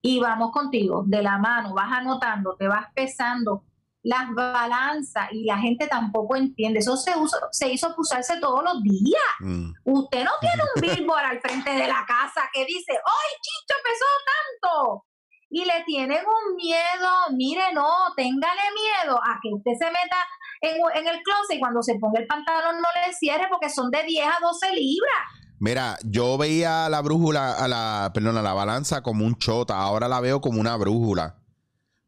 Y 0.02 0.20
vamos 0.20 0.52
contigo, 0.52 1.04
de 1.08 1.24
la 1.24 1.38
mano, 1.38 1.74
vas 1.74 1.92
anotando, 1.92 2.56
te 2.58 2.68
vas 2.68 2.88
pesando 2.94 3.64
las 4.06 4.32
balanzas 4.36 5.30
y 5.32 5.46
la 5.46 5.58
gente 5.58 5.88
tampoco 5.88 6.36
entiende. 6.36 6.80
Eso 6.80 6.96
se, 6.96 7.18
usa, 7.18 7.40
se 7.52 7.70
hizo 7.70 7.88
para 7.88 8.02
usarse 8.02 8.40
todos 8.40 8.64
los 8.64 8.84
días. 8.84 9.32
Mm. 9.40 9.72
Usted 9.84 10.24
no 10.24 10.32
tiene 10.40 10.64
un 10.76 10.82
billboard 10.82 11.26
al 11.26 11.42
frente 11.42 11.72
de 11.72 11.88
la 11.88 12.06
casa 12.08 12.48
que 12.54 12.66
dice, 12.66 12.92
¡ay, 12.94 13.30
Chicho 13.42 13.76
pesó 13.84 14.06
tanto! 14.32 15.06
Y 15.50 15.66
le 15.66 15.84
tienen 15.86 16.20
un 16.20 16.56
miedo, 16.56 17.10
mire, 17.36 17.74
no, 17.74 17.90
téngale 18.16 18.62
miedo 18.76 19.18
a 19.18 19.40
que 19.42 19.50
usted 19.54 19.72
se 19.80 19.86
meta 19.86 20.18
en, 20.62 20.76
en 20.76 21.08
el 21.08 21.22
closet 21.24 21.58
y 21.58 21.60
cuando 21.60 21.82
se 21.82 21.96
ponga 21.96 22.20
el 22.20 22.28
pantalón 22.28 22.76
no 22.82 22.88
le 22.94 23.12
cierre 23.14 23.48
porque 23.50 23.70
son 23.72 23.90
de 23.90 24.04
10 24.04 24.28
a 24.28 24.38
12 24.40 24.72
libras. 24.74 25.24
Mira, 25.60 25.98
yo 26.04 26.38
veía 26.38 26.90
la 26.90 27.02
brújula, 27.02 27.54
a 27.54 27.68
la, 27.68 28.12
perdón, 28.14 28.38
a 28.38 28.44
la 28.44 28.54
balanza 28.54 29.02
como 29.02 29.26
un 29.26 29.36
chota, 29.38 29.80
ahora 29.80 30.08
la 30.08 30.20
veo 30.20 30.42
como 30.42 30.60
una 30.60 30.76
brújula. 30.76 31.38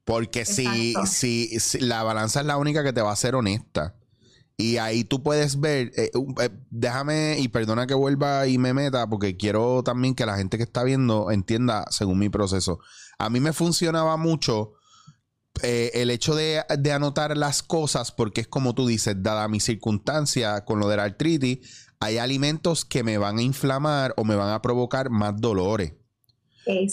Porque 0.08 0.45
si, 0.45 0.93
si, 1.05 1.60
si 1.60 1.80
la 1.82 2.01
balanza 2.01 2.39
es 2.39 2.45
la 2.45 2.55
única 2.55 2.82
que 2.82 2.93
te 2.93 3.01
va 3.01 3.12
a 3.12 3.16
ser 3.18 3.36
honesta. 3.36 3.93
Y 4.55 4.78
ahí 4.78 5.03
tú 5.03 5.22
puedes 5.22 5.60
ver, 5.60 5.91
eh, 5.97 6.12
eh, 6.39 6.49
déjame 6.70 7.38
y 7.39 7.49
perdona 7.49 7.88
que 7.88 7.93
vuelva 7.93 8.47
y 8.47 8.58
me 8.58 8.74
meta, 8.74 9.05
porque 9.10 9.36
quiero 9.36 9.84
también 9.84 10.16
que 10.16 10.26
la 10.26 10.38
gente 10.38 10.55
que 10.55 10.64
está 10.64 10.86
viendo 10.86 11.30
entienda 11.30 11.84
según 11.89 12.20
mi 12.20 12.30
proceso. 12.30 12.80
A 13.20 13.30
mí 13.30 13.41
me 13.41 13.51
funcionaba 13.51 14.16
mucho 14.16 14.76
eh, 15.62 15.91
el 15.95 16.10
hecho 16.10 16.36
de, 16.36 16.64
de 16.80 16.93
anotar 16.93 17.36
las 17.36 17.62
cosas, 17.62 18.14
porque 18.14 18.39
es 18.39 18.47
como 18.47 18.74
tú 18.74 18.88
dices, 18.88 19.18
dada 19.20 19.49
mi 19.49 19.60
circunstancia 19.60 20.64
con 20.64 20.80
lo 20.80 20.88
de 20.88 20.95
la 20.95 21.03
artritis, 21.03 21.89
hay 21.99 22.18
alimentos 22.18 22.86
que 22.86 23.03
me 23.03 23.18
van 23.18 23.39
a 23.39 23.41
inflamar 23.41 24.14
o 24.16 24.24
me 24.24 24.38
van 24.38 24.53
a 24.53 24.62
provocar 24.62 25.10
más 25.10 25.36
dolores. 25.36 25.95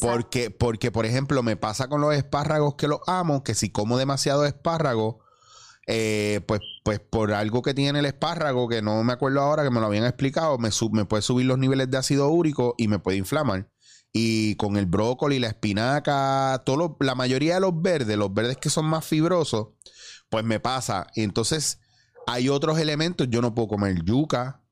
Porque, 0.00 0.50
porque, 0.50 0.90
por 0.92 1.06
ejemplo, 1.06 1.42
me 1.42 1.56
pasa 1.56 1.88
con 1.88 2.00
los 2.00 2.14
espárragos 2.14 2.74
que 2.76 2.88
los 2.88 3.00
amo, 3.06 3.42
que 3.44 3.54
si 3.54 3.70
como 3.70 3.98
demasiado 3.98 4.44
espárrago, 4.46 5.20
eh, 5.86 6.40
pues, 6.46 6.60
pues 6.84 7.00
por 7.00 7.32
algo 7.32 7.62
que 7.62 7.74
tiene 7.74 7.98
el 7.98 8.06
espárrago, 8.06 8.68
que 8.68 8.82
no 8.82 9.02
me 9.04 9.12
acuerdo 9.12 9.40
ahora, 9.40 9.64
que 9.64 9.70
me 9.70 9.80
lo 9.80 9.86
habían 9.86 10.04
explicado, 10.04 10.58
me, 10.58 10.70
sub- 10.70 10.92
me 10.94 11.04
puede 11.04 11.22
subir 11.22 11.46
los 11.46 11.58
niveles 11.58 11.90
de 11.90 11.98
ácido 11.98 12.28
úrico 12.28 12.74
y 12.78 12.88
me 12.88 12.98
puede 12.98 13.18
inflamar. 13.18 13.68
y 14.12 14.54
con 14.56 14.76
el 14.76 14.86
brócoli, 14.86 15.40
la 15.40 15.48
espinaca, 15.48 16.62
todo 16.64 16.96
la 17.00 17.14
mayoría 17.16 17.54
de 17.54 17.60
los 17.60 17.82
verdes, 17.82 18.16
los 18.16 18.32
verdes 18.32 18.56
que 18.58 18.70
son 18.70 18.86
más 18.86 19.04
fibrosos, 19.04 19.68
pues 20.30 20.44
me 20.44 20.60
pasa. 20.60 21.08
Y 21.16 21.22
entonces 21.24 21.80
hay 22.26 22.48
otros 22.48 22.78
elementos, 22.78 23.28
yo 23.30 23.42
no 23.42 23.54
puedo 23.54 23.68
comer 23.68 24.04
yuca, 24.04 24.63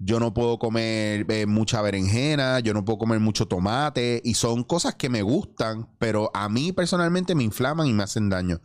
yo 0.00 0.20
no 0.20 0.32
puedo 0.32 0.58
comer 0.60 1.26
eh, 1.28 1.46
mucha 1.46 1.82
berenjena, 1.82 2.60
yo 2.60 2.72
no 2.72 2.84
puedo 2.84 2.98
comer 2.98 3.18
mucho 3.18 3.46
tomate 3.48 4.20
y 4.24 4.34
son 4.34 4.62
cosas 4.62 4.94
que 4.94 5.08
me 5.08 5.22
gustan, 5.22 5.88
pero 5.98 6.30
a 6.34 6.48
mí 6.48 6.72
personalmente 6.72 7.34
me 7.34 7.42
inflaman 7.42 7.88
y 7.88 7.92
me 7.92 8.04
hacen 8.04 8.28
daño. 8.28 8.60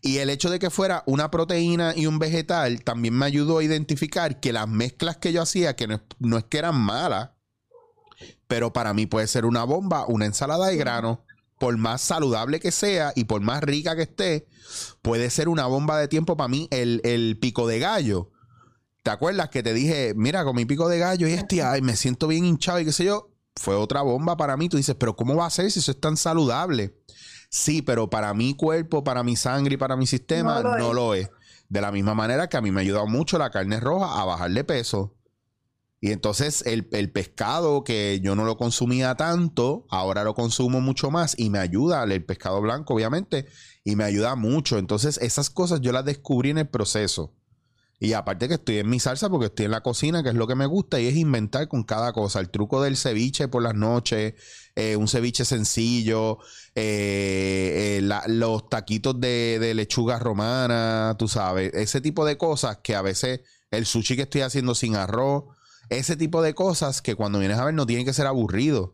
Y 0.00 0.18
el 0.18 0.30
hecho 0.30 0.48
de 0.48 0.60
que 0.60 0.70
fuera 0.70 1.02
una 1.06 1.30
proteína 1.30 1.92
y 1.96 2.06
un 2.06 2.20
vegetal 2.20 2.84
también 2.84 3.14
me 3.14 3.26
ayudó 3.26 3.58
a 3.58 3.64
identificar 3.64 4.38
que 4.38 4.52
las 4.52 4.68
mezclas 4.68 5.16
que 5.16 5.32
yo 5.32 5.42
hacía, 5.42 5.74
que 5.74 5.88
no, 5.88 5.94
es- 6.38 6.44
que 6.44 6.58
eran 6.58 6.76
malas, 6.76 7.30
pero 8.46 8.72
para 8.72 8.94
mí 8.94 9.06
puede 9.06 9.26
ser 9.26 9.44
una 9.44 9.64
bomba, 9.64 10.06
una 10.06 10.26
ensalada 10.26 10.68
de 10.68 10.76
grano, 10.76 11.24
por 11.58 11.76
más 11.78 12.00
saludable 12.02 12.60
que 12.60 12.70
sea 12.70 13.12
y 13.16 13.24
por 13.24 13.40
más 13.40 13.62
rica 13.62 13.96
que 13.96 14.02
esté, 14.02 14.46
puede 15.02 15.30
ser 15.30 15.48
una 15.48 15.66
bomba 15.66 15.98
de 15.98 16.06
tiempo 16.06 16.36
para 16.36 16.48
mí 16.48 16.68
el, 16.70 17.00
el 17.02 17.38
pico 17.40 17.66
de 17.66 17.78
gallo. 17.78 18.30
¿Te 19.06 19.12
acuerdas 19.12 19.50
que 19.50 19.62
te 19.62 19.72
dije, 19.72 20.14
mira, 20.16 20.42
con 20.42 20.56
mi 20.56 20.64
pico 20.64 20.88
de 20.88 20.98
gallo 20.98 21.28
y 21.28 21.32
este, 21.32 21.62
ay, 21.62 21.80
me 21.80 21.94
siento 21.94 22.26
bien 22.26 22.44
hinchado 22.44 22.80
y 22.80 22.84
qué 22.84 22.90
sé 22.90 23.04
yo? 23.04 23.30
Fue 23.54 23.76
otra 23.76 24.02
bomba 24.02 24.36
para 24.36 24.56
mí. 24.56 24.68
Tú 24.68 24.78
dices, 24.78 24.96
pero 24.98 25.14
¿cómo 25.14 25.36
va 25.36 25.46
a 25.46 25.50
ser 25.50 25.70
si 25.70 25.78
eso 25.78 25.92
es 25.92 26.00
tan 26.00 26.16
saludable? 26.16 26.98
Sí, 27.48 27.82
pero 27.82 28.10
para 28.10 28.34
mi 28.34 28.56
cuerpo, 28.56 29.04
para 29.04 29.22
mi 29.22 29.36
sangre 29.36 29.74
y 29.74 29.76
para 29.76 29.94
mi 29.94 30.08
sistema, 30.08 30.60
No 30.60 30.76
no 30.76 30.92
lo 30.92 31.14
es. 31.14 31.30
De 31.68 31.80
la 31.80 31.92
misma 31.92 32.14
manera 32.14 32.48
que 32.48 32.56
a 32.56 32.60
mí 32.60 32.72
me 32.72 32.80
ha 32.80 32.82
ayudado 32.82 33.06
mucho 33.06 33.38
la 33.38 33.50
carne 33.50 33.78
roja 33.78 34.20
a 34.20 34.24
bajarle 34.24 34.64
peso. 34.64 35.14
Y 36.00 36.10
entonces 36.10 36.64
el, 36.66 36.88
el 36.90 37.12
pescado 37.12 37.84
que 37.84 38.18
yo 38.24 38.34
no 38.34 38.44
lo 38.44 38.56
consumía 38.56 39.14
tanto, 39.14 39.86
ahora 39.88 40.24
lo 40.24 40.34
consumo 40.34 40.80
mucho 40.80 41.12
más 41.12 41.38
y 41.38 41.48
me 41.48 41.60
ayuda, 41.60 42.02
el 42.02 42.24
pescado 42.24 42.60
blanco 42.60 42.94
obviamente, 42.94 43.46
y 43.84 43.94
me 43.94 44.02
ayuda 44.02 44.34
mucho. 44.34 44.78
Entonces 44.78 45.16
esas 45.18 45.48
cosas 45.48 45.80
yo 45.80 45.92
las 45.92 46.04
descubrí 46.04 46.50
en 46.50 46.58
el 46.58 46.68
proceso. 46.68 47.32
Y 47.98 48.12
aparte 48.12 48.46
que 48.48 48.54
estoy 48.54 48.78
en 48.78 48.90
mi 48.90 49.00
salsa 49.00 49.30
porque 49.30 49.46
estoy 49.46 49.64
en 49.66 49.70
la 49.70 49.80
cocina, 49.82 50.22
que 50.22 50.28
es 50.28 50.34
lo 50.34 50.46
que 50.46 50.54
me 50.54 50.66
gusta, 50.66 51.00
y 51.00 51.06
es 51.06 51.16
inventar 51.16 51.66
con 51.68 51.82
cada 51.82 52.12
cosa. 52.12 52.40
El 52.40 52.50
truco 52.50 52.82
del 52.82 52.96
ceviche 52.96 53.48
por 53.48 53.62
las 53.62 53.74
noches, 53.74 54.34
eh, 54.74 54.96
un 54.96 55.08
ceviche 55.08 55.46
sencillo, 55.46 56.38
eh, 56.74 57.96
eh, 57.98 58.00
la- 58.02 58.24
los 58.26 58.68
taquitos 58.68 59.18
de, 59.18 59.58
de 59.58 59.74
lechuga 59.74 60.18
romana, 60.18 61.16
tú 61.18 61.26
sabes, 61.28 61.72
ese 61.72 62.02
tipo 62.02 62.26
de 62.26 62.36
cosas 62.36 62.78
que 62.82 62.94
a 62.94 63.00
veces 63.02 63.40
el 63.70 63.86
sushi 63.86 64.14
que 64.16 64.22
estoy 64.22 64.42
haciendo 64.42 64.74
sin 64.74 64.94
arroz, 64.96 65.44
ese 65.88 66.16
tipo 66.16 66.42
de 66.42 66.54
cosas 66.54 67.00
que 67.00 67.14
cuando 67.14 67.38
vienes 67.38 67.58
a 67.58 67.64
ver 67.64 67.72
no 67.74 67.86
tienen 67.86 68.04
que 68.04 68.12
ser 68.12 68.26
aburridos. 68.26 68.90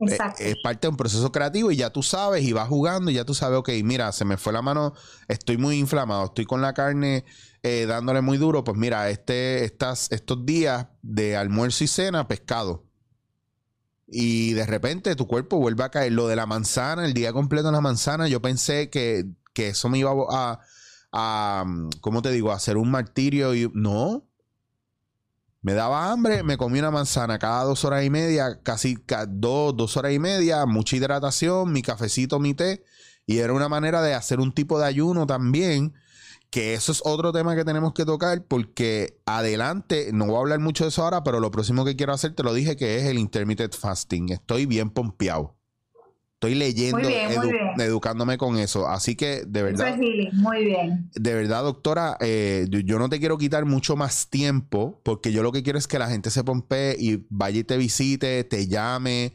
Exacto. 0.00 0.42
Es 0.42 0.56
parte 0.62 0.86
de 0.86 0.90
un 0.90 0.96
proceso 0.96 1.32
creativo 1.32 1.70
y 1.70 1.76
ya 1.76 1.90
tú 1.90 2.02
sabes 2.02 2.42
y 2.44 2.52
vas 2.52 2.68
jugando 2.68 3.10
y 3.10 3.14
ya 3.14 3.24
tú 3.24 3.32
sabes, 3.34 3.58
ok, 3.58 3.70
mira, 3.82 4.12
se 4.12 4.24
me 4.24 4.36
fue 4.36 4.52
la 4.52 4.60
mano, 4.60 4.92
estoy 5.28 5.56
muy 5.56 5.78
inflamado, 5.78 6.26
estoy 6.26 6.44
con 6.44 6.60
la 6.60 6.74
carne 6.74 7.24
eh, 7.64 7.86
dándole 7.86 8.20
muy 8.20 8.36
duro, 8.36 8.62
pues 8.62 8.76
mira, 8.76 9.08
este, 9.08 9.64
estas, 9.64 10.12
estos 10.12 10.44
días 10.44 10.86
de 11.00 11.34
almuerzo 11.34 11.82
y 11.82 11.86
cena, 11.88 12.28
pescado. 12.28 12.84
Y 14.06 14.52
de 14.52 14.66
repente 14.66 15.16
tu 15.16 15.26
cuerpo 15.26 15.56
vuelve 15.58 15.82
a 15.82 15.88
caer. 15.88 16.12
Lo 16.12 16.28
de 16.28 16.36
la 16.36 16.44
manzana, 16.44 17.06
el 17.06 17.14
día 17.14 17.32
completo 17.32 17.68
en 17.68 17.74
la 17.74 17.80
manzana, 17.80 18.28
yo 18.28 18.42
pensé 18.42 18.90
que, 18.90 19.24
que 19.54 19.68
eso 19.68 19.88
me 19.88 19.96
iba 19.98 20.12
a, 20.30 20.60
a, 21.10 21.64
¿cómo 22.02 22.20
te 22.20 22.30
digo?, 22.30 22.52
a 22.52 22.56
hacer 22.56 22.76
un 22.76 22.90
martirio 22.90 23.54
y 23.54 23.70
no. 23.72 24.28
Me 25.62 25.72
daba 25.72 26.12
hambre, 26.12 26.42
me 26.42 26.58
comí 26.58 26.78
una 26.80 26.90
manzana 26.90 27.38
cada 27.38 27.64
dos 27.64 27.86
horas 27.86 28.04
y 28.04 28.10
media, 28.10 28.60
casi 28.62 28.96
ca- 28.96 29.24
dos, 29.24 29.74
dos 29.74 29.96
horas 29.96 30.12
y 30.12 30.18
media, 30.18 30.66
mucha 30.66 30.96
hidratación, 30.96 31.72
mi 31.72 31.80
cafecito, 31.80 32.38
mi 32.38 32.52
té, 32.52 32.84
y 33.24 33.38
era 33.38 33.54
una 33.54 33.70
manera 33.70 34.02
de 34.02 34.12
hacer 34.12 34.38
un 34.38 34.52
tipo 34.52 34.78
de 34.78 34.84
ayuno 34.84 35.26
también, 35.26 35.94
que 36.54 36.72
eso 36.74 36.92
es 36.92 37.02
otro 37.04 37.32
tema 37.32 37.56
que 37.56 37.64
tenemos 37.64 37.94
que 37.94 38.04
tocar, 38.04 38.44
porque 38.44 39.18
adelante, 39.26 40.10
no 40.12 40.26
voy 40.26 40.36
a 40.36 40.38
hablar 40.38 40.60
mucho 40.60 40.84
de 40.84 40.90
eso 40.90 41.02
ahora, 41.02 41.24
pero 41.24 41.40
lo 41.40 41.50
próximo 41.50 41.84
que 41.84 41.96
quiero 41.96 42.12
hacer, 42.12 42.32
te 42.32 42.44
lo 42.44 42.54
dije, 42.54 42.76
que 42.76 42.96
es 42.98 43.06
el 43.06 43.18
intermittent 43.18 43.74
fasting. 43.74 44.28
Estoy 44.28 44.64
bien 44.66 44.90
pompeado. 44.90 45.56
Estoy 46.34 46.54
leyendo, 46.54 46.98
Muy 46.98 47.08
bien, 47.08 47.26
muy 47.26 47.36
edu- 47.36 47.50
bien. 47.74 47.80
educándome 47.88 48.38
con 48.38 48.56
eso. 48.58 48.86
Así 48.86 49.16
que, 49.16 49.44
de 49.46 49.62
verdad 49.64 49.88
es 50.00 50.34
muy 50.34 50.64
bien. 50.64 51.10
de 51.12 51.34
verdad, 51.34 51.64
doctora, 51.64 52.16
eh, 52.20 52.66
yo, 52.70 52.78
yo 52.78 53.00
no 53.00 53.08
te 53.08 53.18
quiero 53.18 53.36
quitar 53.36 53.64
mucho 53.64 53.96
más 53.96 54.28
tiempo 54.30 55.00
porque 55.04 55.32
yo 55.32 55.42
lo 55.42 55.50
que 55.50 55.64
quiero 55.64 55.76
es 55.78 55.88
que 55.88 55.98
la 55.98 56.08
gente 56.08 56.30
se 56.30 56.44
pompee 56.44 56.94
y 57.00 57.26
vaya 57.30 57.58
y 57.58 57.64
te 57.64 57.76
visite, 57.76 58.44
te 58.44 58.68
llame. 58.68 59.34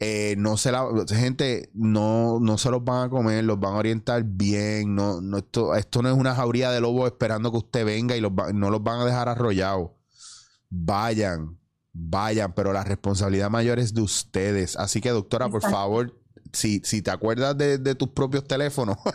Eh, 0.00 0.34
no 0.38 0.56
se 0.56 0.72
la 0.72 0.86
gente 1.08 1.70
no, 1.74 2.38
no 2.40 2.58
se 2.58 2.70
los 2.70 2.84
van 2.84 3.06
a 3.06 3.10
comer, 3.10 3.44
los 3.44 3.58
van 3.60 3.74
a 3.74 3.78
orientar 3.78 4.22
bien. 4.24 4.94
No, 4.94 5.20
no, 5.20 5.38
esto, 5.38 5.74
esto 5.74 6.02
no 6.02 6.08
es 6.10 6.16
una 6.16 6.34
jauría 6.34 6.70
de 6.70 6.80
lobos 6.80 7.06
esperando 7.06 7.50
que 7.50 7.58
usted 7.58 7.84
venga 7.84 8.16
y 8.16 8.20
los 8.20 8.32
va- 8.32 8.52
no 8.52 8.70
los 8.70 8.82
van 8.82 9.00
a 9.00 9.04
dejar 9.04 9.28
arrollados. 9.28 9.90
Vayan, 10.70 11.58
vayan, 11.92 12.52
pero 12.54 12.72
la 12.72 12.82
responsabilidad 12.84 13.50
mayor 13.50 13.78
es 13.78 13.94
de 13.94 14.02
ustedes. 14.02 14.76
Así 14.76 15.00
que, 15.00 15.10
doctora, 15.10 15.48
por 15.48 15.62
favor, 15.62 16.12
si, 16.52 16.80
si 16.84 17.00
te 17.00 17.10
acuerdas 17.10 17.56
de, 17.56 17.78
de 17.78 17.94
tus 17.94 18.08
propios 18.08 18.44
teléfonos. 18.46 18.96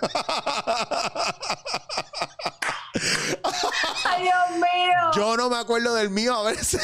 ¡Ay, 4.20 4.24
Dios 4.24 4.58
mío! 4.58 5.12
Yo 5.16 5.38
no 5.38 5.50
me 5.50 5.58
acuerdo 5.58 5.96
del 5.96 6.10
mío 6.10 6.34
a 6.34 6.44
veces. 6.44 6.82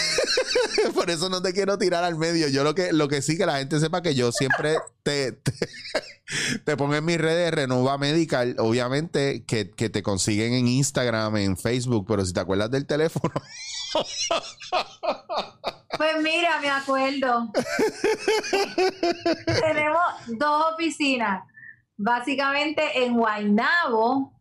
Por 0.93 1.09
eso 1.09 1.29
no 1.29 1.41
te 1.41 1.53
quiero 1.53 1.77
tirar 1.77 2.03
al 2.03 2.15
medio. 2.15 2.47
Yo 2.47 2.63
lo 2.63 2.73
que, 2.75 2.93
lo 2.93 3.07
que 3.07 3.21
sí 3.21 3.37
que 3.37 3.45
la 3.45 3.57
gente 3.57 3.79
sepa 3.79 4.01
que 4.01 4.15
yo 4.15 4.31
siempre 4.31 4.77
te, 5.03 5.33
te, 5.33 5.53
te 6.65 6.77
pongo 6.77 6.95
en 6.95 7.05
mis 7.05 7.17
redes 7.17 7.53
Renova 7.53 7.97
Medical. 7.97 8.55
Obviamente 8.59 9.43
que, 9.45 9.71
que 9.71 9.89
te 9.89 10.01
consiguen 10.01 10.53
en 10.53 10.67
Instagram, 10.67 11.37
en 11.37 11.57
Facebook, 11.57 12.05
pero 12.07 12.25
si 12.25 12.33
te 12.33 12.39
acuerdas 12.39 12.71
del 12.71 12.85
teléfono. 12.85 13.33
Pues 15.97 16.21
mira, 16.21 16.59
me 16.59 16.69
acuerdo. 16.69 17.51
Tenemos 19.45 20.01
dos 20.27 20.73
oficinas. 20.73 21.43
Básicamente 21.95 23.05
en 23.05 23.15
Guaynabo, 23.15 24.34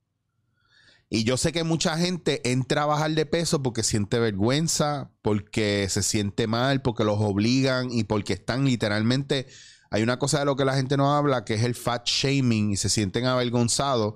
Y 1.10 1.24
yo 1.24 1.36
sé 1.36 1.52
que 1.52 1.64
mucha 1.64 1.96
gente 1.96 2.50
entra 2.50 2.82
a 2.82 2.86
bajar 2.86 3.12
de 3.12 3.26
peso 3.26 3.62
porque 3.62 3.82
siente 3.82 4.18
vergüenza, 4.18 5.12
porque 5.22 5.86
se 5.88 6.02
siente 6.02 6.46
mal, 6.46 6.82
porque 6.82 7.04
los 7.04 7.20
obligan 7.20 7.90
y 7.90 8.04
porque 8.04 8.32
están 8.32 8.64
literalmente. 8.64 9.46
Hay 9.90 10.02
una 10.02 10.18
cosa 10.18 10.40
de 10.40 10.44
lo 10.44 10.56
que 10.56 10.64
la 10.64 10.74
gente 10.74 10.96
no 10.96 11.14
habla 11.14 11.44
que 11.44 11.54
es 11.54 11.62
el 11.62 11.76
fat 11.76 12.04
shaming 12.06 12.72
y 12.72 12.76
se 12.76 12.88
sienten 12.88 13.26
avergonzados. 13.26 14.14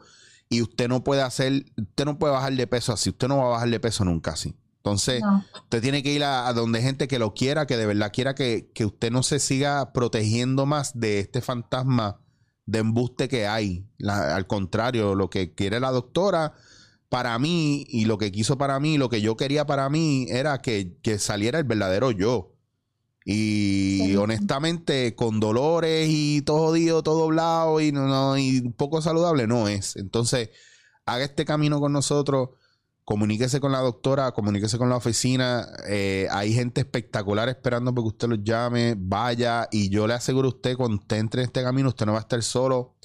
Y 0.49 0.63
usted 0.63 0.89
no 0.89 1.05
puede 1.05 1.23
hacer, 1.23 1.67
usted 1.77 2.05
no 2.05 2.19
puede 2.19 2.33
bajar 2.33 2.55
de 2.55 2.67
peso 2.67 2.93
así. 2.93 3.11
Usted 3.11 3.29
no 3.29 3.37
va 3.37 3.45
a 3.45 3.51
bajar 3.51 3.71
de 3.71 3.79
peso 3.79 4.05
nunca 4.05 4.33
así. 4.33 4.57
Entonces, 4.89 5.21
No. 5.21 5.45
usted 5.65 5.83
tiene 5.83 6.03
que 6.03 6.13
ir 6.13 6.25
a, 6.25 6.49
a 6.49 6.53
donde 6.55 6.79
hay 6.79 6.85
gente 6.85 7.09
que 7.09 7.19
lo 7.19 7.35
quiera, 7.35 7.67
que 7.67 7.77
de 7.77 7.87
verdad 7.87 8.11
quiera 8.13 8.35
que, 8.35 8.71
que 8.75 8.85
usted 8.87 9.11
no 9.11 9.23
se 9.23 9.39
siga 9.39 9.93
protegiendo 9.93 10.65
más 10.67 10.99
de 10.99 11.21
este 11.21 11.41
fantasma 11.43 12.21
de 12.67 12.79
embuste 12.81 13.29
que 13.29 13.47
hay. 13.47 13.87
La- 13.99 14.35
al 14.37 14.47
contrario, 14.47 15.15
lo 15.15 15.29
que 15.31 15.55
quiere 15.55 15.81
la 15.81 15.91
doctora 15.91 16.55
para 17.09 17.39
mí 17.39 17.87
y 17.89 18.05
lo 18.07 18.19
que 18.19 18.31
quiso 18.33 18.59
para 18.59 18.79
mí, 18.81 18.99
lo 18.99 19.09
que 19.09 19.21
yo 19.21 19.37
quería 19.37 19.67
para 19.67 19.89
mí 19.89 20.27
era 20.29 20.61
que, 20.63 20.99
que 21.03 21.19
saliera 21.19 21.59
el 21.59 21.65
verdadero 21.65 22.11
yo. 22.11 22.55
Y 23.25 24.01
Sí. 24.07 24.17
honestamente, 24.17 25.15
con 25.15 25.39
dolores 25.41 26.09
y 26.11 26.43
todo 26.43 26.59
jodido, 26.69 27.03
todo 27.03 27.21
doblado 27.21 27.81
y, 27.81 27.93
no, 27.93 28.07
no, 28.07 28.39
y 28.39 28.61
poco 28.71 29.03
saludable, 29.03 29.47
no 29.47 29.69
es. 29.69 29.97
Entonces, 29.97 30.51
haga 31.05 31.25
este 31.25 31.45
camino 31.45 31.81
con 31.81 31.93
nosotros, 31.93 32.51
comuníquese 33.09 33.59
con 33.59 33.73
la 33.73 33.79
doctora, 33.79 34.33
comuníquese 34.33 34.77
con 34.77 34.91
la 34.91 34.97
oficina. 34.97 35.67
eh, 35.89 36.29
hay 36.31 36.53
gente 36.53 36.83
espectacular 36.83 37.49
esperando 37.49 37.95
porque 37.95 38.09
usted 38.09 38.29
los 38.29 38.45
llame, 38.45 38.97
vaya. 38.99 39.67
Y 39.73 39.89
yo 39.89 40.07
le 40.07 40.13
aseguro 40.13 40.49
a 40.49 40.51
usted, 40.51 40.77
cuando 40.77 40.99
usted 40.99 41.17
entre 41.17 41.41
en 41.41 41.47
este 41.47 41.63
camino, 41.63 41.89
usted 41.89 42.05
no 42.05 42.13
va 42.13 42.19
a 42.19 42.21
estar 42.21 42.43
solo. 42.43 42.97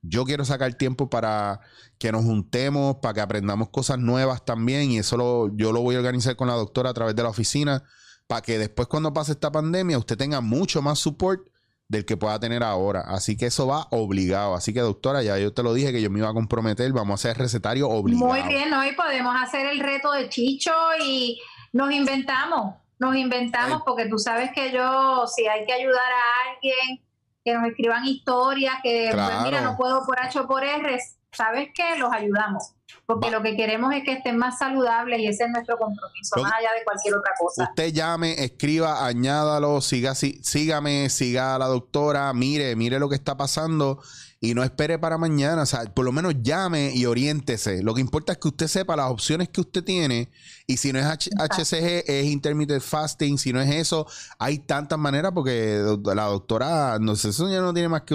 Yo 0.00 0.24
quiero 0.24 0.46
sacar 0.46 0.72
tiempo 0.72 1.10
para 1.10 1.60
que 1.98 2.10
nos 2.10 2.24
juntemos, 2.24 2.96
para 3.02 3.12
que 3.12 3.20
aprendamos 3.20 3.68
cosas 3.68 3.98
nuevas 3.98 4.46
también. 4.46 4.92
Y 4.92 4.98
eso 4.98 5.18
lo- 5.18 5.54
yo 5.54 5.72
lo 5.72 5.82
voy 5.82 5.94
a 5.94 5.98
organizar 5.98 6.36
con 6.36 6.48
la 6.48 6.54
doctora 6.54 6.88
a 6.88 6.94
través 6.94 7.14
de 7.14 7.22
la 7.22 7.28
oficina, 7.28 7.84
para 8.28 8.40
que 8.40 8.58
después 8.58 8.88
cuando 8.88 9.12
pase 9.12 9.32
esta 9.32 9.52
pandemia 9.52 9.98
usted 9.98 10.16
tenga 10.16 10.40
mucho 10.40 10.80
más 10.80 10.98
support 11.00 11.49
del 11.90 12.04
que 12.04 12.16
pueda 12.16 12.38
tener 12.38 12.62
ahora. 12.62 13.00
Así 13.00 13.36
que 13.36 13.46
eso 13.46 13.66
va 13.66 13.88
obligado. 13.90 14.54
Así 14.54 14.72
que 14.72 14.78
doctora, 14.78 15.24
ya 15.24 15.36
yo 15.38 15.52
te 15.52 15.64
lo 15.64 15.74
dije 15.74 15.90
que 15.92 16.00
yo 16.00 16.08
me 16.08 16.20
iba 16.20 16.28
a 16.28 16.32
comprometer. 16.32 16.92
Vamos 16.92 17.10
a 17.10 17.28
hacer 17.28 17.36
recetario 17.36 17.88
obligado. 17.88 18.26
Muy 18.26 18.42
bien, 18.42 18.70
¿no? 18.70 18.86
Y 18.86 18.92
podemos 18.92 19.34
hacer 19.42 19.66
el 19.66 19.80
reto 19.80 20.12
de 20.12 20.28
Chicho 20.28 20.72
y 21.04 21.40
nos 21.72 21.90
inventamos, 21.90 22.76
nos 23.00 23.16
inventamos, 23.16 23.78
Ay. 23.78 23.82
porque 23.84 24.06
tú 24.06 24.18
sabes 24.18 24.52
que 24.54 24.70
yo, 24.70 25.26
si 25.26 25.48
hay 25.48 25.66
que 25.66 25.72
ayudar 25.72 26.12
a 26.12 26.52
alguien, 26.52 27.04
que 27.44 27.54
nos 27.54 27.66
escriban 27.66 28.04
historias, 28.06 28.76
que 28.84 29.10
pues, 29.12 29.42
mira, 29.42 29.60
no 29.60 29.76
puedo 29.76 30.06
por 30.06 30.20
H 30.20 30.38
o 30.38 30.46
por 30.46 30.62
R, 30.62 30.96
¿sabes 31.32 31.68
qué? 31.74 31.98
Los 31.98 32.12
ayudamos. 32.12 32.72
Porque 33.06 33.26
Va. 33.30 33.36
lo 33.38 33.42
que 33.42 33.56
queremos 33.56 33.94
es 33.94 34.02
que 34.04 34.12
estén 34.12 34.36
más 34.36 34.58
saludables 34.58 35.20
y 35.20 35.26
ese 35.28 35.44
es 35.44 35.50
nuestro 35.50 35.78
compromiso, 35.78 36.42
más 36.42 36.52
allá 36.52 36.70
de 36.76 36.84
cualquier 36.84 37.14
otra 37.14 37.30
cosa. 37.38 37.64
Usted 37.70 37.92
llame, 37.92 38.42
escriba, 38.44 39.06
añádalo, 39.06 39.80
siga, 39.80 40.14
sí- 40.16 40.40
sígame, 40.42 41.08
siga 41.08 41.54
a 41.54 41.58
la 41.58 41.66
doctora, 41.66 42.32
mire, 42.32 42.74
mire 42.74 42.98
lo 42.98 43.08
que 43.08 43.14
está 43.14 43.36
pasando 43.36 44.02
y 44.40 44.54
no 44.54 44.64
espere 44.64 44.98
para 44.98 45.18
mañana. 45.18 45.62
O 45.62 45.66
sea, 45.66 45.84
por 45.94 46.04
lo 46.04 46.10
menos 46.10 46.34
llame 46.42 46.92
y 46.92 47.06
oriéntese. 47.06 47.80
Lo 47.82 47.94
que 47.94 48.00
importa 48.00 48.32
es 48.32 48.38
que 48.38 48.48
usted 48.48 48.66
sepa 48.66 48.96
las 48.96 49.10
opciones 49.10 49.48
que 49.50 49.60
usted 49.60 49.84
tiene 49.84 50.30
y 50.66 50.76
si 50.78 50.92
no 50.92 50.98
es 50.98 51.04
H-. 51.06 51.30
HCG, 51.38 52.04
es 52.10 52.24
intermittent 52.26 52.82
fasting. 52.82 53.38
Si 53.38 53.52
no 53.52 53.60
es 53.60 53.70
eso, 53.70 54.06
hay 54.40 54.58
tantas 54.58 54.98
maneras 54.98 55.30
porque 55.32 55.80
la 56.12 56.24
doctora, 56.24 56.98
no 57.00 57.14
sé, 57.14 57.28
eso 57.28 57.48
ya 57.48 57.60
no 57.60 57.72
tiene 57.72 57.88
más 57.88 58.02
que 58.02 58.14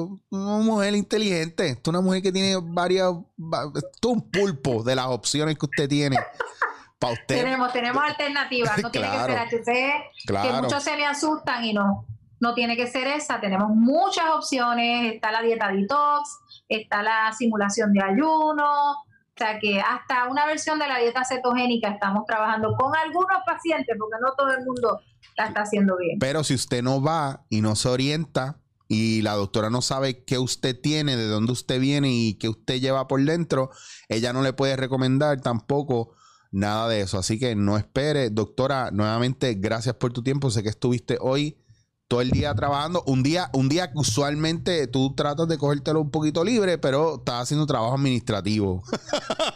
una, 0.00 0.18
una 0.30 0.64
mujer 0.64 0.94
inteligente. 0.94 1.68
Es 1.68 1.88
una 1.88 2.00
mujer 2.00 2.22
que 2.22 2.32
tiene 2.32 2.56
varias, 2.62 3.12
es 3.74 3.84
un 4.06 4.30
pulpo 4.30 4.82
de 4.82 4.96
las 4.96 5.06
opciones 5.06 5.58
que 5.58 5.66
usted 5.66 5.88
tiene. 5.88 6.16
Para 6.98 7.14
usted. 7.14 7.36
Tenemos, 7.36 7.72
tenemos 7.72 8.02
alternativas, 8.02 8.80
no 8.80 8.90
tiene 8.90 9.08
que 9.50 9.64
ser 9.64 9.64
que 9.64 9.92
Claro. 10.26 10.62
muchos 10.62 10.82
se 10.84 10.96
me 10.96 11.04
asustan 11.04 11.64
y 11.64 11.72
no, 11.74 12.06
no 12.38 12.54
tiene 12.54 12.76
que 12.76 12.86
ser 12.86 13.08
esa. 13.08 13.40
Tenemos 13.40 13.70
muchas 13.70 14.24
opciones. 14.30 15.12
Está 15.14 15.32
la 15.32 15.42
dieta 15.42 15.68
detox, 15.72 16.28
está 16.68 17.02
la 17.02 17.32
simulación 17.32 17.92
de 17.92 18.02
ayuno. 18.04 18.92
O 18.92 19.34
sea 19.36 19.58
que 19.58 19.80
hasta 19.80 20.28
una 20.28 20.46
versión 20.46 20.78
de 20.78 20.86
la 20.86 20.98
dieta 20.98 21.24
cetogénica 21.24 21.88
estamos 21.88 22.24
trabajando 22.26 22.76
con 22.78 22.94
algunos 22.94 23.38
pacientes, 23.46 23.96
porque 23.98 24.16
no 24.20 24.32
todo 24.36 24.52
el 24.52 24.64
mundo 24.64 25.00
la 25.36 25.46
está 25.46 25.62
haciendo 25.62 25.96
bien. 25.96 26.18
Pero 26.20 26.44
si 26.44 26.54
usted 26.54 26.82
no 26.82 27.02
va 27.02 27.44
y 27.48 27.62
no 27.62 27.74
se 27.74 27.88
orienta 27.88 28.58
y 28.92 29.22
la 29.22 29.32
doctora 29.32 29.70
no 29.70 29.80
sabe 29.80 30.22
qué 30.22 30.38
usted 30.38 30.78
tiene, 30.78 31.16
de 31.16 31.26
dónde 31.26 31.52
usted 31.52 31.80
viene 31.80 32.12
y 32.12 32.34
qué 32.34 32.50
usted 32.50 32.78
lleva 32.78 33.08
por 33.08 33.24
dentro, 33.24 33.70
ella 34.10 34.34
no 34.34 34.42
le 34.42 34.52
puede 34.52 34.76
recomendar 34.76 35.40
tampoco 35.40 36.14
nada 36.50 36.88
de 36.88 37.00
eso. 37.00 37.16
Así 37.16 37.38
que 37.38 37.56
no 37.56 37.78
espere. 37.78 38.28
Doctora, 38.28 38.90
nuevamente, 38.90 39.54
gracias 39.54 39.94
por 39.94 40.12
tu 40.12 40.22
tiempo. 40.22 40.50
Sé 40.50 40.62
que 40.62 40.68
estuviste 40.68 41.16
hoy 41.22 41.56
todo 42.12 42.20
el 42.20 42.30
día 42.30 42.54
trabajando. 42.54 43.02
Un 43.06 43.22
día, 43.22 43.48
un 43.54 43.70
día 43.70 43.90
que 43.90 43.98
usualmente 43.98 44.86
tú 44.86 45.14
tratas 45.14 45.48
de 45.48 45.56
cogértelo 45.56 45.98
un 46.02 46.10
poquito 46.10 46.44
libre, 46.44 46.76
pero 46.76 47.16
estás 47.16 47.44
haciendo 47.44 47.64
trabajo 47.64 47.94
administrativo. 47.94 48.82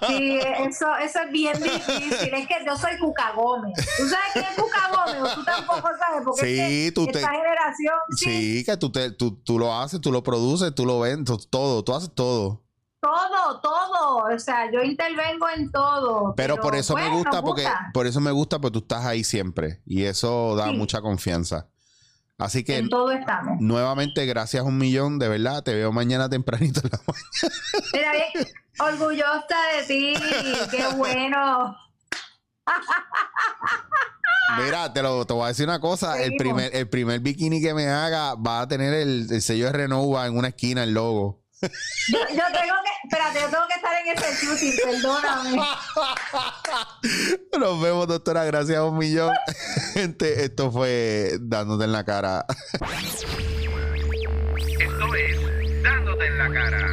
Sí, 0.08 0.38
eso, 0.60 0.86
eso 1.02 1.18
es 1.26 1.32
bien 1.32 1.52
difícil. 1.62 2.32
Es 2.32 2.48
que 2.48 2.54
yo 2.66 2.74
soy 2.76 2.98
Cuca 2.98 3.32
Gómez. 3.36 3.74
¿Tú 3.98 4.04
sabes 4.08 4.26
quién 4.32 4.44
es 4.46 4.54
Cuca 4.56 4.90
Gómez? 4.90 5.34
Tú 5.34 5.44
tampoco 5.44 5.88
sabes, 5.98 6.22
porque 6.24 6.40
Sí, 6.46 6.58
es 6.60 6.68
que 6.86 6.92
tú 6.92 7.06
te- 7.08 7.18
esta 7.18 7.30
generación, 7.30 7.94
sí, 8.16 8.24
Sí, 8.58 8.64
que 8.64 8.76
tú, 8.78 8.90
te, 8.90 9.10
tú, 9.10 9.32
tú 9.44 9.58
lo 9.58 9.74
haces, 9.78 10.00
tú 10.00 10.10
lo 10.10 10.22
produces, 10.22 10.74
tú 10.74 10.86
lo 10.86 11.00
vendes, 11.00 11.48
todo, 11.50 11.84
tú 11.84 11.94
haces 11.94 12.10
todo. 12.14 12.62
todo, 13.00 13.60
todo. 13.60 14.34
O 14.34 14.38
sea, 14.38 14.70
yo 14.72 14.82
intervengo 14.82 15.46
en 15.54 15.70
todo. 15.70 16.32
Pero, 16.36 16.56
por 16.56 16.74
eso 16.74 16.94
me 16.94 17.02
bueno, 17.02 17.16
gusta, 17.18 17.42
porque 17.42 17.66
por 17.92 18.06
eso 18.06 18.20
me 18.20 18.30
gusta, 18.30 18.58
porque 18.58 18.72
tú 18.72 18.78
estás 18.78 19.04
ahí 19.04 19.22
siempre 19.24 19.82
y 19.84 20.04
eso 20.04 20.56
da 20.56 20.70
Sí. 20.70 20.76
mucha 20.76 21.02
confianza. 21.02 21.68
Así 22.38 22.64
que 22.64 22.76
En 22.76 22.88
todo 22.90 23.12
estamos. 23.12 23.60
nuevamente, 23.60 24.26
gracias 24.26 24.62
un 24.62 24.76
millón, 24.76 25.18
de 25.18 25.28
verdad. 25.28 25.62
Te 25.62 25.74
veo 25.74 25.90
mañana 25.92 26.28
tempranito. 26.28 26.80
en 26.84 26.90
la 26.92 27.00
mañana. 27.06 27.54
Mira, 27.92 28.12
bien, 28.12 28.46
orgullosa 28.78 29.56
de 29.78 29.86
ti. 29.86 30.14
Qué 30.70 30.86
bueno. 30.96 31.74
Mira, 34.58 34.92
te, 34.92 35.02
lo, 35.02 35.24
te 35.26 35.32
voy 35.32 35.44
a 35.44 35.48
decir 35.48 35.66
una 35.66 35.80
cosa. 35.80 36.22
El 36.22 36.36
primer, 36.36 36.74
el 36.74 36.88
primer 36.88 37.20
bikini 37.20 37.60
que 37.60 37.74
me 37.74 37.86
haga 37.88 38.34
va 38.34 38.60
a 38.62 38.68
tener 38.68 38.92
el, 38.94 39.26
el 39.30 39.42
sello 39.42 39.66
de 39.66 39.72
Renova 39.72 40.26
en 40.26 40.36
una 40.36 40.48
esquina, 40.48 40.84
el 40.84 40.94
logo. 40.94 41.42
Yo, 41.62 41.68
yo 42.08 42.44
tengo 42.52 42.74
que, 42.84 42.90
espérate, 43.04 43.40
yo 43.40 43.48
tengo 43.48 43.66
que 43.66 43.74
estar 43.74 43.94
en 43.98 44.08
ese 44.12 44.28
shooting, 44.44 44.74
perdóname. 44.84 45.56
Nos 47.58 47.80
vemos, 47.80 48.06
doctora. 48.06 48.44
Gracias 48.44 48.78
un 48.80 48.98
millón. 48.98 49.32
Gente, 49.94 50.44
esto 50.44 50.70
fue 50.70 51.38
dándote 51.40 51.84
en 51.84 51.92
la 51.92 52.04
cara. 52.04 52.44
Esto 54.78 55.14
es 55.14 55.82
Dándote 55.82 56.26
en 56.26 56.38
la 56.38 56.52
cara. 56.52 56.86